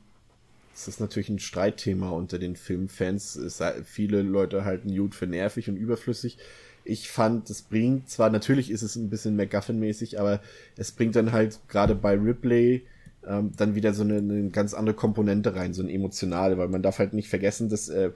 Das 0.74 0.88
ist 0.88 1.00
natürlich 1.00 1.30
ein 1.30 1.40
Streitthema 1.40 2.10
unter 2.10 2.38
den 2.38 2.56
Filmfans. 2.56 3.36
Es, 3.36 3.62
viele 3.86 4.22
Leute 4.22 4.66
halten 4.66 4.90
Jude 4.90 5.16
für 5.16 5.28
nervig 5.28 5.70
und 5.70 5.78
überflüssig. 5.78 6.38
Ich 6.84 7.10
fand, 7.10 7.50
es 7.50 7.64
bringt 7.64 8.10
zwar, 8.10 8.30
natürlich 8.30 8.70
ist 8.70 8.82
es 8.82 8.96
ein 8.96 9.10
bisschen 9.10 9.38
MacGuffin-mäßig, 9.38 10.20
aber 10.20 10.42
es 10.78 10.92
bringt 10.92 11.16
dann 11.16 11.32
halt 11.32 11.60
gerade 11.68 11.96
bei 11.96 12.14
Ripley 12.14 12.86
ähm, 13.28 13.52
dann 13.58 13.76
wieder 13.76 13.94
so 13.94 14.04
eine, 14.04 14.18
eine, 14.18 14.50
ganz 14.50 14.74
andere 14.74 14.96
Komponente 14.96 15.56
rein, 15.56 15.74
so 15.74 15.82
eine 15.82 15.92
emotionale, 15.92 16.58
weil 16.58 16.68
man 16.68 16.84
darf 16.84 17.00
halt 17.00 17.14
nicht 17.14 17.30
vergessen, 17.30 17.70
dass 17.70 17.90
äh, 17.90 18.12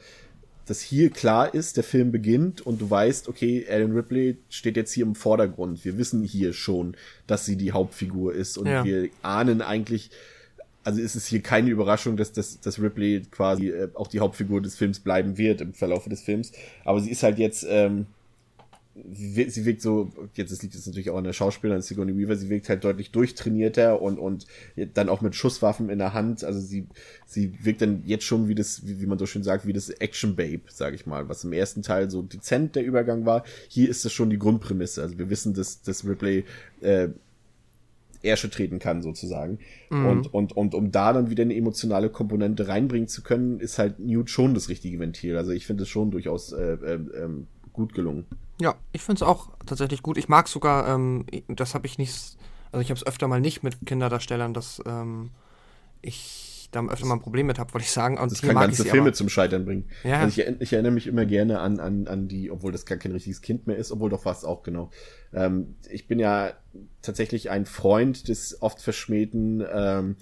dass 0.69 0.81
hier 0.81 1.09
klar 1.09 1.51
ist, 1.51 1.77
der 1.77 1.83
Film 1.83 2.11
beginnt 2.11 2.61
und 2.61 2.79
du 2.79 2.87
weißt, 2.87 3.27
okay, 3.27 3.65
Alan 3.67 3.91
Ripley 3.91 4.37
steht 4.49 4.77
jetzt 4.77 4.93
hier 4.93 5.03
im 5.03 5.15
Vordergrund. 5.15 5.83
Wir 5.83 5.97
wissen 5.97 6.23
hier 6.23 6.53
schon, 6.53 6.95
dass 7.25 7.43
sie 7.43 7.55
die 7.55 7.71
Hauptfigur 7.71 8.35
ist 8.35 8.55
und 8.55 8.67
ja. 8.67 8.83
wir 8.83 9.09
ahnen 9.23 9.63
eigentlich, 9.63 10.11
also 10.83 11.01
ist 11.01 11.15
es 11.15 11.25
hier 11.25 11.41
keine 11.41 11.71
Überraschung, 11.71 12.17
dass, 12.17 12.33
dass, 12.33 12.59
dass 12.59 12.79
Ripley 12.79 13.23
quasi 13.31 13.69
äh, 13.69 13.89
auch 13.95 14.07
die 14.07 14.19
Hauptfigur 14.19 14.61
des 14.61 14.75
Films 14.75 14.99
bleiben 14.99 15.39
wird 15.39 15.61
im 15.61 15.73
Verlauf 15.73 16.07
des 16.07 16.21
Films. 16.21 16.51
Aber 16.85 16.99
sie 16.99 17.09
ist 17.09 17.23
halt 17.23 17.39
jetzt 17.39 17.65
ähm, 17.67 18.05
sie 19.11 19.65
wirkt 19.65 19.81
so, 19.81 20.11
jetzt 20.33 20.51
das 20.51 20.61
liegt 20.61 20.75
jetzt 20.75 20.87
natürlich 20.87 21.09
auch 21.09 21.17
an 21.17 21.23
der 21.23 21.33
Schauspielerin 21.33 21.81
Sigourney 21.81 22.17
Weaver, 22.17 22.35
sie 22.35 22.49
wirkt 22.49 22.69
halt 22.69 22.83
deutlich 22.83 23.11
durchtrainierter 23.11 24.01
und, 24.01 24.17
und 24.17 24.45
dann 24.93 25.09
auch 25.09 25.21
mit 25.21 25.35
Schusswaffen 25.35 25.89
in 25.89 25.99
der 25.99 26.13
Hand. 26.13 26.43
Also 26.43 26.59
sie, 26.59 26.87
sie 27.25 27.53
wirkt 27.63 27.81
dann 27.81 28.03
jetzt 28.05 28.25
schon 28.25 28.47
wie 28.47 28.55
das, 28.55 28.85
wie, 28.85 29.01
wie 29.01 29.05
man 29.05 29.19
so 29.19 29.25
schön 29.25 29.43
sagt, 29.43 29.65
wie 29.65 29.73
das 29.73 29.89
Action 29.89 30.35
Babe, 30.35 30.61
sag 30.67 30.93
ich 30.93 31.05
mal, 31.05 31.29
was 31.29 31.43
im 31.43 31.53
ersten 31.53 31.81
Teil 31.81 32.09
so 32.09 32.21
dezent 32.21 32.75
der 32.75 32.83
Übergang 32.83 33.25
war. 33.25 33.43
Hier 33.67 33.89
ist 33.89 34.05
das 34.05 34.13
schon 34.13 34.29
die 34.29 34.39
Grundprämisse. 34.39 35.01
Also 35.01 35.17
wir 35.17 35.29
wissen, 35.29 35.53
dass, 35.53 35.81
dass 35.81 36.05
Ripley 36.05 36.45
äh, 36.81 37.09
Ärsche 38.21 38.49
treten 38.49 38.79
kann, 38.79 39.01
sozusagen. 39.01 39.59
Mhm. 39.89 40.05
Und, 40.05 40.33
und, 40.33 40.57
und 40.57 40.75
um 40.75 40.91
da 40.91 41.13
dann 41.13 41.29
wieder 41.29 41.43
eine 41.43 41.55
emotionale 41.55 42.09
Komponente 42.09 42.67
reinbringen 42.67 43.07
zu 43.07 43.21
können, 43.21 43.59
ist 43.59 43.79
halt 43.79 43.99
Newt 43.99 44.29
schon 44.29 44.53
das 44.53 44.69
richtige 44.69 44.99
Ventil. 44.99 45.37
Also 45.37 45.51
ich 45.51 45.65
finde 45.65 45.83
es 45.83 45.89
schon 45.89 46.11
durchaus 46.11 46.51
äh, 46.51 46.73
äh, 46.73 46.95
äh, 46.95 47.29
gut 47.71 47.93
gelungen. 47.93 48.25
Ja, 48.61 48.75
ich 48.91 49.01
finde 49.01 49.19
es 49.19 49.23
auch 49.23 49.49
tatsächlich 49.65 50.01
gut. 50.01 50.17
Ich 50.17 50.27
mag 50.27 50.47
sogar, 50.47 50.87
ähm, 50.87 51.25
das 51.47 51.75
habe 51.75 51.87
ich 51.87 51.97
nicht, 51.97 52.37
also 52.71 52.81
ich 52.81 52.89
habe 52.89 52.97
es 52.97 53.05
öfter 53.05 53.27
mal 53.27 53.41
nicht 53.41 53.63
mit 53.63 53.77
Kinderdarstellern, 53.85 54.53
dass 54.53 54.81
ähm, 54.85 55.31
ich 56.01 56.49
da 56.71 56.85
öfter 56.85 57.07
mal 57.07 57.15
ein 57.15 57.21
Problem 57.21 57.47
mit 57.47 57.57
habe, 57.57 57.73
wollte 57.73 57.85
ich 57.85 57.91
sagen. 57.91 58.17
Und 58.17 58.31
das 58.31 58.41
kann 58.41 58.55
ganze 58.55 58.83
Filme 58.83 59.07
aber. 59.07 59.13
zum 59.13 59.29
Scheitern 59.29 59.65
bringen. 59.65 59.85
Ja. 60.03 60.21
Also 60.21 60.41
ich, 60.41 60.47
ich, 60.59 60.73
erinnere 60.73 60.91
mich 60.91 61.07
immer 61.07 61.25
gerne 61.25 61.59
an, 61.59 61.79
an, 61.79 62.07
an 62.07 62.27
die, 62.27 62.51
obwohl 62.51 62.71
das 62.71 62.85
gar 62.85 62.97
kein 62.97 63.11
richtiges 63.11 63.41
Kind 63.41 63.65
mehr 63.65 63.77
ist, 63.77 63.91
obwohl 63.91 64.09
doch 64.09 64.21
fast 64.21 64.45
auch 64.45 64.61
genau. 64.61 64.91
Ähm, 65.33 65.75
ich 65.89 66.07
bin 66.07 66.19
ja 66.19 66.53
tatsächlich 67.01 67.49
ein 67.49 67.65
Freund 67.65 68.27
des 68.27 68.61
oft 68.61 68.81
verschmähten 68.81 69.63
ähm, 69.71 70.15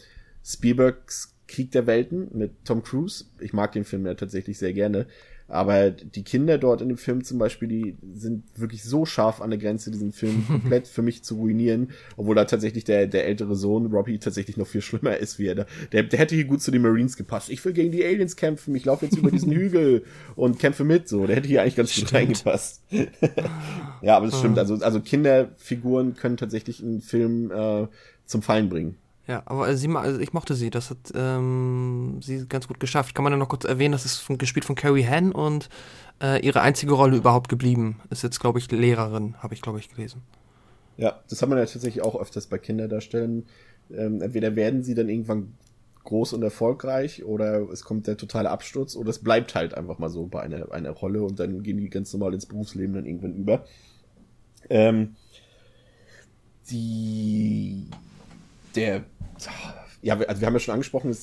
Spielbergs 0.44 1.34
Krieg 1.48 1.72
der 1.72 1.88
Welten 1.88 2.30
mit 2.34 2.66
Tom 2.66 2.84
Cruise. 2.84 3.26
Ich 3.40 3.54
mag 3.54 3.72
den 3.72 3.86
Film 3.86 4.06
ja 4.06 4.14
tatsächlich 4.14 4.58
sehr 4.58 4.74
gerne. 4.74 5.08
Aber 5.50 5.92
die 5.92 6.24
Kinder 6.24 6.58
dort 6.58 6.82
in 6.82 6.90
dem 6.90 6.98
Film 6.98 7.24
zum 7.24 7.38
Beispiel, 7.38 7.70
die 7.70 7.98
sind 8.14 8.44
wirklich 8.56 8.84
so 8.84 9.06
scharf 9.06 9.42
an 9.42 9.50
der 9.50 9.60
Grenze, 9.60 9.92
diesen 9.92 10.12
Film 10.12 10.46
komplett 10.48 10.88
für 10.88 11.02
mich 11.02 11.24
zu 11.24 11.36
ruinieren, 11.36 11.92
obwohl 12.18 12.36
da 12.36 12.46
tatsächlich 12.46 12.84
der, 12.84 13.08
der 13.08 13.26
ältere 13.26 13.56
Sohn, 13.56 13.86
Robbie, 13.88 14.20
tatsächlich 14.20 14.58
noch 14.58 14.68
viel 14.68 14.82
schlimmer 14.82 15.18
ist 15.18 15.40
wie 15.40 15.48
er 15.48 15.56
da. 15.56 15.66
Der, 15.92 16.04
der 16.04 16.20
hätte 16.20 16.36
hier 16.36 16.46
gut 16.46 16.62
zu 16.62 16.72
den 16.72 16.82
Marines 16.82 17.16
gepasst. 17.16 17.50
Ich 17.50 17.64
will 17.64 17.74
gegen 17.74 17.92
die 17.92 18.04
Aliens 18.04 18.36
kämpfen, 18.36 18.76
ich 18.76 18.86
laufe 18.86 19.06
jetzt 19.06 19.18
über 19.18 19.32
diesen 19.32 19.52
Hügel 19.54 20.04
und 20.36 20.60
kämpfe 20.60 20.84
mit, 20.84 21.08
so. 21.08 21.26
Der 21.26 21.38
hätte 21.38 21.48
hier 21.48 21.62
eigentlich 21.62 21.78
ganz 21.78 21.92
stimmt. 21.92 22.08
gut 22.10 22.16
reingepasst. 22.16 22.82
ja, 24.02 24.18
aber 24.18 24.26
das 24.26 24.40
stimmt. 24.40 24.58
Ah. 24.58 24.62
Also, 24.62 24.76
also 24.76 25.00
Kinderfiguren 25.00 26.16
können 26.16 26.38
tatsächlich 26.38 26.84
einen 26.84 27.02
Film 27.02 27.52
äh, 27.52 27.88
zum 28.26 28.42
Fallen 28.42 28.68
bringen. 28.68 28.98
Ja, 29.28 29.44
aber 29.46 29.76
sie, 29.76 29.90
also 29.90 30.20
ich 30.20 30.32
mochte 30.32 30.56
sie. 30.56 30.70
Das 30.70 30.90
hat 30.90 30.98
ähm, 31.14 32.20
sie 32.22 32.48
ganz 32.48 32.68
gut 32.68 32.80
geschafft. 32.80 33.14
Kann 33.14 33.24
man 33.24 33.34
ja 33.34 33.38
noch 33.38 33.50
kurz 33.50 33.66
erwähnen, 33.66 33.92
das 33.92 34.06
ist 34.06 34.18
von, 34.18 34.38
gespielt 34.38 34.64
von 34.64 34.76
Carrie 34.76 35.04
Henn 35.04 35.34
und 35.34 35.68
äh, 36.22 36.44
ihre 36.46 36.62
einzige 36.62 36.94
Rolle 36.94 37.18
überhaupt 37.18 37.50
geblieben 37.50 38.00
ist 38.10 38.24
jetzt, 38.24 38.40
glaube 38.40 38.60
ich, 38.60 38.72
Lehrerin, 38.72 39.36
habe 39.40 39.54
ich, 39.54 39.62
glaube 39.62 39.80
ich, 39.80 39.90
gelesen. 39.90 40.22
Ja, 40.96 41.20
das 41.30 41.42
hat 41.42 41.50
man 41.50 41.58
ja 41.58 41.66
tatsächlich 41.66 42.04
auch 42.04 42.20
öfters 42.20 42.48
bei 42.48 42.58
Kinderdarstellern. 42.58 43.46
Ähm, 43.92 44.22
entweder 44.22 44.56
werden 44.56 44.84
sie 44.84 44.96
dann 44.96 45.10
irgendwann 45.10 45.54
groß 46.06 46.32
und 46.34 46.42
erfolgreich 46.42 47.26
oder 47.26 47.70
es 47.70 47.84
kommt 47.84 48.08
der 48.08 48.16
totale 48.16 48.50
Absturz 48.50 48.96
oder 48.96 49.10
es 49.10 49.20
bleibt 49.20 49.56
halt 49.56 49.74
einfach 49.74 50.00
mal 50.00 50.10
so 50.10 50.26
bei 50.26 50.42
einer, 50.42 50.72
einer 50.72 50.92
Rolle 50.92 51.22
und 51.22 51.38
dann 51.40 51.64
gehen 51.64 51.78
die 51.78 51.90
ganz 51.90 52.14
normal 52.14 52.34
ins 52.34 52.46
Berufsleben 52.46 52.96
dann 52.96 53.06
irgendwann 53.06 53.36
über. 53.36 53.66
Ähm, 54.70 55.16
die 56.72 57.90
der, 58.78 59.04
ja, 60.02 60.18
also 60.20 60.42
wir 60.42 60.46
haben 60.48 60.54
ja 60.54 60.60
schon 60.60 60.74
angesprochen, 60.74 61.16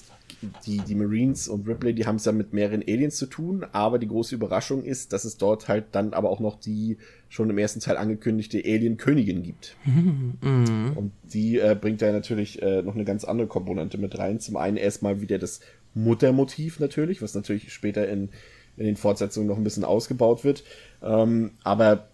die, 0.66 0.79
die 0.79 0.94
Marines 0.94 1.48
und 1.48 1.66
Ripley, 1.66 1.94
die 1.94 2.07
haben 2.07 2.16
es 2.16 2.24
ja 2.24 2.33
mit 2.33 2.53
mehreren 2.53 2.83
Aliens 2.83 3.16
zu 3.16 3.27
tun, 3.27 3.64
aber 3.72 3.98
die 3.98 4.09
große 4.09 4.35
Überraschung 4.35 4.85
ist, 4.85 5.12
dass 5.12 5.24
es 5.24 5.37
dort 5.37 5.68
halt 5.68 5.87
dann 5.92 6.12
aber 6.12 6.29
auch 6.31 6.40
noch 6.40 6.59
die 6.59 6.98
schon 7.29 7.50
im 7.50 7.59
ersten 7.59 7.81
Teil 7.81 7.96
angekündigte 7.96 8.59
Alien-Königin 8.59 9.42
gibt. 9.42 9.77
Mhm. 9.85 10.92
Und 10.96 11.12
die 11.22 11.59
äh, 11.59 11.77
bringt 11.81 12.00
ja 12.00 12.12
natürlich 12.12 12.62
äh, 12.62 12.83
noch 12.83 12.94
eine 12.94 13.05
ganz 13.05 13.24
andere 13.24 13.46
Komponente 13.46 13.96
mit 13.96 14.18
rein. 14.18 14.40
Zum 14.40 14.57
einen 14.57 14.77
erstmal 14.77 15.20
wieder 15.20 15.38
das 15.38 15.61
Muttermotiv 15.94 16.81
natürlich, 16.81 17.22
was 17.22 17.35
natürlich 17.35 17.72
später 17.72 18.09
in, 18.09 18.31
in 18.77 18.87
den 18.87 18.96
Fortsetzungen 18.96 19.48
noch 19.48 19.57
ein 19.57 19.64
bisschen 19.64 19.85
ausgebaut 19.85 20.44
wird. 20.44 20.64
Ähm, 21.03 21.53
aber 21.62 22.09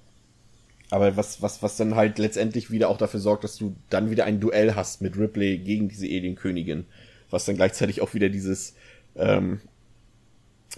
aber 0.90 1.16
was, 1.16 1.40
was, 1.40 1.62
was 1.62 1.76
dann 1.76 1.94
halt 1.94 2.18
letztendlich 2.18 2.70
wieder 2.70 2.88
auch 2.88 2.98
dafür 2.98 3.20
sorgt, 3.20 3.44
dass 3.44 3.56
du 3.56 3.76
dann 3.88 4.10
wieder 4.10 4.24
ein 4.24 4.40
Duell 4.40 4.74
hast 4.74 5.00
mit 5.00 5.16
Ripley 5.16 5.58
gegen 5.58 5.88
diese 5.88 6.06
Alien-Königin. 6.06 6.86
Was 7.30 7.44
dann 7.44 7.54
gleichzeitig 7.54 8.02
auch 8.02 8.12
wieder 8.12 8.28
dieses, 8.28 8.74
ähm, 9.14 9.60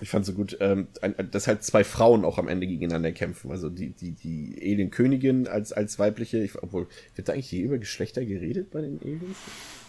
ich 0.01 0.11
fand 0.11 0.27
so 0.27 0.35
gut, 0.35 0.59
ähm, 0.61 0.89
ein, 1.01 1.15
dass 1.31 1.47
halt 1.47 1.65
zwei 1.65 1.83
Frauen 1.83 2.25
auch 2.27 2.39
am 2.39 2.49
Ende 2.49 2.67
gegeneinander 2.67 3.13
kämpfen. 3.13 3.51
Also 3.51 3.71
die, 3.71 3.91
die, 3.91 4.13
die 4.13 4.59
Alien-Königin 4.61 5.49
als, 5.49 5.73
als 5.73 5.99
weibliche, 5.99 6.43
ich, 6.43 6.63
obwohl, 6.63 6.89
wird 7.15 7.29
da 7.29 7.33
eigentlich 7.33 7.51
je 7.51 7.61
über 7.61 7.79
Geschlechter 7.79 8.25
geredet 8.25 8.71
bei 8.71 8.83
den 8.83 9.01
Aliens? 9.03 9.37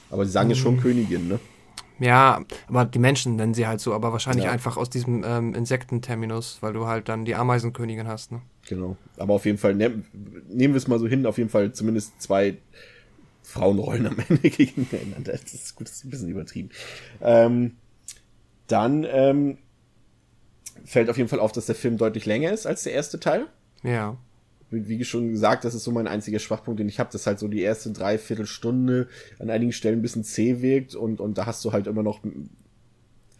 Aber 0.09 0.25
sie 0.25 0.31
sagen 0.31 0.49
jetzt 0.49 0.59
schon 0.59 0.75
mhm. 0.75 0.81
Königin, 0.81 1.27
ne? 1.27 1.39
Ja, 1.99 2.43
aber 2.67 2.85
die 2.85 2.99
Menschen 2.99 3.35
nennen 3.35 3.53
sie 3.53 3.67
halt 3.67 3.79
so, 3.79 3.93
aber 3.93 4.11
wahrscheinlich 4.11 4.45
ja. 4.45 4.51
einfach 4.51 4.77
aus 4.77 4.89
diesem 4.89 5.23
ähm, 5.25 5.53
Insektenterminus, 5.53 6.57
weil 6.61 6.73
du 6.73 6.87
halt 6.87 7.07
dann 7.07 7.25
die 7.25 7.35
Ameisenkönigin 7.35 8.07
hast, 8.07 8.31
ne? 8.31 8.41
Genau. 8.67 8.97
Aber 9.17 9.33
auf 9.33 9.45
jeden 9.45 9.57
Fall, 9.57 9.75
ne, 9.75 10.03
nehmen 10.47 10.73
wir 10.73 10.77
es 10.77 10.87
mal 10.87 10.99
so 10.99 11.07
hin, 11.07 11.25
auf 11.25 11.37
jeden 11.37 11.49
Fall 11.49 11.73
zumindest 11.73 12.21
zwei 12.21 12.57
Frauenrollen 13.43 14.07
am 14.07 14.17
Ende 14.27 14.49
gegeneinander. 14.49 15.33
Das 15.33 15.53
ist 15.53 15.75
gut, 15.75 15.87
das 15.87 15.97
ist 15.97 16.05
ein 16.05 16.09
bisschen 16.09 16.29
übertrieben. 16.29 16.69
Ähm, 17.21 17.75
dann 18.67 19.05
ähm, 19.09 19.57
fällt 20.85 21.09
auf 21.09 21.17
jeden 21.17 21.29
Fall 21.29 21.39
auf, 21.39 21.51
dass 21.51 21.65
der 21.65 21.75
Film 21.75 21.97
deutlich 21.97 22.25
länger 22.25 22.51
ist 22.51 22.65
als 22.65 22.83
der 22.83 22.93
erste 22.93 23.19
Teil. 23.19 23.47
Ja 23.83 24.17
wie 24.73 25.03
schon 25.05 25.29
gesagt, 25.29 25.65
das 25.65 25.75
ist 25.75 25.83
so 25.83 25.91
mein 25.91 26.07
einziger 26.07 26.39
Schwachpunkt, 26.39 26.79
den 26.79 26.89
ich 26.89 26.99
habe, 26.99 27.11
dass 27.11 27.27
halt 27.27 27.39
so 27.39 27.47
die 27.47 27.61
erste 27.61 27.91
Dreiviertelstunde 27.91 29.07
an 29.39 29.49
einigen 29.49 29.71
Stellen 29.71 29.99
ein 29.99 30.01
bisschen 30.01 30.23
zäh 30.23 30.61
wirkt 30.61 30.95
und, 30.95 31.19
und 31.19 31.37
da 31.37 31.45
hast 31.45 31.63
du 31.63 31.71
halt 31.71 31.87
immer 31.87 32.03
noch 32.03 32.21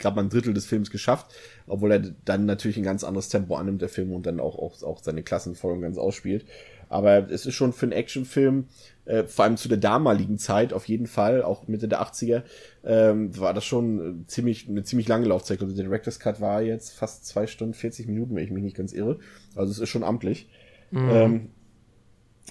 gerade 0.04 0.16
mal 0.16 0.24
ein 0.24 0.30
Drittel 0.30 0.54
des 0.54 0.66
Films 0.66 0.92
geschafft, 0.92 1.34
obwohl 1.66 1.92
er 1.92 2.00
dann 2.00 2.46
natürlich 2.46 2.78
ein 2.78 2.84
ganz 2.84 3.04
anderes 3.04 3.30
Tempo 3.30 3.56
annimmt, 3.56 3.82
der 3.82 3.89
Film, 3.89 4.12
und 4.12 4.26
dann 4.26 4.39
auch, 4.39 4.60
auch, 4.60 4.84
auch 4.84 5.02
seine 5.02 5.24
Klassenfolgen 5.24 5.82
ganz 5.82 5.98
ausspielt. 5.98 6.46
Aber 6.89 7.32
es 7.32 7.48
ist 7.48 7.56
schon 7.56 7.74
für 7.74 7.88
einen 7.88 7.94
Actionfilm, 7.94 8.68
äh, 9.06 9.24
vor 9.24 9.46
allem 9.46 9.58
zu 9.58 9.68
der 9.68 9.80
damaligen 9.80 10.38
Zeit, 10.38 10.74
auf 10.74 10.88
jeden 10.88 11.08
Fall, 11.08 11.42
auch 11.42 11.68
Mitte 11.68 11.88
der 11.88 12.04
80er, 12.04 12.44
ähm, 12.84 13.36
war 13.39 13.56
das 13.56 13.66
schon 13.66 14.26
ziemlich, 14.28 14.70
eine 14.70 14.84
ziemlich 14.84 15.08
lange 15.08 15.28
Laufzeit. 15.28 15.60
Also 15.62 15.76
der 15.76 15.86
Director's 15.86 16.20
Cut 16.20 16.39
war 16.39 16.62
jetzt 16.62 16.92
fast 16.92 17.26
zwei 17.26 17.48
Stunden, 17.48 17.74
40 17.74 18.08
Minuten, 18.08 18.36
wenn 18.36 18.44
ich 18.44 18.52
mich 18.52 18.63
nicht 18.63 18.78
ganz 18.78 18.94
irre. 18.94 19.18
Also 19.56 19.72
es 19.72 19.80
ist 19.80 19.89
schon 19.89 20.04
amtlich. 20.04 20.50
Mhm. 20.92 21.10
Ähm, 21.12 21.50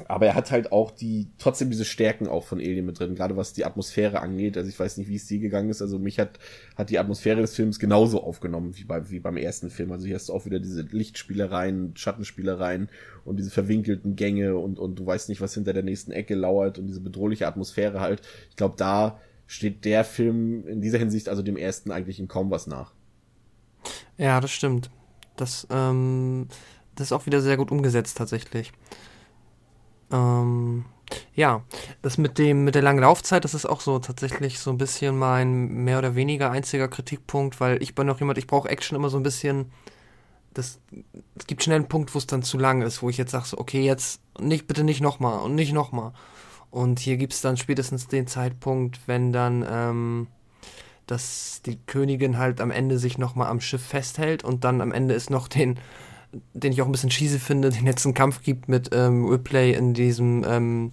aber 0.09 0.27
er 0.27 0.35
hat 0.35 0.51
halt 0.51 0.73
auch 0.73 0.91
die, 0.91 1.29
trotzdem 1.37 1.69
diese 1.71 1.85
Stärken 1.85 2.27
auch 2.27 2.45
von 2.45 2.59
Alien 2.59 2.87
mit 2.87 2.99
drin, 2.99 3.15
gerade 3.15 3.37
was 3.37 3.53
die 3.53 3.67
Atmosphäre 3.67 4.21
angeht. 4.21 4.57
Also 4.57 4.71
ich 4.71 4.79
weiß 4.79 4.97
nicht, 4.97 5.09
wie 5.09 5.17
es 5.17 5.27
dir 5.27 5.39
gegangen 5.39 5.69
ist. 5.69 5.83
Also 5.83 5.99
mich 5.99 6.19
hat, 6.19 6.39
hat 6.77 6.89
die 6.89 6.99
Atmosphäre 6.99 7.43
des 7.43 7.55
Films 7.55 7.79
genauso 7.79 8.23
aufgenommen 8.23 8.77
wie, 8.77 8.85
bei, 8.85 9.11
wie 9.11 9.21
beim 9.21 9.37
ersten 9.37 9.69
Film. 9.69 9.93
Also 9.93 10.07
hier 10.07 10.15
hast 10.15 10.31
du 10.31 10.33
auch 10.33 10.47
wieder 10.47 10.61
diese 10.61 10.83
Lichtspielereien, 10.83 11.93
Schattenspielereien 11.95 12.89
und 13.27 13.37
diese 13.39 13.51
verwinkelten 13.51 14.17
Gänge 14.17 14.57
und, 14.57 14.79
und 14.79 14.99
du 14.99 15.05
weißt 15.05 15.29
nicht, 15.29 15.43
was 15.43 15.55
hinter 15.55 15.75
der 15.75 15.83
nächsten 15.83 16.11
Ecke 16.11 16.35
lauert 16.35 16.79
und 16.79 16.87
diese 16.87 17.01
bedrohliche 17.01 17.47
Atmosphäre 17.47 18.01
halt. 18.01 18.23
Ich 18.49 18.57
glaube, 18.57 18.77
da 18.79 19.21
steht 19.47 19.85
der 19.85 20.05
Film 20.05 20.67
in 20.67 20.81
dieser 20.81 20.99
Hinsicht, 20.99 21.29
also 21.29 21.43
dem 21.43 21.59
ersten, 21.59 21.91
eigentlich 21.91 22.19
in 22.19 22.29
kaum 22.29 22.51
was 22.51 22.67
nach. 22.67 22.95
Ja, 24.17 24.41
das 24.41 24.53
stimmt. 24.53 24.91
Das, 25.37 25.67
ähm, 25.71 26.49
das 26.95 27.09
ist 27.09 27.13
auch 27.13 27.27
wieder 27.27 27.43
sehr 27.43 27.59
gut 27.59 27.71
umgesetzt 27.71 28.17
tatsächlich. 28.17 28.73
Ähm, 30.13 30.85
ja, 31.35 31.63
das 32.01 32.19
mit 32.19 32.39
dem 32.39 32.65
mit 32.65 32.75
der 32.75 32.83
langen 32.83 33.01
Laufzeit, 33.01 33.45
das 33.45 33.55
ist 33.55 33.67
auch 33.67 33.81
so 33.81 33.99
tatsächlich 33.99 34.59
so 34.59 34.71
ein 34.71 34.79
bisschen 34.79 35.19
mein 35.19 35.69
mehr 35.69 35.99
oder 35.99 36.15
weniger 36.15 36.51
einziger 36.51 36.89
Kritikpunkt, 36.89 37.61
weil 37.61 37.83
ich 37.83 37.95
bin 37.95 38.07
noch 38.07 38.21
jemand, 38.21 38.39
ich 38.39 38.47
brauche 38.47 38.69
Action 38.69 38.97
immer 38.97 39.11
so 39.11 39.19
ein 39.19 39.23
bisschen. 39.23 39.71
Das, 40.55 40.79
es 41.35 41.47
gibt 41.47 41.63
schnell 41.63 41.77
einen 41.77 41.89
Punkt, 41.89 42.15
wo 42.15 42.19
es 42.19 42.27
dann 42.27 42.43
zu 42.43 42.59
lang 42.59 42.83
ist, 42.83 43.03
wo 43.03 43.09
ich 43.09 43.17
jetzt 43.17 43.31
sage, 43.31 43.47
so, 43.47 43.57
okay, 43.59 43.83
jetzt 43.83 44.21
nicht, 44.39 44.67
bitte 44.67 44.85
nicht 44.85 45.01
nochmal 45.01 45.41
und 45.41 45.55
nicht 45.55 45.73
nochmal. 45.73 46.13
Und 46.71 46.99
hier 46.99 47.17
gibt 47.17 47.33
es 47.33 47.41
dann 47.41 47.57
spätestens 47.57 48.07
den 48.09 48.27
Zeitpunkt, 48.27 49.01
wenn 49.07 49.33
dann 49.33 49.65
ähm, 49.67 50.27
dass 51.07 51.63
die 51.67 51.79
Königin 51.87 52.39
halt 52.39 52.61
am 52.61 52.71
Ende 52.71 52.99
sich 52.99 53.19
nochmal 53.19 53.49
am 53.49 53.61
Schiff 53.61 53.85
festhält 53.85 54.45
und 54.45 54.65
dann 54.65 54.81
am 54.81 54.93
Ende 54.93 55.15
ist 55.15 55.31
noch 55.31 55.49
den 55.49 55.79
den 56.55 56.73
ich 56.73 56.83
auch 56.83 56.87
ein 56.87 56.93
bisschen 56.93 57.11
cheesy 57.11 57.39
finde, 57.39 57.71
den 57.71 57.87
letzten 57.87 58.15
Kampf 58.15 58.43
gibt 58.43 58.69
mit 58.69 58.91
ähm, 58.93 59.27
Ripley 59.27 59.75
in 59.75 59.95
diesem 59.95 60.45
ähm, 60.47 60.91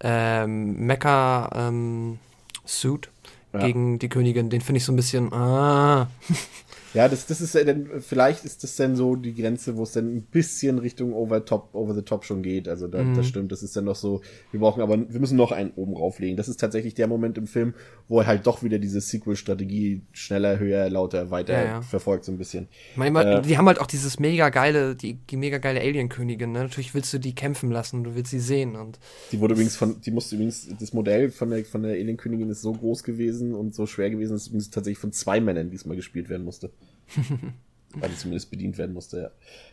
ähm, 0.00 0.86
Mecha 0.86 1.50
ähm, 1.54 2.18
Suit 2.64 3.10
ja. 3.52 3.60
gegen 3.60 3.98
die 3.98 4.08
Königin. 4.08 4.50
Den 4.50 4.60
finde 4.60 4.78
ich 4.78 4.84
so 4.84 4.92
ein 4.92 4.96
bisschen. 4.96 5.32
Ah. 5.32 6.08
Ja, 6.96 7.08
das, 7.08 7.26
das 7.26 7.42
ist 7.42 7.54
ja 7.54 7.62
dann, 7.62 7.90
vielleicht 8.00 8.46
ist 8.46 8.64
das 8.64 8.74
dann 8.76 8.96
so 8.96 9.16
die 9.16 9.34
Grenze, 9.34 9.76
wo 9.76 9.82
es 9.82 9.92
dann 9.92 10.16
ein 10.16 10.22
bisschen 10.22 10.78
Richtung 10.78 11.12
over 11.12 11.44
top, 11.44 11.74
over 11.74 11.92
the 11.92 12.00
top 12.00 12.24
schon 12.24 12.42
geht. 12.42 12.68
Also 12.68 12.88
da, 12.88 13.02
mhm. 13.02 13.14
das 13.14 13.26
stimmt, 13.26 13.52
das 13.52 13.62
ist 13.62 13.76
dann 13.76 13.84
noch 13.84 13.96
so, 13.96 14.22
wir 14.50 14.60
brauchen 14.60 14.82
aber, 14.82 14.96
wir 14.96 15.20
müssen 15.20 15.36
noch 15.36 15.52
einen 15.52 15.72
oben 15.76 15.94
rauflegen. 15.94 16.38
Das 16.38 16.48
ist 16.48 16.58
tatsächlich 16.58 16.94
der 16.94 17.06
Moment 17.06 17.36
im 17.36 17.46
Film, 17.46 17.74
wo 18.08 18.20
er 18.20 18.26
halt 18.26 18.46
doch 18.46 18.62
wieder 18.62 18.78
diese 18.78 19.02
Sequel-Strategie 19.02 20.00
schneller, 20.12 20.58
höher, 20.58 20.88
lauter, 20.88 21.30
weiter 21.30 21.52
ja, 21.52 21.64
ja. 21.64 21.82
verfolgt, 21.82 22.24
so 22.24 22.32
ein 22.32 22.38
bisschen. 22.38 22.66
Manchmal, 22.94 23.40
äh, 23.40 23.42
die 23.42 23.58
haben 23.58 23.66
halt 23.66 23.78
auch 23.78 23.86
dieses 23.86 24.18
mega 24.18 24.48
geile, 24.48 24.96
die, 24.96 25.18
die 25.28 25.36
mega 25.36 25.58
geile 25.58 25.80
Alien-Königin, 25.80 26.52
ne? 26.52 26.60
Natürlich 26.60 26.94
willst 26.94 27.12
du 27.12 27.18
die 27.18 27.34
kämpfen 27.34 27.70
lassen, 27.70 28.04
du 28.04 28.14
willst 28.14 28.30
sie 28.30 28.40
sehen 28.40 28.74
und. 28.74 28.98
Die 29.32 29.40
wurde 29.40 29.52
übrigens 29.52 29.76
von, 29.76 30.00
die 30.00 30.10
musste 30.10 30.36
übrigens, 30.36 30.66
das 30.80 30.94
Modell 30.94 31.30
von 31.30 31.50
der, 31.50 31.62
von 31.66 31.82
der 31.82 31.92
Alien-Königin 31.92 32.48
ist 32.48 32.62
so 32.62 32.72
groß 32.72 33.02
gewesen 33.02 33.54
und 33.54 33.74
so 33.74 33.84
schwer 33.84 34.08
gewesen, 34.08 34.32
dass 34.32 34.42
es 34.42 34.48
übrigens 34.48 34.70
tatsächlich 34.70 34.98
von 34.98 35.12
zwei 35.12 35.42
Männern 35.42 35.68
diesmal 35.68 35.96
gespielt 35.96 36.30
werden 36.30 36.46
musste. 36.46 36.70
Weil 37.94 38.10
die 38.10 38.16
zumindest 38.16 38.50
bedient 38.50 38.78
werden 38.78 38.92
musste, 38.92 39.20
ja. 39.20 39.30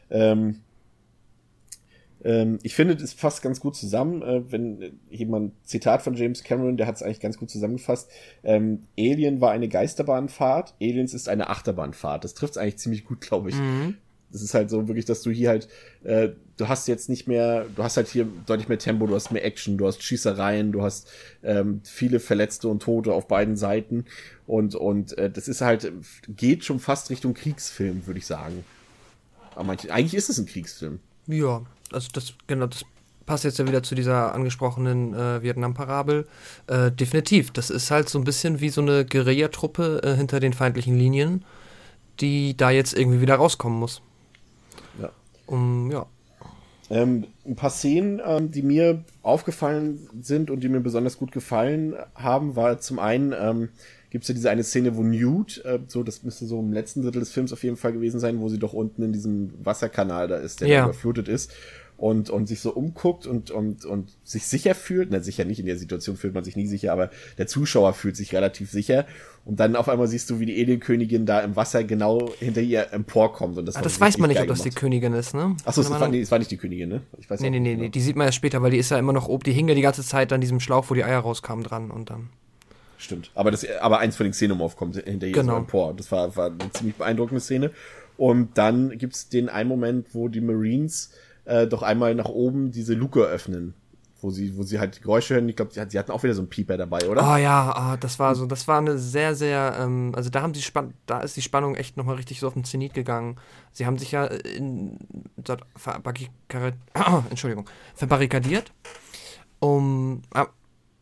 Ähm, 0.10 0.62
ähm, 2.24 2.60
ich 2.64 2.76
finde, 2.76 2.96
das 2.96 3.14
fasst 3.14 3.42
ganz 3.42 3.60
gut 3.60 3.76
zusammen, 3.76 4.22
äh, 4.22 4.52
wenn 4.52 5.00
jemand 5.10 5.54
Zitat 5.68 6.02
von 6.02 6.16
James 6.16 6.44
Cameron, 6.44 6.78
der 6.78 6.88
hat 6.88 6.96
es 6.96 7.04
eigentlich 7.04 7.20
ganz 7.20 7.38
gut 7.38 7.50
zusammengefasst. 7.50 8.10
Ähm, 8.44 8.84
Alien 8.98 9.42
war 9.42 9.52
eine 9.52 9.68
Geisterbahnfahrt, 9.68 10.76
Aliens 10.82 11.14
ist 11.14 11.28
eine 11.28 11.50
Achterbahnfahrt. 11.50 12.24
Das 12.24 12.34
trifft 12.34 12.54
es 12.54 12.58
eigentlich 12.58 12.78
ziemlich 12.78 13.06
gut, 13.06 13.22
glaube 13.22 13.50
ich. 13.50 13.56
Mhm. 13.56 13.98
Das 14.34 14.42
ist 14.42 14.54
halt 14.54 14.70
so 14.70 14.88
wirklich, 14.88 15.06
dass 15.06 15.22
du 15.22 15.32
hier 15.32 15.50
halt, 15.50 15.70
äh, 16.04 16.30
du 16.58 16.68
hast 16.68 16.88
jetzt 16.90 17.08
nicht 17.08 17.28
mehr, 17.28 17.66
du 17.76 17.84
hast 17.84 17.96
halt 17.96 18.10
hier 18.10 18.28
deutlich 18.46 18.68
mehr 18.68 18.80
Tempo, 18.80 19.08
du 19.08 19.16
hast 19.16 19.32
mehr 19.32 19.46
Action, 19.46 19.78
du 19.78 19.88
hast 19.88 20.04
Schießereien, 20.04 20.72
du 20.74 20.84
hast 20.84 21.08
ähm, 21.44 21.82
viele 21.86 22.20
Verletzte 22.20 22.68
und 22.68 22.82
Tote 22.82 23.14
auf 23.14 23.28
beiden 23.28 23.56
Seiten 23.56 24.06
und 24.46 24.76
und 24.76 25.18
äh, 25.18 25.30
das 25.30 25.48
ist 25.48 25.62
halt 25.62 25.92
geht 26.28 26.66
schon 26.66 26.80
fast 26.80 27.10
Richtung 27.10 27.34
Kriegsfilm, 27.34 28.06
würde 28.06 28.20
ich 28.20 28.26
sagen. 28.26 28.66
Aber 29.56 29.64
manche, 29.64 29.94
eigentlich 29.94 30.16
ist 30.16 30.30
es 30.30 30.38
ein 30.38 30.46
Kriegsfilm. 30.46 31.00
Ja, 31.28 31.62
also 31.92 32.10
das 32.12 32.34
genau 32.48 32.68
das 32.68 32.84
passt 33.26 33.44
jetzt 33.44 33.60
ja 33.60 33.68
wieder 33.68 33.84
zu 33.84 33.96
dieser 33.96 34.34
angesprochenen 34.34 35.14
äh, 35.14 35.42
Vietnam-Parabel. 35.42 36.28
Äh, 36.68 36.92
definitiv, 36.92 37.52
das 37.52 37.70
ist 37.70 37.92
halt 37.92 38.10
so 38.10 38.20
ein 38.20 38.24
bisschen 38.24 38.60
wie 38.60 38.70
so 38.70 38.82
eine 38.82 39.06
Guerillatruppe 39.06 40.02
äh, 40.04 40.16
hinter 40.16 40.40
den 40.40 40.54
feindlichen 40.54 40.98
Linien, 40.98 41.46
die 42.20 42.56
da 42.58 42.70
jetzt 42.72 42.98
irgendwie 42.98 43.22
wieder 43.22 43.36
rauskommen 43.36 43.80
muss. 43.80 44.02
Um, 45.46 45.92
ja. 45.92 46.06
Ähm, 46.90 47.26
ein 47.46 47.56
paar 47.56 47.70
Szenen, 47.70 48.22
ähm, 48.26 48.52
die 48.52 48.62
mir 48.62 49.04
aufgefallen 49.22 50.08
sind 50.22 50.52
und 50.52 50.62
die 50.62 50.70
mir 50.70 50.82
besonders 50.82 51.18
gut 51.18 51.32
gefallen 51.32 51.96
haben, 52.14 52.56
war 52.56 52.80
zum 52.80 53.00
einen, 53.00 53.34
ähm, 53.38 53.70
gibt 54.10 54.24
es 54.24 54.28
ja 54.28 54.36
diese 54.36 54.50
eine 54.50 54.64
Szene, 54.64 54.96
wo 54.96 55.02
Newt, 55.02 55.64
äh, 55.66 55.80
so, 55.88 56.04
das 56.04 56.24
müsste 56.24 56.46
so 56.46 56.60
im 56.60 56.74
letzten 56.74 57.02
Drittel 57.02 57.20
des 57.20 57.32
Films 57.32 57.54
auf 57.54 57.64
jeden 57.64 57.78
Fall 57.78 57.94
gewesen 57.94 58.20
sein, 58.20 58.42
wo 58.42 58.50
sie 58.50 58.60
doch 58.60 58.74
unten 58.74 59.02
in 59.02 59.14
diesem 59.14 59.54
Wasserkanal 59.64 60.28
da 60.28 60.38
ist, 60.38 60.62
der 60.62 60.68
ja. 60.68 60.84
überflutet 60.84 61.28
ist 61.28 61.52
und, 62.04 62.30
und 62.30 62.48
sich 62.48 62.60
so 62.60 62.74
umguckt 62.74 63.26
und, 63.26 63.50
und, 63.50 63.86
und 63.86 64.12
sich 64.26 64.46
sicher 64.46 64.76
fühlt. 64.76 65.10
Na, 65.10 65.22
sicher 65.22 65.46
nicht, 65.46 65.62
in 65.62 65.66
der 65.66 65.78
Situation 65.78 66.18
fühlt 66.18 66.34
man 66.34 66.44
sich 66.44 66.58
nie 66.58 66.68
sicher, 66.68 66.92
aber 66.92 67.10
der 67.38 67.48
Zuschauer 67.48 67.94
fühlt 67.94 68.18
sich 68.18 68.36
relativ 68.36 68.70
sicher. 68.70 69.06
Und 69.46 69.62
dann 69.62 69.78
auf 69.78 69.88
einmal 69.88 70.10
siehst 70.10 70.30
du, 70.30 70.42
wie 70.42 70.46
die 70.46 70.62
Alienkönigin 70.62 71.26
da 71.26 71.40
im 71.40 71.56
Wasser 71.56 71.86
genau 71.86 72.30
hinter 72.40 72.60
ihr 72.60 72.92
emporkommt. 72.92 73.58
Und 73.58 73.66
das, 73.68 73.78
ah, 73.78 73.82
das 73.82 74.02
weiß 74.02 74.18
man 74.18 74.30
nicht, 74.30 74.42
ob 74.42 74.48
das 74.48 74.64
die 74.64 74.72
Königin 74.72 75.14
ist, 75.14 75.34
ne? 75.34 75.56
Achso, 75.64 75.82
das, 75.82 75.92
war, 75.92 76.10
nee, 76.10 76.30
war 76.30 76.40
nicht 76.40 76.52
die 76.52 76.58
Königin, 76.58 76.90
ne? 76.90 77.02
Ich 77.20 77.30
weiß 77.30 77.40
nee, 77.40 77.50
nee, 77.50 77.62
nee, 77.62 77.76
genau. 77.76 77.88
die 77.88 78.02
sieht 78.02 78.18
man 78.18 78.26
erst 78.26 78.36
später, 78.36 78.62
weil 78.62 78.72
die 78.72 78.80
ist 78.80 78.92
ja 78.92 79.00
immer 79.00 79.14
noch 79.14 79.30
oben, 79.30 79.44
die 79.46 79.54
hing 79.54 79.70
ja 79.70 79.76
die 79.76 79.82
ganze 79.82 80.04
Zeit 80.04 80.34
an 80.34 80.42
diesem 80.42 80.60
Schlauch, 80.60 80.90
wo 80.90 80.96
die 80.96 81.06
Eier 81.06 81.20
rauskamen, 81.20 81.64
dran 81.64 81.90
und 81.90 82.10
dann. 82.10 82.32
Stimmt. 82.98 83.32
Aber 83.34 83.50
das, 83.50 83.66
aber 83.80 84.00
eins 84.00 84.18
von 84.18 84.26
den 84.26 84.34
Xenomorph 84.34 84.76
kommt 84.76 84.98
hinter 84.98 85.28
ihr 85.28 85.32
genau. 85.34 85.54
so 85.54 85.60
empor. 85.60 85.94
Das 85.96 86.12
war, 86.12 86.36
war 86.36 86.48
eine 86.48 86.72
ziemlich 86.74 86.98
beeindruckende 86.98 87.40
Szene. 87.40 87.72
Und 88.18 88.58
dann 88.58 88.98
gibt's 88.98 89.30
den 89.30 89.48
einen 89.48 89.70
Moment, 89.70 90.08
wo 90.14 90.28
die 90.28 90.42
Marines 90.42 91.12
äh, 91.46 91.68
doch 91.68 91.84
einmal 91.84 92.16
nach 92.16 92.30
oben 92.30 92.72
diese 92.72 92.94
Luke 92.94 93.22
öffnen. 93.22 93.74
Wo 94.22 94.30
sie, 94.30 94.56
wo 94.56 94.64
sie 94.64 94.80
halt 94.80 95.02
Geräusche 95.02 95.34
hören. 95.34 95.50
Ich 95.50 95.58
glaube, 95.58 95.74
sie, 95.74 95.84
sie, 95.90 96.00
hatten 96.00 96.12
auch 96.12 96.24
wieder 96.24 96.34
so 96.34 96.40
einen 96.40 96.50
Pieper 96.50 96.78
dabei, 96.78 97.10
oder? 97.10 97.30
Oh 97.30 97.36
ja, 97.36 97.94
oh, 97.94 97.98
das 98.00 98.20
war 98.20 98.36
so, 98.36 98.46
das 98.46 98.70
war 98.70 98.78
eine 98.78 98.98
sehr, 98.98 99.36
sehr, 99.36 99.76
ähm, 99.78 100.14
also 100.16 100.30
da 100.30 100.42
haben 100.42 100.54
sie 100.54 100.62
Spann 100.62 100.94
da 101.06 101.20
ist 101.20 101.36
die 101.36 101.42
Spannung 101.42 101.76
echt 101.76 101.98
nochmal 101.98 102.16
richtig 102.16 102.40
so 102.40 102.48
auf 102.48 102.54
den 102.54 102.64
Zenit 102.64 102.94
gegangen. 102.94 103.36
Sie 103.74 103.86
haben 103.86 103.98
sich 103.98 104.14
ja 104.14 104.24
in, 104.24 104.98
Entschuldigung, 107.30 107.70
verbarrikadiert. 107.96 108.72
Um, 109.60 110.22
ah, 110.34 110.48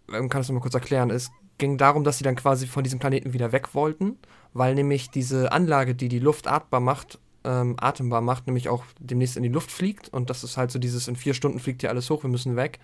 kann 0.07 0.29
das 0.29 0.47
nochmal 0.47 0.61
kurz 0.61 0.73
erklären. 0.73 1.11
Es 1.11 1.29
ging 1.57 1.77
darum, 1.77 2.03
dass 2.03 2.17
sie 2.17 2.23
dann 2.23 2.35
quasi 2.35 2.67
von 2.67 2.83
diesem 2.83 2.99
Planeten 2.99 3.33
wieder 3.33 3.51
weg 3.51 3.73
wollten, 3.73 4.17
weil 4.53 4.75
nämlich 4.75 5.11
diese 5.11 5.51
Anlage, 5.51 5.95
die 5.95 6.09
die 6.09 6.19
Luft 6.19 6.47
atmbar 6.47 6.81
macht, 6.81 7.19
ähm, 7.43 7.75
atembar 7.79 8.21
macht, 8.21 8.47
nämlich 8.47 8.69
auch 8.69 8.83
demnächst 8.99 9.37
in 9.37 9.43
die 9.43 9.49
Luft 9.49 9.71
fliegt. 9.71 10.09
Und 10.09 10.29
das 10.29 10.43
ist 10.43 10.57
halt 10.57 10.71
so 10.71 10.79
dieses, 10.79 11.07
in 11.07 11.15
vier 11.15 11.33
Stunden 11.33 11.59
fliegt 11.59 11.81
hier 11.81 11.89
alles 11.89 12.09
hoch, 12.09 12.23
wir 12.23 12.29
müssen 12.29 12.55
weg. 12.55 12.79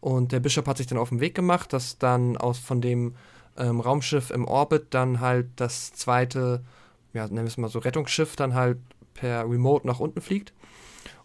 Und 0.00 0.32
der 0.32 0.40
Bischof 0.40 0.66
hat 0.66 0.78
sich 0.78 0.86
dann 0.86 0.98
auf 0.98 1.10
den 1.10 1.20
Weg 1.20 1.34
gemacht, 1.34 1.72
dass 1.72 1.98
dann 1.98 2.36
aus 2.36 2.58
von 2.58 2.80
dem 2.80 3.14
ähm, 3.56 3.80
Raumschiff 3.80 4.30
im 4.30 4.46
Orbit 4.46 4.86
dann 4.90 5.20
halt 5.20 5.48
das 5.56 5.92
zweite, 5.92 6.64
ja, 7.12 7.24
nennen 7.26 7.38
wir 7.38 7.44
es 7.44 7.56
mal 7.56 7.68
so, 7.68 7.78
Rettungsschiff 7.78 8.34
dann 8.36 8.54
halt 8.54 8.78
per 9.14 9.48
Remote 9.48 9.86
nach 9.86 10.00
unten 10.00 10.20
fliegt. 10.20 10.52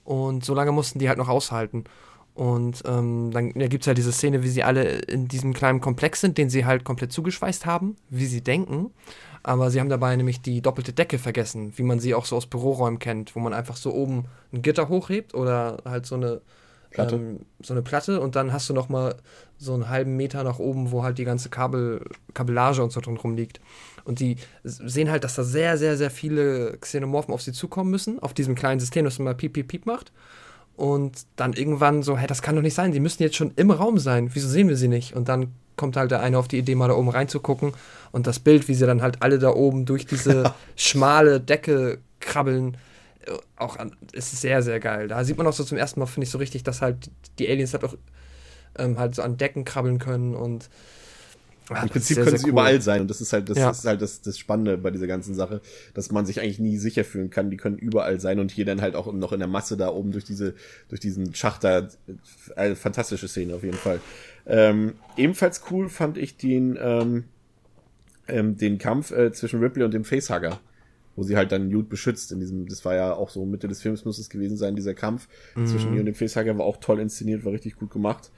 Und 0.04 0.46
so 0.46 0.54
lange 0.54 0.72
mussten 0.72 1.00
die 1.00 1.10
halt 1.10 1.18
noch 1.18 1.30
aushalten. 1.30 1.86
Und 2.38 2.84
ähm, 2.86 3.32
dann 3.32 3.52
ja, 3.60 3.68
gibt 3.68 3.84
es 3.84 3.88
halt 3.88 3.98
diese 3.98 4.12
Szene, 4.12 4.44
wie 4.44 4.50
sie 4.50 4.64
alle 4.64 4.84
in 4.84 5.28
diesem 5.28 5.54
kleinen 5.54 5.82
Komplex 5.82 6.22
sind, 6.22 6.38
den 6.38 6.52
sie 6.52 6.66
halt 6.66 6.84
komplett 6.84 7.12
zugeschweißt 7.12 7.66
haben, 7.66 7.96
wie 8.10 8.28
sie 8.28 8.44
denken. 8.44 8.92
Aber 9.48 9.72
sie 9.72 9.80
haben 9.80 9.88
dabei 9.88 10.14
nämlich 10.18 10.42
die 10.42 10.62
doppelte 10.62 10.92
Decke 10.92 11.18
vergessen, 11.18 11.72
wie 11.78 11.84
man 11.84 12.02
sie 12.02 12.14
auch 12.14 12.26
so 12.26 12.36
aus 12.36 12.48
Büroräumen 12.48 13.00
kennt, 13.00 13.34
wo 13.34 13.40
man 13.40 13.54
einfach 13.54 13.78
so 13.78 13.94
oben 13.94 14.26
ein 14.52 14.62
Gitter 14.62 14.90
hochhebt 14.90 15.34
oder 15.34 15.78
halt 15.86 16.06
so 16.06 16.16
eine 16.16 16.42
Platte, 16.90 17.16
ähm, 17.16 17.40
so 17.62 17.74
eine 17.74 17.82
Platte 17.82 18.20
und 18.20 18.36
dann 18.36 18.52
hast 18.52 18.68
du 18.70 18.74
noch 18.74 18.90
mal 18.90 19.16
so 19.58 19.74
einen 19.74 19.88
halben 19.88 20.18
Meter 20.18 20.44
nach 20.44 20.60
oben, 20.60 20.92
wo 20.92 21.04
halt 21.04 21.18
die 21.18 21.24
ganze 21.24 21.48
Kabel, 21.48 22.04
Kabellage 22.34 22.84
und 22.84 22.92
so 22.92 23.00
drin 23.00 23.16
rumliegt. 23.16 23.62
Und 24.04 24.20
die 24.20 24.36
sehen 24.66 25.10
halt, 25.10 25.24
dass 25.24 25.36
da 25.36 25.46
sehr, 25.46 25.78
sehr, 25.78 25.96
sehr 25.96 26.12
viele 26.12 26.78
Xenomorphen 26.82 27.34
auf 27.34 27.42
sie 27.42 27.54
zukommen 27.54 27.90
müssen, 27.90 28.20
auf 28.20 28.34
diesem 28.34 28.54
kleinen 28.54 28.82
System, 28.82 29.06
das 29.06 29.18
immer 29.18 29.34
piep, 29.34 29.54
piep, 29.54 29.70
piep 29.70 29.86
macht. 29.86 30.12
Und 30.76 31.26
dann 31.38 31.54
irgendwann 31.54 32.04
so, 32.04 32.18
hä, 32.18 32.28
das 32.28 32.42
kann 32.42 32.58
doch 32.58 32.62
nicht 32.62 32.76
sein, 32.76 32.92
die 32.92 33.00
müssen 33.00 33.24
jetzt 33.24 33.38
schon 33.38 33.54
im 33.56 33.72
Raum 33.72 33.98
sein, 33.98 34.30
wieso 34.34 34.50
sehen 34.50 34.68
wir 34.68 34.76
sie 34.76 34.90
nicht? 34.90 35.16
Und 35.16 35.30
dann 35.30 35.54
kommt 35.78 35.96
halt 35.96 36.12
der 36.12 36.22
eine 36.22 36.38
auf 36.38 36.48
die 36.48 36.58
Idee, 36.58 36.76
mal 36.76 36.88
da 36.88 36.96
oben 36.96 37.10
reinzugucken 37.10 37.74
und 38.12 38.28
das 38.28 38.40
Bild, 38.40 38.68
wie 38.68 38.74
sie 38.74 38.86
dann 38.86 39.02
halt 39.02 39.22
alle 39.22 39.40
da 39.40 39.52
oben 39.52 39.86
durch 39.86 40.06
diese 40.06 40.54
schmale 40.76 41.40
Decke 41.40 42.00
krabbeln, 42.20 42.76
äh, 43.26 43.32
auch 43.56 43.78
an, 43.78 43.96
ist 44.12 44.42
sehr, 44.42 44.62
sehr 44.62 44.80
geil. 44.80 45.08
Da 45.08 45.24
sieht 45.24 45.38
man 45.38 45.48
auch 45.48 45.54
so 45.54 45.64
zum 45.64 45.78
ersten 45.78 46.00
Mal, 46.00 46.08
finde 46.08 46.26
ich, 46.26 46.32
so 46.32 46.38
richtig, 46.38 46.64
dass 46.64 46.82
halt 46.82 47.10
die 47.40 47.48
Aliens 47.48 47.74
halt 47.74 47.86
auch 47.86 47.96
ähm, 48.78 49.00
halt 49.00 49.16
so 49.16 49.22
an 49.22 49.38
Decken 49.38 49.66
krabbeln 49.66 50.00
können 50.00 50.36
und 50.36 50.70
ja, 51.70 51.84
Im 51.84 51.90
Prinzip 51.90 52.16
sehr, 52.16 52.24
können 52.24 52.38
sehr 52.38 52.40
sie 52.40 52.46
cool. 52.46 52.52
überall 52.52 52.82
sein 52.82 53.02
und 53.02 53.10
das 53.10 53.20
ist 53.20 53.34
halt 53.34 53.50
das, 53.50 53.58
ja. 53.58 53.70
ist 53.70 53.86
halt 53.86 54.02
das, 54.02 54.22
das 54.22 54.38
Spannende 54.38 54.78
bei 54.78 54.90
dieser 54.90 55.08
ganzen 55.08 55.36
Sache, 55.36 55.62
dass 55.94 56.12
man 56.12 56.26
sich 56.26 56.40
eigentlich 56.40 56.60
nie 56.60 56.78
sicher 56.78 57.04
fühlen 57.04 57.30
kann. 57.30 57.50
Die 57.50 57.58
können 57.58 57.78
überall 57.78 58.22
sein 58.22 58.40
und 58.40 58.52
hier 58.52 58.66
dann 58.66 58.82
halt 58.82 58.96
auch 58.96 59.12
noch 59.12 59.34
in 59.34 59.40
der 59.40 59.50
Masse 59.50 59.76
da 59.76 59.90
oben 59.90 60.12
durch 60.12 60.24
diese 60.24 60.54
durch 60.88 61.02
diesen 61.02 61.36
Schacht 61.36 61.64
da. 61.64 61.88
Eine 62.56 62.76
fantastische 62.76 63.28
Szene 63.28 63.54
auf 63.56 63.64
jeden 63.64 63.78
Fall. 63.78 64.00
Ähm, 64.48 64.94
ebenfalls 65.18 65.62
cool 65.70 65.90
fand 65.90 66.18
ich 66.18 66.38
den 66.38 66.78
ähm, 66.82 67.26
ähm, 68.28 68.58
den 68.58 68.78
Kampf 68.78 69.12
äh, 69.12 69.32
zwischen 69.32 69.60
Ripley 69.60 69.84
und 69.84 69.94
dem 69.94 70.04
Facehugger 70.04 70.60
wo 71.18 71.24
sie 71.24 71.36
halt 71.36 71.52
dann 71.52 71.68
Newt 71.68 71.90
beschützt 71.90 72.32
in 72.32 72.40
diesem, 72.40 72.68
das 72.68 72.86
war 72.86 72.96
ja 72.96 73.12
auch 73.12 73.30
so 73.30 73.44
Mitte 73.44 73.68
des 73.68 73.82
Films 73.82 74.06
muss 74.06 74.20
es 74.20 74.30
gewesen 74.30 74.56
sein, 74.56 74.76
dieser 74.76 74.94
Kampf 74.94 75.28
mhm. 75.56 75.66
zwischen 75.66 75.94
ihr 75.94 76.00
und 76.00 76.06
dem 76.06 76.16
Facehugger 76.16 76.58
war 76.58 76.66
auch 76.66 76.78
toll 76.78 77.00
inszeniert, 77.00 77.44
war 77.44 77.52
richtig 77.52 77.76
gut 77.76 77.90
gemacht. 77.90 78.30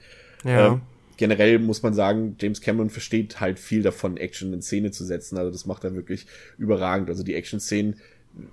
Ja. 0.44 0.68
Ähm, 0.68 0.80
generell 1.18 1.58
muss 1.58 1.82
man 1.82 1.92
sagen, 1.92 2.36
James 2.40 2.62
Cameron 2.62 2.88
versteht 2.88 3.38
halt 3.38 3.58
viel 3.58 3.82
davon, 3.82 4.16
Action 4.16 4.54
in 4.54 4.62
Szene 4.62 4.90
zu 4.90 5.04
setzen. 5.04 5.36
Also 5.36 5.50
das 5.50 5.66
macht 5.66 5.84
er 5.84 5.94
wirklich 5.94 6.26
überragend. 6.56 7.10
Also 7.10 7.22
die 7.22 7.34
Action-Szenen, 7.34 7.96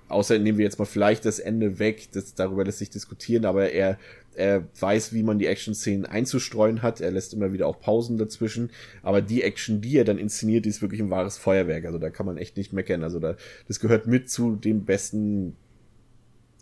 außer 0.08 0.38
nehmen 0.38 0.58
wir 0.58 0.66
jetzt 0.66 0.78
mal 0.78 0.84
vielleicht 0.84 1.24
das 1.24 1.38
Ende 1.38 1.78
weg, 1.78 2.08
das, 2.12 2.34
darüber 2.34 2.64
lässt 2.64 2.80
sich 2.80 2.90
diskutieren, 2.90 3.46
aber 3.46 3.70
er, 3.70 3.98
er 4.38 4.68
weiß, 4.78 5.12
wie 5.12 5.22
man 5.22 5.38
die 5.38 5.46
Action-Szenen 5.46 6.06
einzustreuen 6.06 6.82
hat. 6.82 7.00
Er 7.00 7.10
lässt 7.10 7.34
immer 7.34 7.52
wieder 7.52 7.66
auch 7.66 7.80
Pausen 7.80 8.18
dazwischen. 8.18 8.70
Aber 9.02 9.20
die 9.20 9.42
Action, 9.42 9.80
die 9.80 9.96
er 9.96 10.04
dann 10.04 10.16
inszeniert, 10.16 10.64
die 10.64 10.68
ist 10.68 10.80
wirklich 10.80 11.00
ein 11.00 11.10
wahres 11.10 11.38
Feuerwerk. 11.38 11.84
Also 11.84 11.98
da 11.98 12.10
kann 12.10 12.24
man 12.24 12.38
echt 12.38 12.56
nicht 12.56 12.72
meckern. 12.72 13.02
Also 13.02 13.18
da, 13.18 13.36
das 13.66 13.80
gehört 13.80 14.06
mit 14.06 14.30
zu 14.30 14.54
den 14.54 14.84
besten 14.84 15.56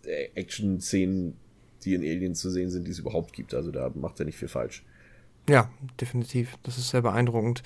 äh, 0.05 0.29
Action-Szenen, 0.35 1.37
die 1.85 1.95
in 1.95 2.01
Alien 2.01 2.35
zu 2.35 2.51
sehen 2.51 2.70
sind, 2.70 2.87
die 2.87 2.93
es 2.93 2.99
überhaupt 2.99 3.35
gibt. 3.35 3.53
Also 3.53 3.70
da 3.70 3.93
macht 3.95 4.18
er 4.20 4.24
nicht 4.27 4.39
viel 4.39 4.49
falsch. 4.49 4.83
Ja, 5.49 5.70
definitiv. 6.01 6.57
Das 6.62 6.79
ist 6.79 6.89
sehr 6.89 7.03
beeindruckend. 7.03 7.62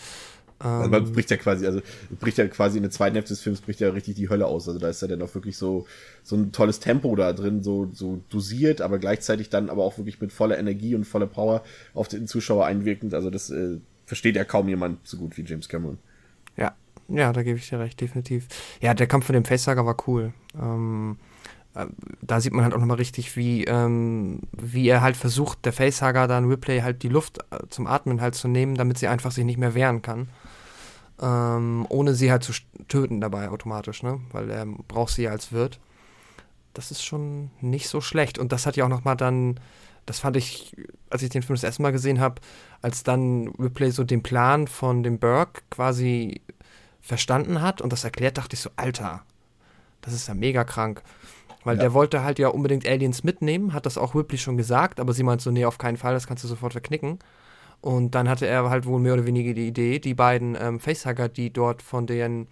Also 0.63 0.91
man 0.91 1.07
ähm, 1.07 1.13
bricht 1.13 1.31
ja 1.31 1.39
quasi, 1.39 1.67
also 1.67 1.81
bricht 2.21 2.39
ja 2.39 2.47
quasi 2.47 2.77
in 2.77 2.83
der 2.83 2.91
zweiten 2.91 3.15
Hälfte 3.15 3.33
des 3.33 3.41
Films 3.41 3.63
bricht 3.63 3.81
ja 3.81 3.89
richtig 3.91 4.15
die 4.15 4.29
Hölle 4.29 4.47
aus. 4.47 4.69
Also 4.69 4.79
da 4.79 4.89
ist 4.91 5.01
ja 5.01 5.09
dann 5.09 5.23
auch 5.23 5.35
wirklich 5.35 5.57
so, 5.57 5.87
so 6.23 6.37
ein 6.37 6.53
tolles 6.53 6.81
Tempo 6.81 7.17
da 7.17 7.33
drin, 7.33 7.63
so, 7.63 7.89
so 7.93 8.23
dosiert, 8.29 8.83
aber 8.83 8.99
gleichzeitig 8.99 9.49
dann 9.49 9.71
aber 9.71 9.85
auch 9.85 9.97
wirklich 9.97 10.21
mit 10.21 10.33
voller 10.33 10.59
Energie 10.59 10.95
und 10.95 11.05
voller 11.05 11.27
Power 11.27 11.63
auf 11.95 12.09
den 12.09 12.27
Zuschauer 12.27 12.67
einwirkend. 12.67 13.15
Also 13.15 13.31
das 13.31 13.51
äh, 13.51 13.79
versteht 14.05 14.37
ja 14.37 14.45
kaum 14.45 14.69
jemand 14.69 15.07
so 15.07 15.17
gut 15.17 15.37
wie 15.39 15.45
James 15.45 15.69
Cameron. 15.69 15.99
Ja, 16.57 16.75
Ja, 17.09 17.33
da 17.33 17.43
gebe 17.43 17.59
ich 17.59 17.69
dir 17.69 17.79
recht, 17.81 18.01
definitiv. 18.01 18.47
Ja, 18.81 18.93
der 18.95 19.07
Kampf 19.07 19.27
von 19.27 19.35
dem 19.35 19.45
Facesager 19.45 19.87
war 19.87 19.97
cool. 20.07 20.33
Ähm, 20.61 21.17
äh, 21.75 21.87
da 22.21 22.41
sieht 22.41 22.53
man 22.53 22.65
halt 22.65 22.75
auch 22.75 22.81
nochmal 22.81 22.99
richtig, 22.99 23.37
wie, 23.37 23.65
ähm, 23.65 24.41
wie 24.53 24.89
er 24.89 25.01
halt 25.01 25.17
versucht, 25.17 25.65
der 25.65 25.73
Facehager 25.73 26.27
dann 26.29 26.47
Ripley 26.49 26.81
halt 26.81 27.03
die 27.03 27.09
Luft 27.09 27.39
äh, 27.51 27.67
zum 27.71 27.87
Atmen 27.87 28.21
halt 28.21 28.35
zu 28.35 28.49
nehmen, 28.49 28.75
damit 28.75 28.99
sie 28.99 29.09
einfach 29.09 29.33
sich 29.33 29.45
nicht 29.45 29.59
mehr 29.59 29.75
wehren 29.75 30.03
kann. 30.03 30.29
Ähm, 31.21 31.87
ohne 31.91 32.15
sie 32.15 32.31
halt 32.31 32.45
zu 32.45 32.53
töten 32.89 33.21
dabei 33.21 33.51
automatisch, 33.51 34.03
ne? 34.03 34.21
Weil 34.33 34.51
er 34.51 34.65
braucht 34.65 35.13
sie 35.13 35.25
ja 35.25 35.31
als 35.31 35.53
Wirt. 35.53 35.79
Das 36.73 36.91
ist 36.91 37.05
schon 37.05 37.51
nicht 37.61 37.89
so 37.89 38.01
schlecht. 38.01 38.39
Und 38.39 38.53
das 38.53 38.65
hat 38.65 38.77
ja 38.77 38.85
auch 38.85 38.89
nochmal 38.89 39.17
dann, 39.17 39.61
das 40.07 40.21
fand 40.21 40.37
ich, 40.37 40.75
als 41.11 41.23
ich 41.23 41.29
den 41.29 41.43
Film 41.43 41.57
das 41.57 41.65
erste 41.65 41.83
Mal 41.83 41.93
gesehen 41.93 42.21
habe, 42.21 42.41
als 42.81 43.03
dann 43.03 43.49
Ripley 43.59 43.91
so 43.91 44.05
den 44.05 44.23
Plan 44.23 44.67
von 44.67 45.03
dem 45.03 45.19
Burke 45.19 45.61
quasi 45.69 46.41
verstanden 47.01 47.61
hat 47.61 47.81
und 47.81 47.93
das 47.93 48.05
erklärt, 48.05 48.39
dachte 48.39 48.55
ich 48.55 48.61
so, 48.61 48.71
Alter, 48.77 49.23
das 50.01 50.15
ist 50.15 50.29
ja 50.29 50.35
mega 50.35 50.65
krank. 50.65 51.03
Weil 51.65 51.77
ja. 51.77 51.83
der 51.83 51.93
wollte 51.93 52.23
halt 52.23 52.39
ja 52.39 52.49
unbedingt 52.49 52.87
Aliens 52.87 53.25
mitnehmen, 53.25 53.75
hat 53.75 53.85
das 53.85 53.99
auch 53.99 54.15
Ripley 54.15 54.39
schon 54.39 54.57
gesagt, 54.57 55.01
aber 55.01 55.13
sie 55.13 55.23
meint 55.23 55.43
so, 55.43 55.51
nee, 55.51 55.67
auf 55.67 55.77
keinen 55.77 55.99
Fall, 55.99 56.15
das 56.15 56.27
kannst 56.27 56.45
du 56.45 56.49
sofort 56.49 56.73
verknicken. 56.73 57.19
Und 57.81 58.15
dann 58.15 58.29
hatte 58.29 58.47
er 58.47 58.69
halt 58.69 58.87
wohl 58.87 59.01
mehr 59.01 59.15
oder 59.15 59.27
weniger 59.27 59.55
die 59.55 59.69
Idee, 59.69 59.99
die 59.99 60.15
beiden 60.15 60.57
ähm, 60.61 60.81
Facehugger, 60.81 61.29
die 61.29 61.51
dort 61.51 61.81
von 61.81 62.07
den, 62.07 62.47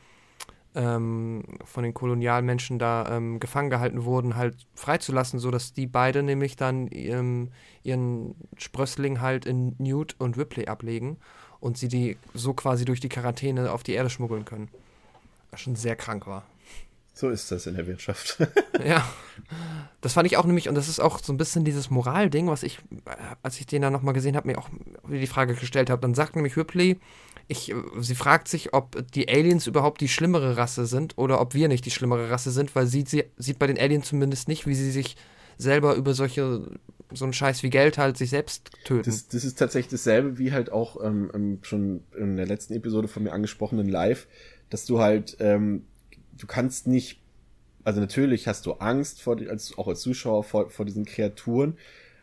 ähm, 0.75 1.43
von 1.65 1.83
den 1.83 1.93
Kolonialmenschen 1.93 2.79
da 2.79 3.17
ähm, 3.17 3.39
gefangen 3.39 3.69
gehalten 3.69 4.05
wurden, 4.05 4.37
halt 4.37 4.67
freizulassen, 4.75 5.39
sodass 5.39 5.75
die 5.75 5.87
beide 5.87 6.23
nämlich 6.23 6.57
dann 6.57 6.89
ähm, 6.93 7.51
ihren 7.83 8.37
Sprössling 8.57 9.21
halt 9.21 9.45
in 9.45 9.75
Newt 9.79 10.17
und 10.19 10.39
Ripley 10.39 10.67
ablegen 10.67 11.19
und 11.61 11.77
sie 11.77 11.89
die 11.89 12.17
so 12.33 12.55
quasi 12.55 12.87
durch 12.87 13.01
die 13.01 13.11
Quarantäne 13.11 13.71
auf 13.71 13.83
die 13.83 13.93
Erde 13.93 14.09
schmuggeln 14.09 14.47
können. 14.47 14.69
Was 15.51 15.61
schon 15.61 15.77
sehr 15.77 15.97
krank 15.97 16.27
war. 16.27 16.45
So 17.19 17.31
ist 17.31 17.51
das 17.51 17.67
in 17.67 17.75
der 17.75 17.89
Wirtschaft. 17.89 18.39
ja. 18.87 19.05
Das 20.01 20.13
fand 20.13 20.29
ich 20.29 20.37
auch 20.37 20.45
nämlich, 20.45 20.69
und 20.69 20.77
das 20.77 20.89
ist 20.89 21.01
auch 21.01 21.19
so 21.19 21.33
ein 21.33 21.37
bisschen 21.37 21.65
dieses 21.65 21.91
Moralding, 21.91 22.47
was 22.47 22.63
ich, 22.63 22.79
als 23.43 23.59
ich 23.59 23.67
den 23.67 23.83
dann 23.83 23.93
nochmal 23.93 24.15
gesehen 24.15 24.37
habe, 24.37 24.47
mir 24.47 24.57
auch 24.57 24.69
die 25.11 25.27
Frage 25.27 25.57
gestellt 25.57 25.91
habe. 25.91 26.01
Dann 26.01 26.15
sagt 26.15 26.37
nämlich 26.37 26.57
Ripley, 26.57 27.01
ich, 27.49 27.75
sie 27.99 28.15
fragt 28.15 28.47
sich, 28.47 28.73
ob 28.73 29.05
die 29.15 29.29
Aliens 29.29 29.67
überhaupt 29.67 30.01
die 30.01 30.07
schlimmere 30.07 30.57
Rasse 30.57 30.87
sind 30.87 31.19
oder 31.19 31.41
ob 31.41 31.55
wir 31.55 31.67
nicht 31.67 31.85
die 31.87 31.91
schlimmere 31.91 32.31
Rasse 32.31 32.53
sind, 32.53 32.77
weil 32.77 32.87
sie, 32.87 33.03
sie 33.05 33.25
sieht 33.37 33.59
bei 33.59 33.67
den 33.67 33.81
Aliens 33.81 34.07
zumindest 34.07 34.47
nicht, 34.47 34.69
wie 34.69 34.77
sie 34.77 34.93
sich 34.93 35.17
selber 35.57 35.97
über 35.97 36.15
solche, 36.15 36.71
so 37.13 37.25
einen 37.25 37.33
Scheiß 37.33 37.65
wie 37.65 37.71
Geld 37.71 37.99
halt 37.99 38.17
sich 38.17 38.31
selbst 38.31 38.71
töten. 38.85 39.11
Das, 39.11 39.27
das 39.27 39.43
ist 39.43 39.59
tatsächlich 39.59 39.91
dasselbe 39.91 40.39
wie 40.39 40.53
halt 40.53 40.71
auch 40.71 41.05
ähm, 41.05 41.33
ähm 41.35 41.59
schon 41.63 42.05
in 42.17 42.37
der 42.37 42.47
letzten 42.47 42.75
Episode 42.75 43.09
von 43.09 43.25
mir 43.25 43.33
angesprochenen 43.33 43.89
Live, 43.89 44.29
dass 44.71 44.87
du 44.87 45.01
halt 45.01 45.37
ähm, 45.41 45.83
du 46.39 46.47
kannst 46.47 46.87
nicht, 46.87 47.21
also 47.85 48.01
natürlich 48.01 48.47
hast 48.47 48.67
du 48.67 48.75
Angst 48.75 49.21
vor, 49.21 49.39
als, 49.49 49.77
auch 49.77 49.89
als 49.89 50.01
Zuschauer 50.01 50.45
vor, 50.45 50.71
vor 50.71 50.85
diesen 50.87 51.05
Kreaturen, 51.05 51.77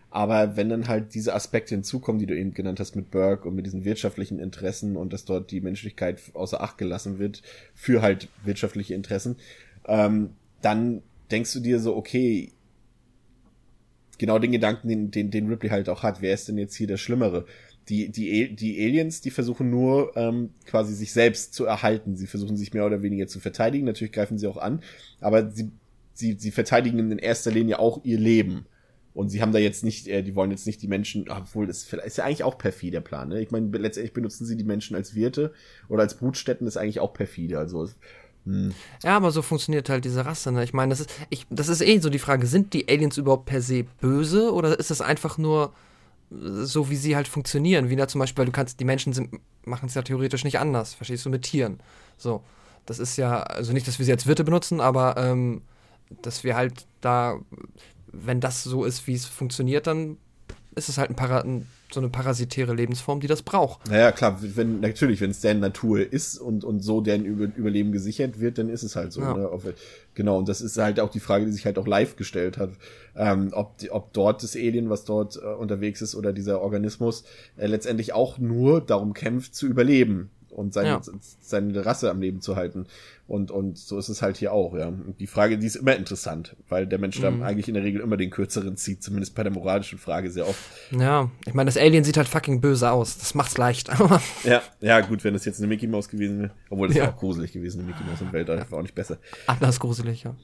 aber 0.10 0.56
wenn 0.56 0.70
dann 0.70 0.88
halt 0.88 1.14
diese 1.14 1.34
Aspekte 1.34 1.76
hinzukommen, 1.76 2.20
die 2.20 2.26
du 2.26 2.38
eben 2.38 2.54
genannt 2.54 2.80
hast 2.80 2.96
mit 2.96 3.12
Burke 3.12 3.50
und 3.50 3.56
mit 3.56 3.66
diesen 3.66 3.84
wirtschaftlichen 3.84 4.40
Interessen 4.40 4.96
und 4.96 5.12
dass 5.12 5.26
dort 5.26 5.52
die 5.52 5.60
Menschlichkeit 5.60 6.22
außer 6.34 6.62
Acht 6.62 6.78
gelassen 6.78 7.20
wird 7.20 7.42
für 7.74 8.02
halt 8.02 8.30
wirtschaftliche 8.44 8.94
Interessen, 8.94 9.36
ähm, 9.88 10.30
dann 10.62 11.02
denkst 11.32 11.52
du 11.54 11.60
dir 11.60 11.80
so, 11.80 11.96
okay, 11.96 12.54
genau 14.18 14.40
den 14.40 14.52
Gedanken, 14.52 14.88
den, 14.88 15.12
den, 15.12 15.32
den 15.32 15.48
Ripley 15.48 15.70
halt 15.70 15.90
auch 15.90 16.04
hat, 16.04 16.22
wer 16.22 16.34
ist 16.34 16.48
denn 16.48 16.58
jetzt 16.58 16.76
hier 16.76 16.88
der 16.88 16.98
Schlimmere? 16.98 17.46
Die, 17.90 18.10
die, 18.10 18.56
die 18.56 18.84
Aliens, 18.84 19.22
die 19.22 19.32
versuchen 19.32 19.70
nur 19.70 20.16
ähm, 20.16 20.52
quasi 20.66 20.94
sich 20.94 21.14
selbst 21.14 21.54
zu 21.54 21.66
erhalten. 21.66 22.16
Sie 22.16 22.28
versuchen 22.28 22.58
sich 22.58 22.74
mehr 22.74 22.86
oder 22.86 23.02
weniger 23.02 23.28
zu 23.28 23.40
verteidigen. 23.40 23.86
Natürlich 23.86 24.14
greifen 24.14 24.38
sie 24.38 24.48
auch 24.48 24.58
an, 24.58 24.82
aber 25.22 25.52
sie, 25.52 25.72
sie, 26.14 26.34
sie 26.40 26.52
verteidigen 26.52 27.12
in 27.12 27.20
erster 27.20 27.52
Linie 27.52 27.80
auch 27.80 28.04
ihr 28.04 28.20
Leben. 28.20 28.66
Und 29.14 29.30
sie 29.30 29.42
haben 29.42 29.54
da 29.54 29.60
jetzt 29.60 29.84
nicht, 29.84 30.08
äh, 30.08 30.24
die 30.24 30.36
wollen 30.36 30.52
jetzt 30.52 30.68
nicht 30.68 30.82
die 30.82 30.90
Menschen, 30.90 31.30
obwohl 31.30 31.68
das 31.68 31.84
ist 31.84 32.18
ja 32.18 32.26
eigentlich 32.26 32.44
auch 32.44 32.58
perfide 32.58 32.94
der 32.94 33.02
Plan. 33.02 33.30
Ne? 33.30 33.42
Ich 33.42 33.50
meine, 33.52 33.68
letztendlich 33.78 34.14
benutzen 34.14 34.46
sie 34.46 34.58
die 34.58 34.66
Menschen 34.66 34.96
als 34.96 35.16
Wirte 35.16 35.54
oder 35.88 36.02
als 36.02 36.18
Brutstätten, 36.18 36.66
das 36.66 36.76
ist 36.76 36.82
eigentlich 36.82 37.00
auch 37.00 37.14
perfide. 37.14 37.58
Also 37.58 37.88
hm. 38.46 38.74
ja, 39.04 39.16
aber 39.16 39.32
so 39.32 39.42
funktioniert 39.42 39.90
halt 39.90 40.04
diese 40.04 40.26
Rasse. 40.26 40.52
Ne? 40.52 40.64
Ich 40.64 40.74
meine, 40.74 40.90
das 40.90 41.00
ist, 41.00 41.12
ich, 41.30 41.46
das 41.50 41.70
ist 41.70 41.82
eh 41.82 42.00
so 42.00 42.10
die 42.10 42.20
Frage: 42.20 42.46
Sind 42.46 42.74
die 42.74 42.90
Aliens 42.90 43.18
überhaupt 43.18 43.46
per 43.46 43.62
se 43.62 43.86
böse 44.02 44.52
oder 44.52 44.78
ist 44.78 44.92
das 44.92 45.02
einfach 45.02 45.38
nur 45.38 45.74
so 46.30 46.90
wie 46.90 46.96
sie 46.96 47.16
halt 47.16 47.28
funktionieren. 47.28 47.90
Wie 47.90 47.96
da 47.96 48.08
zum 48.08 48.20
Beispiel, 48.20 48.40
weil 48.40 48.46
du 48.48 48.52
kannst, 48.52 48.80
die 48.80 48.86
Menschen 48.86 49.30
machen 49.64 49.88
es 49.88 49.96
ja 49.96 50.02
theoretisch 50.02 50.44
nicht 50.44 50.60
anders, 50.60 50.94
verstehst 50.94 51.26
du, 51.26 51.30
mit 51.30 51.44
Tieren. 51.44 51.80
So. 52.18 52.44
Das 52.86 53.00
ist 53.00 53.18
ja, 53.18 53.42
also 53.42 53.74
nicht, 53.74 53.88
dass 53.88 53.98
wir 53.98 54.06
sie 54.06 54.12
als 54.12 54.28
Wirte 54.28 54.44
benutzen, 54.44 54.80
aber 54.80 55.18
ähm, 55.18 55.64
dass 56.22 56.44
wir 56.44 56.56
halt 56.56 56.86
da, 57.02 57.40
wenn 58.12 58.40
das 58.40 58.64
so 58.64 58.86
ist, 58.86 59.08
wie 59.08 59.16
es 59.16 59.26
funktioniert, 59.26 59.88
dann 59.88 60.18
ist 60.76 60.90
es 60.90 60.98
halt 60.98 61.10
ein, 61.10 61.16
Para 61.16 61.44
so 61.96 62.00
eine 62.00 62.10
parasitäre 62.10 62.74
Lebensform, 62.74 63.20
die 63.20 63.28
das 63.28 63.42
braucht. 63.42 63.90
Naja, 63.90 64.12
klar, 64.12 64.38
wenn, 64.42 64.80
natürlich, 64.80 65.22
wenn 65.22 65.32
es 65.32 65.42
deren 65.42 65.60
Natur 65.60 66.00
ist 66.00 66.38
und, 66.38 66.64
und 66.64 66.82
so 66.82 67.02
deren 67.02 67.26
Über 67.26 67.46
Überleben 67.56 67.92
gesichert 67.92 68.40
wird, 68.40 68.60
dann 68.60 68.70
ist 68.70 68.84
es 68.84 68.96
halt 68.96 69.12
so. 69.12 69.22
Ja. 69.22 69.34
Ne? 69.34 69.50
Genau, 70.14 70.38
und 70.38 70.48
das 70.48 70.62
ist 70.62 70.78
halt 70.78 71.00
auch 71.00 71.10
die 71.10 71.20
Frage, 71.20 71.46
die 71.46 71.52
sich 71.52 71.66
halt 71.66 71.80
auch 71.80 71.88
live 71.88 72.16
gestellt 72.16 72.58
hat, 72.58 72.70
ähm, 73.16 73.50
ob, 73.54 73.78
die, 73.80 73.90
ob 73.90 74.14
dort 74.14 74.44
das 74.44 74.56
Alien, 74.56 74.90
was 74.90 75.06
dort 75.06 75.38
äh, 75.38 75.46
unterwegs 75.46 76.02
ist, 76.02 76.16
oder 76.16 76.32
dieser 76.32 76.62
Organismus 76.62 77.24
äh, 77.58 77.66
letztendlich 77.66 78.14
auch 78.14 78.38
nur 78.38 78.82
darum 78.82 79.14
kämpft, 79.14 79.56
zu 79.56 79.66
überleben 79.66 80.30
und 80.56 80.74
seine, 80.74 80.90
ja. 80.90 81.02
seine 81.42 81.86
Rasse 81.86 82.10
am 82.10 82.22
Leben 82.22 82.42
zu 82.42 82.56
halten. 82.56 82.88
Und, 83.28 83.52
und 83.52 83.78
so 83.78 83.98
ist 83.98 84.10
es 84.10 84.22
halt 84.22 84.38
hier 84.38 84.54
auch, 84.54 84.76
ja. 84.76 84.88
Und 84.88 85.16
die 85.20 85.28
Frage, 85.28 85.58
die 85.58 85.66
ist 85.66 85.76
immer 85.76 85.96
interessant, 85.96 86.56
weil 86.70 86.86
der 86.86 87.00
Mensch 87.00 87.20
mhm. 87.20 87.40
da 87.40 87.46
eigentlich 87.46 87.68
in 87.68 87.74
der 87.74 87.84
Regel 87.84 88.02
immer 88.02 88.18
den 88.18 88.30
kürzeren 88.30 88.78
zieht, 88.78 89.04
zumindest 89.04 89.36
bei 89.36 89.44
der 89.44 89.52
moralischen 89.52 89.98
Frage 89.98 90.32
sehr 90.32 90.48
oft. 90.48 90.60
Ja, 90.92 91.32
ich 91.46 91.54
meine, 91.54 91.68
das 91.68 91.78
Alien 91.78 92.04
sieht 92.04 92.18
halt 92.18 92.28
fucking 92.28 92.62
böse 92.62 92.92
aus. 92.92 93.18
Das 93.18 93.34
macht's 93.34 93.58
leicht. 93.58 93.90
ja, 94.44 94.62
ja, 94.80 95.02
gut, 95.02 95.24
wenn 95.24 95.34
das 95.34 95.46
jetzt 95.46 95.60
eine 95.60 95.68
Mickey 95.68 95.88
Maus 95.88 96.08
gewesen 96.08 96.40
wäre, 96.40 96.52
obwohl 96.70 96.88
das 96.88 96.98
ja. 96.98 97.10
auch 97.10 97.18
gruselig 97.18 97.52
gewesen, 97.52 97.80
eine 97.80 97.90
Mickey 97.90 98.04
Maus 98.04 98.22
im 98.22 98.32
Weltall, 98.32 98.66
war 98.70 98.80
auch 98.80 98.84
nicht 98.84 98.96
besser. 98.96 99.18
Anders 99.48 99.80
gruselig, 99.80 100.24
ja. 100.24 100.36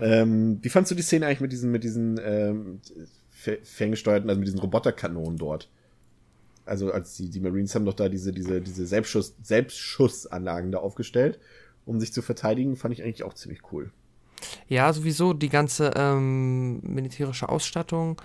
Ähm, 0.00 0.58
wie 0.60 0.68
fandst 0.68 0.90
du 0.90 0.94
die 0.94 1.02
Szene 1.02 1.26
eigentlich 1.26 1.40
mit 1.40 1.52
diesen, 1.52 1.70
mit 1.70 1.84
diesen 1.84 2.20
ähm, 2.22 2.80
ferngesteuerten, 3.62 4.28
also 4.28 4.38
mit 4.38 4.46
diesen 4.46 4.60
Roboterkanonen 4.60 5.38
dort? 5.38 5.68
Also 6.66 6.92
als 6.92 7.16
die, 7.16 7.28
die 7.28 7.40
Marines 7.40 7.74
haben 7.74 7.84
doch 7.84 7.94
da 7.94 8.08
diese, 8.08 8.32
diese, 8.32 8.60
diese 8.60 8.86
Selbstschuss, 8.86 9.34
Selbstschussanlagen 9.42 10.72
da 10.72 10.78
aufgestellt, 10.78 11.38
um 11.86 12.00
sich 12.00 12.12
zu 12.12 12.22
verteidigen, 12.22 12.76
fand 12.76 12.94
ich 12.94 13.02
eigentlich 13.02 13.22
auch 13.22 13.34
ziemlich 13.34 13.60
cool. 13.72 13.90
Ja, 14.68 14.92
sowieso 14.92 15.32
die 15.32 15.48
ganze 15.48 15.92
ähm, 15.96 16.80
militärische 16.82 17.48
Ausstattung. 17.48 18.20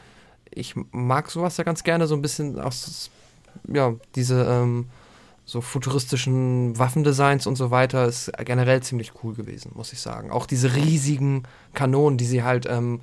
Ich 0.51 0.75
mag 0.91 1.29
sowas 1.29 1.57
ja 1.57 1.63
ganz 1.63 1.83
gerne, 1.83 2.07
so 2.07 2.15
ein 2.15 2.21
bisschen 2.21 2.59
aus, 2.59 3.11
ja, 3.67 3.95
diese 4.15 4.43
ähm, 4.43 4.87
so 5.45 5.61
futuristischen 5.61 6.77
Waffendesigns 6.77 7.47
und 7.47 7.55
so 7.55 7.71
weiter 7.71 8.05
ist 8.05 8.31
generell 8.45 8.81
ziemlich 8.83 9.13
cool 9.23 9.33
gewesen, 9.33 9.71
muss 9.75 9.93
ich 9.93 9.99
sagen. 9.99 10.31
Auch 10.31 10.45
diese 10.45 10.75
riesigen 10.75 11.43
Kanonen, 11.73 12.17
die 12.17 12.25
sie 12.25 12.43
halt, 12.43 12.67
ähm, 12.69 13.01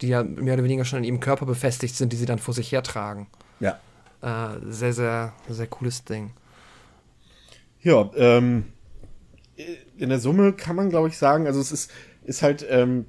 die 0.00 0.08
ja 0.08 0.22
mehr 0.22 0.54
oder 0.54 0.64
weniger 0.64 0.84
schon 0.84 0.98
in 0.98 1.04
ihrem 1.04 1.20
Körper 1.20 1.46
befestigt 1.46 1.96
sind, 1.96 2.12
die 2.12 2.16
sie 2.16 2.26
dann 2.26 2.38
vor 2.38 2.54
sich 2.54 2.70
hertragen. 2.70 3.28
Ja, 3.60 3.80
äh, 4.26 4.58
sehr, 4.68 4.92
sehr, 4.92 5.32
sehr 5.48 5.66
cooles 5.68 6.04
Ding. 6.04 6.32
Ja, 7.80 8.10
ähm, 8.16 8.64
in 9.96 10.08
der 10.08 10.18
Summe 10.18 10.52
kann 10.52 10.74
man, 10.74 10.90
glaube 10.90 11.08
ich, 11.08 11.16
sagen, 11.16 11.46
also 11.46 11.60
es 11.60 11.70
ist, 11.70 11.92
ist 12.24 12.42
halt, 12.42 12.66
ähm, 12.68 13.06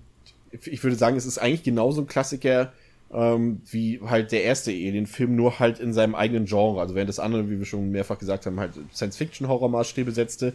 ich 0.52 0.84
würde 0.84 0.96
sagen, 0.96 1.18
es 1.18 1.26
ist 1.26 1.40
eigentlich 1.40 1.64
genauso 1.64 2.02
ein 2.02 2.08
Klassiker 2.08 2.72
ähm, 3.14 3.62
wie 3.70 4.02
halt 4.02 4.32
der 4.32 4.44
erste 4.44 4.72
Alien-Film, 4.72 5.36
nur 5.36 5.60
halt 5.60 5.80
in 5.80 5.94
seinem 5.94 6.16
eigenen 6.16 6.46
Genre. 6.46 6.82
Also 6.82 6.96
während 6.96 7.10
das 7.10 7.20
andere, 7.20 7.50
wie 7.50 7.58
wir 7.60 7.66
schon 7.66 7.90
mehrfach 7.90 8.18
gesagt 8.18 8.46
haben, 8.46 8.60
halt 8.60 8.74
Science-Fiction-Horror-Maßstäbe 8.94 10.12
setzte, 10.12 10.54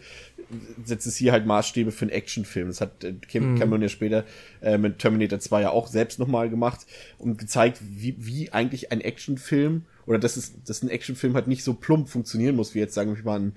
setzt 0.85 1.07
es 1.07 1.17
hier 1.17 1.33
halt 1.33 1.47
Maßstäbe 1.47 1.93
für 1.93 2.03
einen 2.03 2.11
Actionfilm. 2.11 2.69
Das 2.69 2.81
hat 2.81 3.05
äh, 3.05 3.15
Kim 3.27 3.53
mhm. 3.53 3.59
Cameron 3.59 3.83
ja 3.83 3.89
später 3.89 4.25
äh, 4.61 4.77
mit 4.77 4.99
Terminator 4.99 5.41
2 5.41 5.63
ja 5.63 5.71
auch 5.71 5.87
selbst 5.87 6.19
nochmal 6.19 6.51
gemacht 6.51 6.87
und 7.19 7.39
gezeigt, 7.39 7.81
wie, 7.81 8.17
wie 8.19 8.53
eigentlich 8.53 8.93
ein 8.93 9.01
Actionfilm 9.01 9.85
oder 10.07 10.19
dass 10.19 10.37
es, 10.37 10.63
dass 10.65 10.83
ein 10.83 10.91
Actionfilm 10.91 11.35
halt 11.35 11.47
nicht 11.47 11.65
so 11.65 11.75
plump 11.75 12.09
funktionieren 12.09 12.57
muss, 12.57 12.75
wie 12.75 12.81
jetzt 12.81 12.95
sagen 12.95 13.17
wir 13.17 13.25
mal 13.25 13.39
ein 13.39 13.53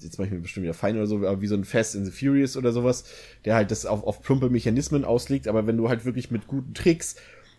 jetzt 0.00 0.18
mache 0.18 0.26
ich 0.26 0.34
mir 0.34 0.40
bestimmt 0.40 0.64
wieder 0.64 0.74
fein 0.74 0.96
oder 0.96 1.06
so, 1.06 1.16
aber 1.16 1.40
wie 1.40 1.46
so 1.46 1.54
ein 1.54 1.64
Fast 1.64 1.94
in 1.94 2.04
the 2.04 2.10
Furious 2.10 2.56
oder 2.56 2.72
sowas, 2.72 3.04
der 3.44 3.54
halt 3.54 3.70
das 3.70 3.86
auf, 3.86 4.04
auf 4.04 4.22
plumpe 4.22 4.50
Mechanismen 4.50 5.04
auslegt, 5.04 5.48
aber 5.48 5.66
wenn 5.66 5.76
du 5.76 5.88
halt 5.88 6.04
wirklich 6.04 6.30
mit 6.30 6.46
guten 6.46 6.74
Tricks, 6.74 7.16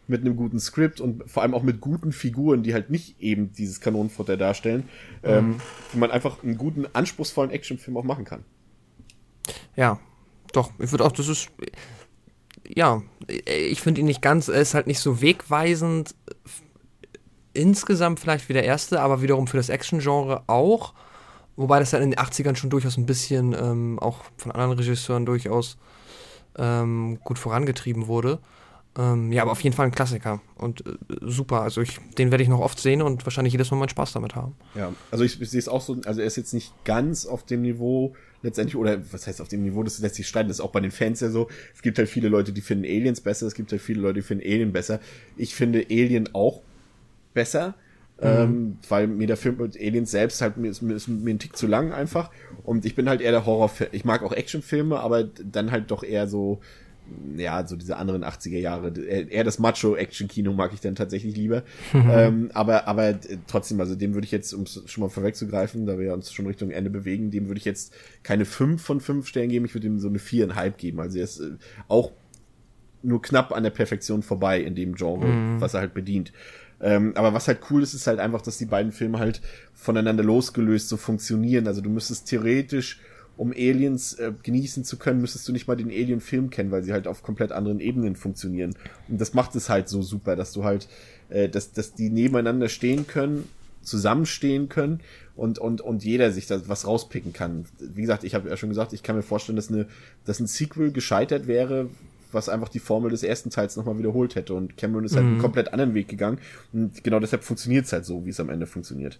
mit 0.07 0.21
einem 0.21 0.35
guten 0.35 0.59
Skript 0.59 1.01
und 1.01 1.29
vor 1.29 1.43
allem 1.43 1.53
auch 1.53 1.63
mit 1.63 1.81
guten 1.81 2.11
Figuren, 2.11 2.63
die 2.63 2.73
halt 2.73 2.89
nicht 2.89 3.19
eben 3.21 3.51
dieses 3.53 3.81
Kanonenfutter 3.81 4.37
darstellen, 4.37 4.83
mhm. 5.23 5.29
ähm, 5.29 5.55
wie 5.91 5.99
man 5.99 6.11
einfach 6.11 6.43
einen 6.43 6.57
guten, 6.57 6.85
anspruchsvollen 6.93 7.51
Actionfilm 7.51 7.97
auch 7.97 8.03
machen 8.03 8.25
kann. 8.25 8.43
Ja, 9.75 9.99
doch, 10.53 10.71
ich 10.79 10.91
würde 10.91 11.05
auch, 11.05 11.11
das 11.11 11.27
ist, 11.27 11.49
ja, 12.67 13.01
ich 13.27 13.81
finde 13.81 14.01
ihn 14.01 14.07
nicht 14.07 14.21
ganz, 14.21 14.47
er 14.47 14.61
ist 14.61 14.73
halt 14.73 14.87
nicht 14.87 14.99
so 14.99 15.21
wegweisend 15.21 16.15
insgesamt 17.55 18.19
vielleicht 18.19 18.49
wie 18.49 18.53
der 18.53 18.65
erste, 18.65 19.01
aber 19.01 19.21
wiederum 19.21 19.47
für 19.47 19.57
das 19.57 19.69
Action-Genre 19.69 20.43
auch. 20.47 20.93
Wobei 21.55 21.79
das 21.79 21.91
dann 21.91 22.01
in 22.01 22.11
den 22.11 22.19
80ern 22.19 22.55
schon 22.55 22.69
durchaus 22.69 22.97
ein 22.97 23.05
bisschen 23.05 23.53
ähm, 23.53 23.97
auch 23.99 24.25
von 24.37 24.51
anderen 24.51 24.73
Regisseuren 24.73 25.25
durchaus 25.25 25.77
ähm, 26.57 27.19
gut 27.23 27.39
vorangetrieben 27.39 28.07
wurde. 28.07 28.39
Ähm, 28.97 29.31
ja, 29.33 29.41
aber 29.41 29.51
auf 29.51 29.61
jeden 29.61 29.75
Fall 29.75 29.87
ein 29.87 29.91
Klassiker 29.91 30.41
und 30.55 30.85
äh, 30.87 30.93
super. 31.21 31.61
Also 31.61 31.81
ich, 31.81 31.99
den 32.17 32.31
werde 32.31 32.43
ich 32.43 32.49
noch 32.49 32.61
oft 32.61 32.79
sehen 32.79 33.01
und 33.01 33.25
wahrscheinlich 33.25 33.51
jedes 33.53 33.69
Mal 33.69 33.77
meinen 33.77 33.89
Spaß 33.89 34.13
damit 34.13 34.35
haben. 34.35 34.55
Ja, 34.73 34.93
also 35.11 35.25
ich, 35.25 35.41
ich 35.41 35.49
sehe 35.49 35.59
es 35.59 35.67
auch 35.67 35.81
so, 35.81 35.97
also 36.05 36.21
er 36.21 36.27
ist 36.27 36.37
jetzt 36.37 36.53
nicht 36.53 36.71
ganz 36.85 37.25
auf 37.25 37.45
dem 37.45 37.61
Niveau 37.61 38.15
letztendlich, 38.41 38.77
oder 38.77 39.01
was 39.11 39.27
heißt 39.27 39.41
auf 39.41 39.49
dem 39.49 39.63
Niveau, 39.63 39.83
das 39.83 39.99
lässt 39.99 40.15
sich 40.15 40.27
streiten, 40.27 40.47
das 40.47 40.59
ist 40.59 40.63
auch 40.63 40.71
bei 40.71 40.79
den 40.79 40.91
Fans 40.91 41.19
ja 41.19 41.29
so. 41.29 41.49
Es 41.73 41.81
gibt 41.81 41.97
halt 41.97 42.07
viele 42.07 42.29
Leute, 42.29 42.53
die 42.53 42.61
finden 42.61 42.85
Aliens 42.85 43.19
besser, 43.19 43.47
es 43.47 43.53
gibt 43.53 43.71
halt 43.71 43.81
viele 43.81 43.99
Leute, 43.99 44.15
die 44.15 44.21
finden 44.21 44.45
Alien 44.45 44.71
besser. 44.71 45.01
Ich 45.35 45.55
finde 45.55 45.85
Alien 45.89 46.29
auch 46.33 46.61
besser, 47.33 47.75
mhm. 48.21 48.23
ähm, 48.23 48.77
weil 48.87 49.07
mir 49.07 49.27
der 49.27 49.35
Film 49.35 49.57
mit 49.57 49.77
Aliens 49.77 50.11
selbst 50.11 50.41
halt 50.41 50.55
mir 50.55 50.69
ist, 50.69 50.81
mir 50.81 50.93
ist 50.93 51.09
mir 51.09 51.33
ein 51.33 51.39
Tick 51.39 51.57
zu 51.57 51.67
lang 51.67 51.91
einfach. 51.91 52.31
Und 52.63 52.85
ich 52.85 52.95
bin 52.95 53.09
halt 53.09 53.19
eher 53.19 53.31
der 53.31 53.45
Horror, 53.45 53.71
ich 53.91 54.05
mag 54.05 54.23
auch 54.23 54.31
Actionfilme, 54.31 55.01
aber 55.01 55.25
dann 55.25 55.71
halt 55.71 55.91
doch 55.91 56.03
eher 56.03 56.29
so 56.29 56.61
ja, 57.37 57.65
so 57.67 57.75
diese 57.75 57.97
anderen 57.97 58.23
80er 58.23 58.57
Jahre, 58.57 58.97
eher 58.99 59.43
das 59.43 59.59
Macho-Action-Kino 59.59 60.53
mag 60.53 60.73
ich 60.73 60.81
dann 60.81 60.95
tatsächlich 60.95 61.35
lieber. 61.35 61.63
Mhm. 61.93 62.09
Ähm, 62.11 62.49
aber, 62.53 62.87
aber 62.87 63.15
trotzdem, 63.47 63.79
also 63.79 63.95
dem 63.95 64.13
würde 64.13 64.25
ich 64.25 64.31
jetzt, 64.31 64.53
um 64.53 64.63
es 64.63 64.81
schon 64.85 65.01
mal 65.01 65.09
vorwegzugreifen, 65.09 65.85
da 65.85 65.99
wir 65.99 66.13
uns 66.13 66.31
schon 66.31 66.47
Richtung 66.47 66.71
Ende 66.71 66.89
bewegen, 66.89 67.31
dem 67.31 67.47
würde 67.47 67.59
ich 67.59 67.65
jetzt 67.65 67.93
keine 68.23 68.45
5 68.45 68.81
von 68.81 69.01
5 69.01 69.27
Stellen 69.27 69.49
geben, 69.49 69.65
ich 69.65 69.73
würde 69.73 69.87
ihm 69.87 69.99
so 69.99 70.07
eine 70.07 70.17
4,5 70.17 70.71
geben. 70.77 70.99
Also 70.99 71.17
er 71.17 71.23
ist 71.23 71.39
äh, 71.39 71.51
auch 71.87 72.11
nur 73.03 73.21
knapp 73.21 73.51
an 73.51 73.63
der 73.63 73.69
Perfektion 73.69 74.23
vorbei 74.23 74.59
in 74.61 74.75
dem 74.75 74.95
Genre, 74.95 75.27
mhm. 75.27 75.61
was 75.61 75.73
er 75.73 75.81
halt 75.81 75.93
bedient. 75.93 76.31
Ähm, 76.81 77.13
aber 77.15 77.33
was 77.33 77.47
halt 77.47 77.59
cool 77.69 77.83
ist, 77.83 77.93
ist 77.93 78.07
halt 78.07 78.19
einfach, 78.19 78.41
dass 78.41 78.57
die 78.57 78.65
beiden 78.65 78.91
Filme 78.91 79.19
halt 79.19 79.41
voneinander 79.73 80.23
losgelöst 80.23 80.89
so 80.89 80.97
funktionieren. 80.97 81.67
Also 81.67 81.81
du 81.81 81.89
müsstest 81.89 82.27
theoretisch 82.27 82.99
um 83.37 83.51
Aliens 83.51 84.13
äh, 84.13 84.31
genießen 84.43 84.83
zu 84.83 84.97
können, 84.97 85.21
müsstest 85.21 85.47
du 85.47 85.51
nicht 85.51 85.67
mal 85.67 85.75
den 85.75 85.89
Alien-Film 85.89 86.49
kennen, 86.49 86.71
weil 86.71 86.83
sie 86.83 86.93
halt 86.93 87.07
auf 87.07 87.23
komplett 87.23 87.51
anderen 87.51 87.79
Ebenen 87.79 88.15
funktionieren. 88.15 88.75
Und 89.07 89.19
das 89.19 89.33
macht 89.33 89.55
es 89.55 89.69
halt 89.69 89.89
so 89.89 90.01
super, 90.01 90.35
dass 90.35 90.53
du 90.53 90.63
halt, 90.63 90.87
äh, 91.29 91.49
dass, 91.49 91.71
dass 91.71 91.93
die 91.93 92.09
nebeneinander 92.09 92.69
stehen 92.69 93.07
können, 93.07 93.47
zusammenstehen 93.81 94.69
können 94.69 95.01
und, 95.35 95.59
und, 95.59 95.81
und 95.81 96.03
jeder 96.03 96.31
sich 96.31 96.47
da 96.47 96.67
was 96.67 96.87
rauspicken 96.87 97.33
kann. 97.33 97.65
Wie 97.79 98.01
gesagt, 98.01 98.23
ich 98.23 98.33
habe 98.33 98.49
ja 98.49 98.57
schon 98.57 98.69
gesagt, 98.69 98.93
ich 98.93 99.03
kann 99.03 99.15
mir 99.15 99.21
vorstellen, 99.21 99.57
dass, 99.57 99.69
eine, 99.69 99.85
dass 100.25 100.39
ein 100.39 100.47
Sequel 100.47 100.91
gescheitert 100.91 101.47
wäre, 101.47 101.89
was 102.31 102.49
einfach 102.49 102.69
die 102.69 102.79
Formel 102.79 103.11
des 103.11 103.23
ersten 103.23 103.49
Teils 103.49 103.75
nochmal 103.75 103.97
wiederholt 103.99 104.35
hätte. 104.35 104.53
Und 104.53 104.77
Cameron 104.77 105.05
ist 105.05 105.15
halt 105.15 105.25
mhm. 105.25 105.33
einen 105.33 105.41
komplett 105.41 105.71
anderen 105.71 105.93
Weg 105.93 106.07
gegangen. 106.07 106.39
Und 106.73 107.03
genau 107.03 107.19
deshalb 107.19 107.43
funktioniert 107.43 107.85
es 107.85 107.93
halt 107.93 108.05
so, 108.05 108.25
wie 108.25 108.29
es 108.29 108.39
am 108.39 108.49
Ende 108.49 108.65
funktioniert. 108.65 109.19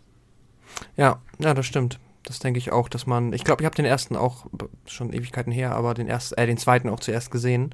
Ja, 0.98 1.22
ja, 1.40 1.54
das 1.54 1.66
stimmt 1.66 2.00
das 2.26 2.40
denke 2.40 2.58
ich 2.58 2.72
auch, 2.72 2.90
dass 2.90 3.06
man, 3.06 3.34
ich 3.34 3.44
glaube, 3.44 3.62
ich 3.62 3.66
habe 3.66 3.76
den 3.76 3.86
ersten 3.86 4.16
auch 4.16 4.48
schon 4.86 5.14
Ewigkeiten 5.14 5.52
her, 5.52 5.76
aber 5.76 5.94
den 5.94 6.08
ersten, 6.08 6.36
äh, 6.36 6.46
den 6.46 6.58
zweiten 6.58 6.90
auch 6.90 7.00
zuerst 7.00 7.32
gesehen 7.32 7.74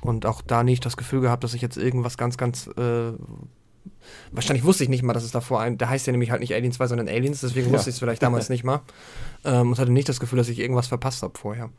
und 0.00 0.26
auch 0.26 0.42
da 0.42 0.62
nicht 0.64 0.84
das 0.84 0.96
Gefühl 0.96 1.20
gehabt, 1.20 1.44
dass 1.44 1.54
ich 1.54 1.62
jetzt 1.62 1.76
irgendwas 1.76 2.16
ganz, 2.16 2.36
ganz, 2.36 2.66
äh, 2.66 3.12
wahrscheinlich 4.32 4.64
wusste 4.64 4.82
ich 4.84 4.90
nicht 4.90 5.02
mal, 5.02 5.12
dass 5.12 5.24
es 5.24 5.30
davor 5.30 5.60
ein, 5.60 5.78
der 5.78 5.90
heißt 5.90 6.06
ja 6.06 6.12
nämlich 6.12 6.30
halt 6.30 6.40
nicht 6.40 6.54
Alien 6.54 6.72
2, 6.72 6.86
sondern 6.86 7.08
Aliens, 7.08 7.40
deswegen 7.40 7.68
ja. 7.68 7.72
wusste 7.74 7.90
ich 7.90 7.96
es 7.96 8.00
vielleicht 8.00 8.22
damals 8.22 8.48
nicht 8.50 8.64
mal 8.64 8.80
ähm, 9.44 9.72
und 9.72 9.78
hatte 9.78 9.92
nicht 9.92 10.08
das 10.08 10.18
Gefühl, 10.18 10.38
dass 10.38 10.48
ich 10.48 10.58
irgendwas 10.58 10.86
verpasst 10.86 11.22
habe 11.22 11.38
vorher. 11.38 11.70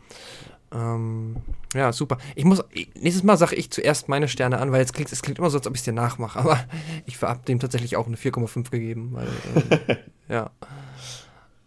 Ähm, 0.73 1.37
ja, 1.73 1.91
super. 1.91 2.17
Ich 2.35 2.45
muss, 2.45 2.63
nächstes 2.95 3.23
Mal 3.23 3.37
sage 3.37 3.55
ich 3.55 3.71
zuerst 3.71 4.07
meine 4.07 4.27
Sterne 4.27 4.59
an, 4.59 4.71
weil 4.71 4.79
jetzt 4.79 4.93
klingt, 4.93 5.11
es 5.11 5.21
klingt 5.21 5.39
immer 5.39 5.49
so, 5.49 5.57
als 5.57 5.67
ob 5.67 5.73
ich 5.73 5.81
es 5.81 5.85
dir 5.85 5.91
nachmache, 5.91 6.39
aber 6.39 6.59
ich 7.05 7.21
habe 7.21 7.43
dem 7.45 7.59
tatsächlich 7.59 7.97
auch 7.97 8.07
eine 8.07 8.15
4,5 8.15 8.69
gegeben, 8.69 9.09
weil, 9.13 9.27
äh, 9.87 9.97
ja. 10.33 10.51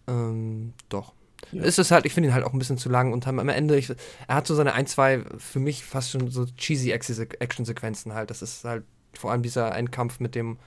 Ähm, 0.06 0.72
doch. 0.88 1.12
Ja. 1.52 1.62
Es 1.62 1.78
ist 1.78 1.90
halt, 1.90 2.06
ich 2.06 2.14
finde 2.14 2.30
ihn 2.30 2.34
halt 2.34 2.44
auch 2.44 2.52
ein 2.52 2.58
bisschen 2.58 2.78
zu 2.78 2.88
lang 2.88 3.12
und 3.12 3.26
am 3.26 3.48
Ende, 3.48 3.76
ich, 3.76 3.90
er 4.28 4.34
hat 4.34 4.46
so 4.46 4.54
seine 4.54 4.72
ein, 4.72 4.86
zwei, 4.86 5.22
für 5.38 5.60
mich 5.60 5.84
fast 5.84 6.10
schon 6.10 6.30
so 6.30 6.46
cheesy 6.46 6.90
Action-Sequenzen 6.90 8.14
halt. 8.14 8.30
Das 8.30 8.42
ist 8.42 8.64
halt 8.64 8.84
vor 9.12 9.30
allem 9.30 9.42
dieser 9.42 9.74
Endkampf 9.74 10.20
mit 10.20 10.34
dem, 10.34 10.58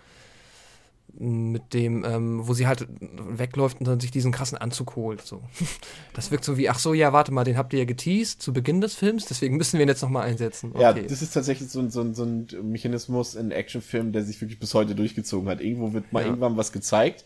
mit 1.19 1.73
dem, 1.73 2.05
ähm, 2.05 2.47
wo 2.47 2.53
sie 2.53 2.67
halt 2.67 2.87
wegläuft 2.99 3.79
und 3.79 3.87
dann 3.87 3.99
sich 3.99 4.11
diesen 4.11 4.31
krassen 4.31 4.57
Anzug 4.57 4.95
holt. 4.95 5.21
So. 5.21 5.41
Das 6.13 6.31
wirkt 6.31 6.43
so 6.43 6.57
wie, 6.57 6.67
ach 6.69 6.79
so, 6.79 6.93
ja, 6.93 7.13
warte 7.13 7.31
mal, 7.31 7.43
den 7.43 7.57
habt 7.57 7.73
ihr 7.73 7.79
ja 7.79 7.85
geteased 7.85 8.41
zu 8.41 8.53
Beginn 8.53 8.81
des 8.81 8.95
Films, 8.95 9.25
deswegen 9.25 9.55
müssen 9.57 9.77
wir 9.77 9.85
ihn 9.85 9.89
jetzt 9.89 10.01
nochmal 10.01 10.27
einsetzen. 10.27 10.71
Okay. 10.73 10.81
Ja, 10.81 10.93
das 10.93 11.21
ist 11.21 11.33
tatsächlich 11.33 11.69
so, 11.69 11.87
so, 11.89 12.11
so 12.13 12.23
ein 12.23 12.47
Mechanismus 12.63 13.35
in 13.35 13.51
Actionfilmen, 13.51 14.13
der 14.13 14.23
sich 14.23 14.41
wirklich 14.41 14.59
bis 14.59 14.73
heute 14.73 14.95
durchgezogen 14.95 15.47
hat. 15.47 15.61
Irgendwo 15.61 15.93
wird 15.93 16.11
mal 16.11 16.21
ja. 16.21 16.27
irgendwann 16.27 16.57
was 16.57 16.71
gezeigt 16.71 17.23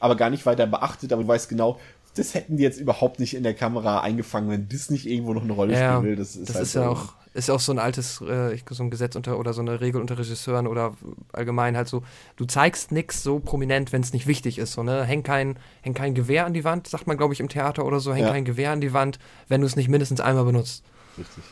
aber 0.00 0.16
gar 0.16 0.30
nicht 0.30 0.46
weiter 0.46 0.66
beachtet, 0.66 1.12
aber 1.12 1.22
du 1.22 1.28
weißt 1.28 1.48
genau, 1.48 1.78
das 2.14 2.34
hätten 2.34 2.56
die 2.56 2.62
jetzt 2.62 2.80
überhaupt 2.80 3.20
nicht 3.20 3.34
in 3.34 3.42
der 3.42 3.54
Kamera 3.54 4.00
eingefangen, 4.00 4.50
wenn 4.50 4.68
das 4.68 4.90
nicht 4.90 5.06
irgendwo 5.06 5.34
noch 5.34 5.42
eine 5.42 5.52
Rolle 5.52 5.74
ja, 5.74 5.96
spielen 5.96 6.10
will. 6.10 6.16
Das 6.16 6.36
ist, 6.36 6.48
das 6.48 6.56
halt 6.56 6.64
ist 6.64 6.74
ja 6.74 6.88
auch, 6.88 7.12
ist 7.34 7.50
auch 7.50 7.60
so 7.60 7.72
ein 7.72 7.78
altes, 7.78 8.20
äh, 8.20 8.56
so 8.70 8.82
ein 8.82 8.90
Gesetz 8.90 9.14
unter 9.14 9.38
oder 9.38 9.52
so 9.52 9.60
eine 9.60 9.80
Regel 9.80 10.00
unter 10.00 10.18
Regisseuren 10.18 10.66
oder 10.66 10.94
allgemein 11.32 11.76
halt 11.76 11.88
so, 11.88 12.02
du 12.36 12.44
zeigst 12.44 12.92
nichts 12.92 13.22
so 13.22 13.38
prominent, 13.38 13.92
wenn 13.92 14.02
es 14.02 14.12
nicht 14.12 14.26
wichtig 14.26 14.58
ist. 14.58 14.72
So, 14.72 14.82
ne? 14.82 15.04
Häng 15.04 15.22
kein, 15.22 15.58
häng 15.82 15.94
kein 15.94 16.14
Gewehr 16.14 16.46
an 16.46 16.54
die 16.54 16.64
Wand, 16.64 16.88
sagt 16.88 17.06
man, 17.06 17.16
glaube 17.16 17.34
ich, 17.34 17.40
im 17.40 17.48
Theater 17.48 17.84
oder 17.84 18.00
so, 18.00 18.12
häng 18.12 18.24
ja. 18.24 18.30
kein 18.30 18.44
Gewehr 18.44 18.72
an 18.72 18.80
die 18.80 18.92
Wand, 18.92 19.18
wenn 19.48 19.60
du 19.60 19.66
es 19.66 19.76
nicht 19.76 19.88
mindestens 19.88 20.20
einmal 20.20 20.44
benutzt. 20.44 20.82
Richtig. 21.16 21.44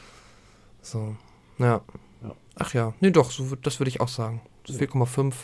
So, 0.82 1.16
ja. 1.58 1.80
ja. 2.22 2.32
Ach 2.56 2.74
ja, 2.74 2.94
nee, 3.00 3.10
doch, 3.10 3.30
so, 3.30 3.54
das 3.56 3.78
würde 3.78 3.88
ich 3.88 4.00
auch 4.00 4.08
sagen. 4.08 4.40
4,5. 4.68 5.34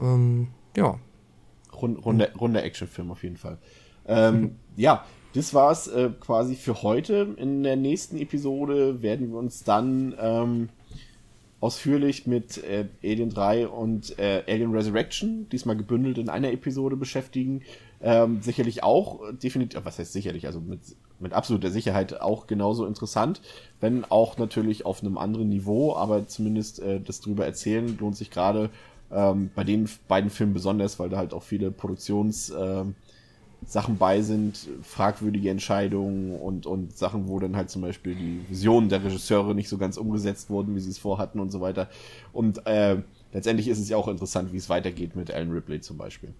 Ähm, 0.00 0.48
ja, 0.76 0.98
Rund, 1.80 2.04
runder, 2.04 2.28
runder 2.38 2.62
Actionfilm 2.62 3.10
auf 3.10 3.22
jeden 3.22 3.36
Fall. 3.36 3.58
Ähm, 4.06 4.56
ja, 4.76 5.04
das 5.34 5.52
war's 5.52 5.86
äh, 5.88 6.10
quasi 6.18 6.54
für 6.54 6.82
heute. 6.82 7.34
In 7.36 7.62
der 7.62 7.76
nächsten 7.76 8.16
Episode 8.16 9.02
werden 9.02 9.30
wir 9.30 9.38
uns 9.38 9.64
dann 9.64 10.14
ähm, 10.18 10.68
ausführlich 11.60 12.26
mit 12.26 12.62
äh, 12.64 12.86
Alien 13.02 13.30
3 13.30 13.68
und 13.68 14.18
äh, 14.18 14.44
Alien 14.46 14.72
Resurrection, 14.72 15.48
diesmal 15.50 15.76
gebündelt 15.76 16.18
in 16.18 16.28
einer 16.28 16.52
Episode 16.52 16.96
beschäftigen. 16.96 17.62
Ähm, 18.00 18.42
sicherlich 18.42 18.82
auch, 18.82 19.20
definitiv, 19.32 19.84
was 19.84 19.98
heißt 19.98 20.12
sicherlich, 20.12 20.46
also 20.46 20.60
mit, 20.60 20.80
mit 21.18 21.32
absoluter 21.32 21.70
Sicherheit 21.70 22.20
auch 22.20 22.46
genauso 22.46 22.86
interessant, 22.86 23.40
wenn 23.80 24.04
auch 24.04 24.36
natürlich 24.38 24.84
auf 24.84 25.02
einem 25.02 25.16
anderen 25.16 25.48
Niveau, 25.48 25.94
aber 25.96 26.26
zumindest 26.28 26.80
äh, 26.80 27.00
das 27.00 27.20
drüber 27.20 27.46
erzählen 27.46 27.96
lohnt 27.98 28.16
sich 28.16 28.30
gerade 28.30 28.70
ähm, 29.10 29.50
bei 29.54 29.64
den 29.64 29.88
beiden 30.08 30.30
Filmen 30.30 30.54
besonders, 30.54 30.98
weil 30.98 31.08
da 31.08 31.16
halt 31.16 31.32
auch 31.32 31.42
viele 31.42 31.70
Produktionssachen 31.70 32.94
ähm, 33.64 33.96
bei 33.98 34.20
sind, 34.22 34.68
fragwürdige 34.82 35.50
Entscheidungen 35.50 36.38
und, 36.38 36.66
und 36.66 36.96
Sachen, 36.96 37.28
wo 37.28 37.38
dann 37.38 37.56
halt 37.56 37.70
zum 37.70 37.82
Beispiel 37.82 38.14
die 38.14 38.40
Visionen 38.48 38.88
der 38.88 39.04
Regisseure 39.04 39.54
nicht 39.54 39.68
so 39.68 39.78
ganz 39.78 39.96
umgesetzt 39.96 40.50
wurden, 40.50 40.74
wie 40.74 40.80
sie 40.80 40.90
es 40.90 40.98
vorhatten 40.98 41.40
und 41.40 41.50
so 41.50 41.60
weiter. 41.60 41.88
Und 42.32 42.66
äh, 42.66 42.98
letztendlich 43.32 43.68
ist 43.68 43.78
es 43.78 43.88
ja 43.88 43.96
auch 43.96 44.08
interessant, 44.08 44.52
wie 44.52 44.58
es 44.58 44.68
weitergeht 44.68 45.16
mit 45.16 45.30
Alan 45.30 45.52
Ripley 45.52 45.80
zum 45.80 45.96
Beispiel. 45.96 46.34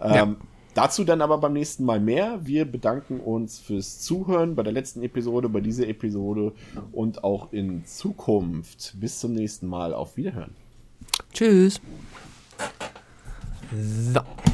Ähm, 0.00 0.14
ja. 0.14 0.36
Dazu 0.74 1.02
dann 1.02 1.22
aber 1.22 1.38
beim 1.38 1.54
nächsten 1.54 1.84
Mal 1.84 1.98
mehr. 1.98 2.40
Wir 2.44 2.64
bedanken 2.64 3.18
uns 3.18 3.58
fürs 3.58 3.98
Zuhören 3.98 4.54
bei 4.54 4.62
der 4.62 4.72
letzten 4.72 5.02
Episode, 5.02 5.48
bei 5.48 5.60
dieser 5.60 5.88
Episode 5.88 6.52
und 6.92 7.24
auch 7.24 7.52
in 7.52 7.84
Zukunft. 7.84 8.94
Bis 9.00 9.18
zum 9.18 9.32
nächsten 9.32 9.66
Mal. 9.66 9.92
Auf 9.92 10.16
Wiederhören. 10.16 10.54
Tschüss. 11.32 11.80
So. 13.72 14.22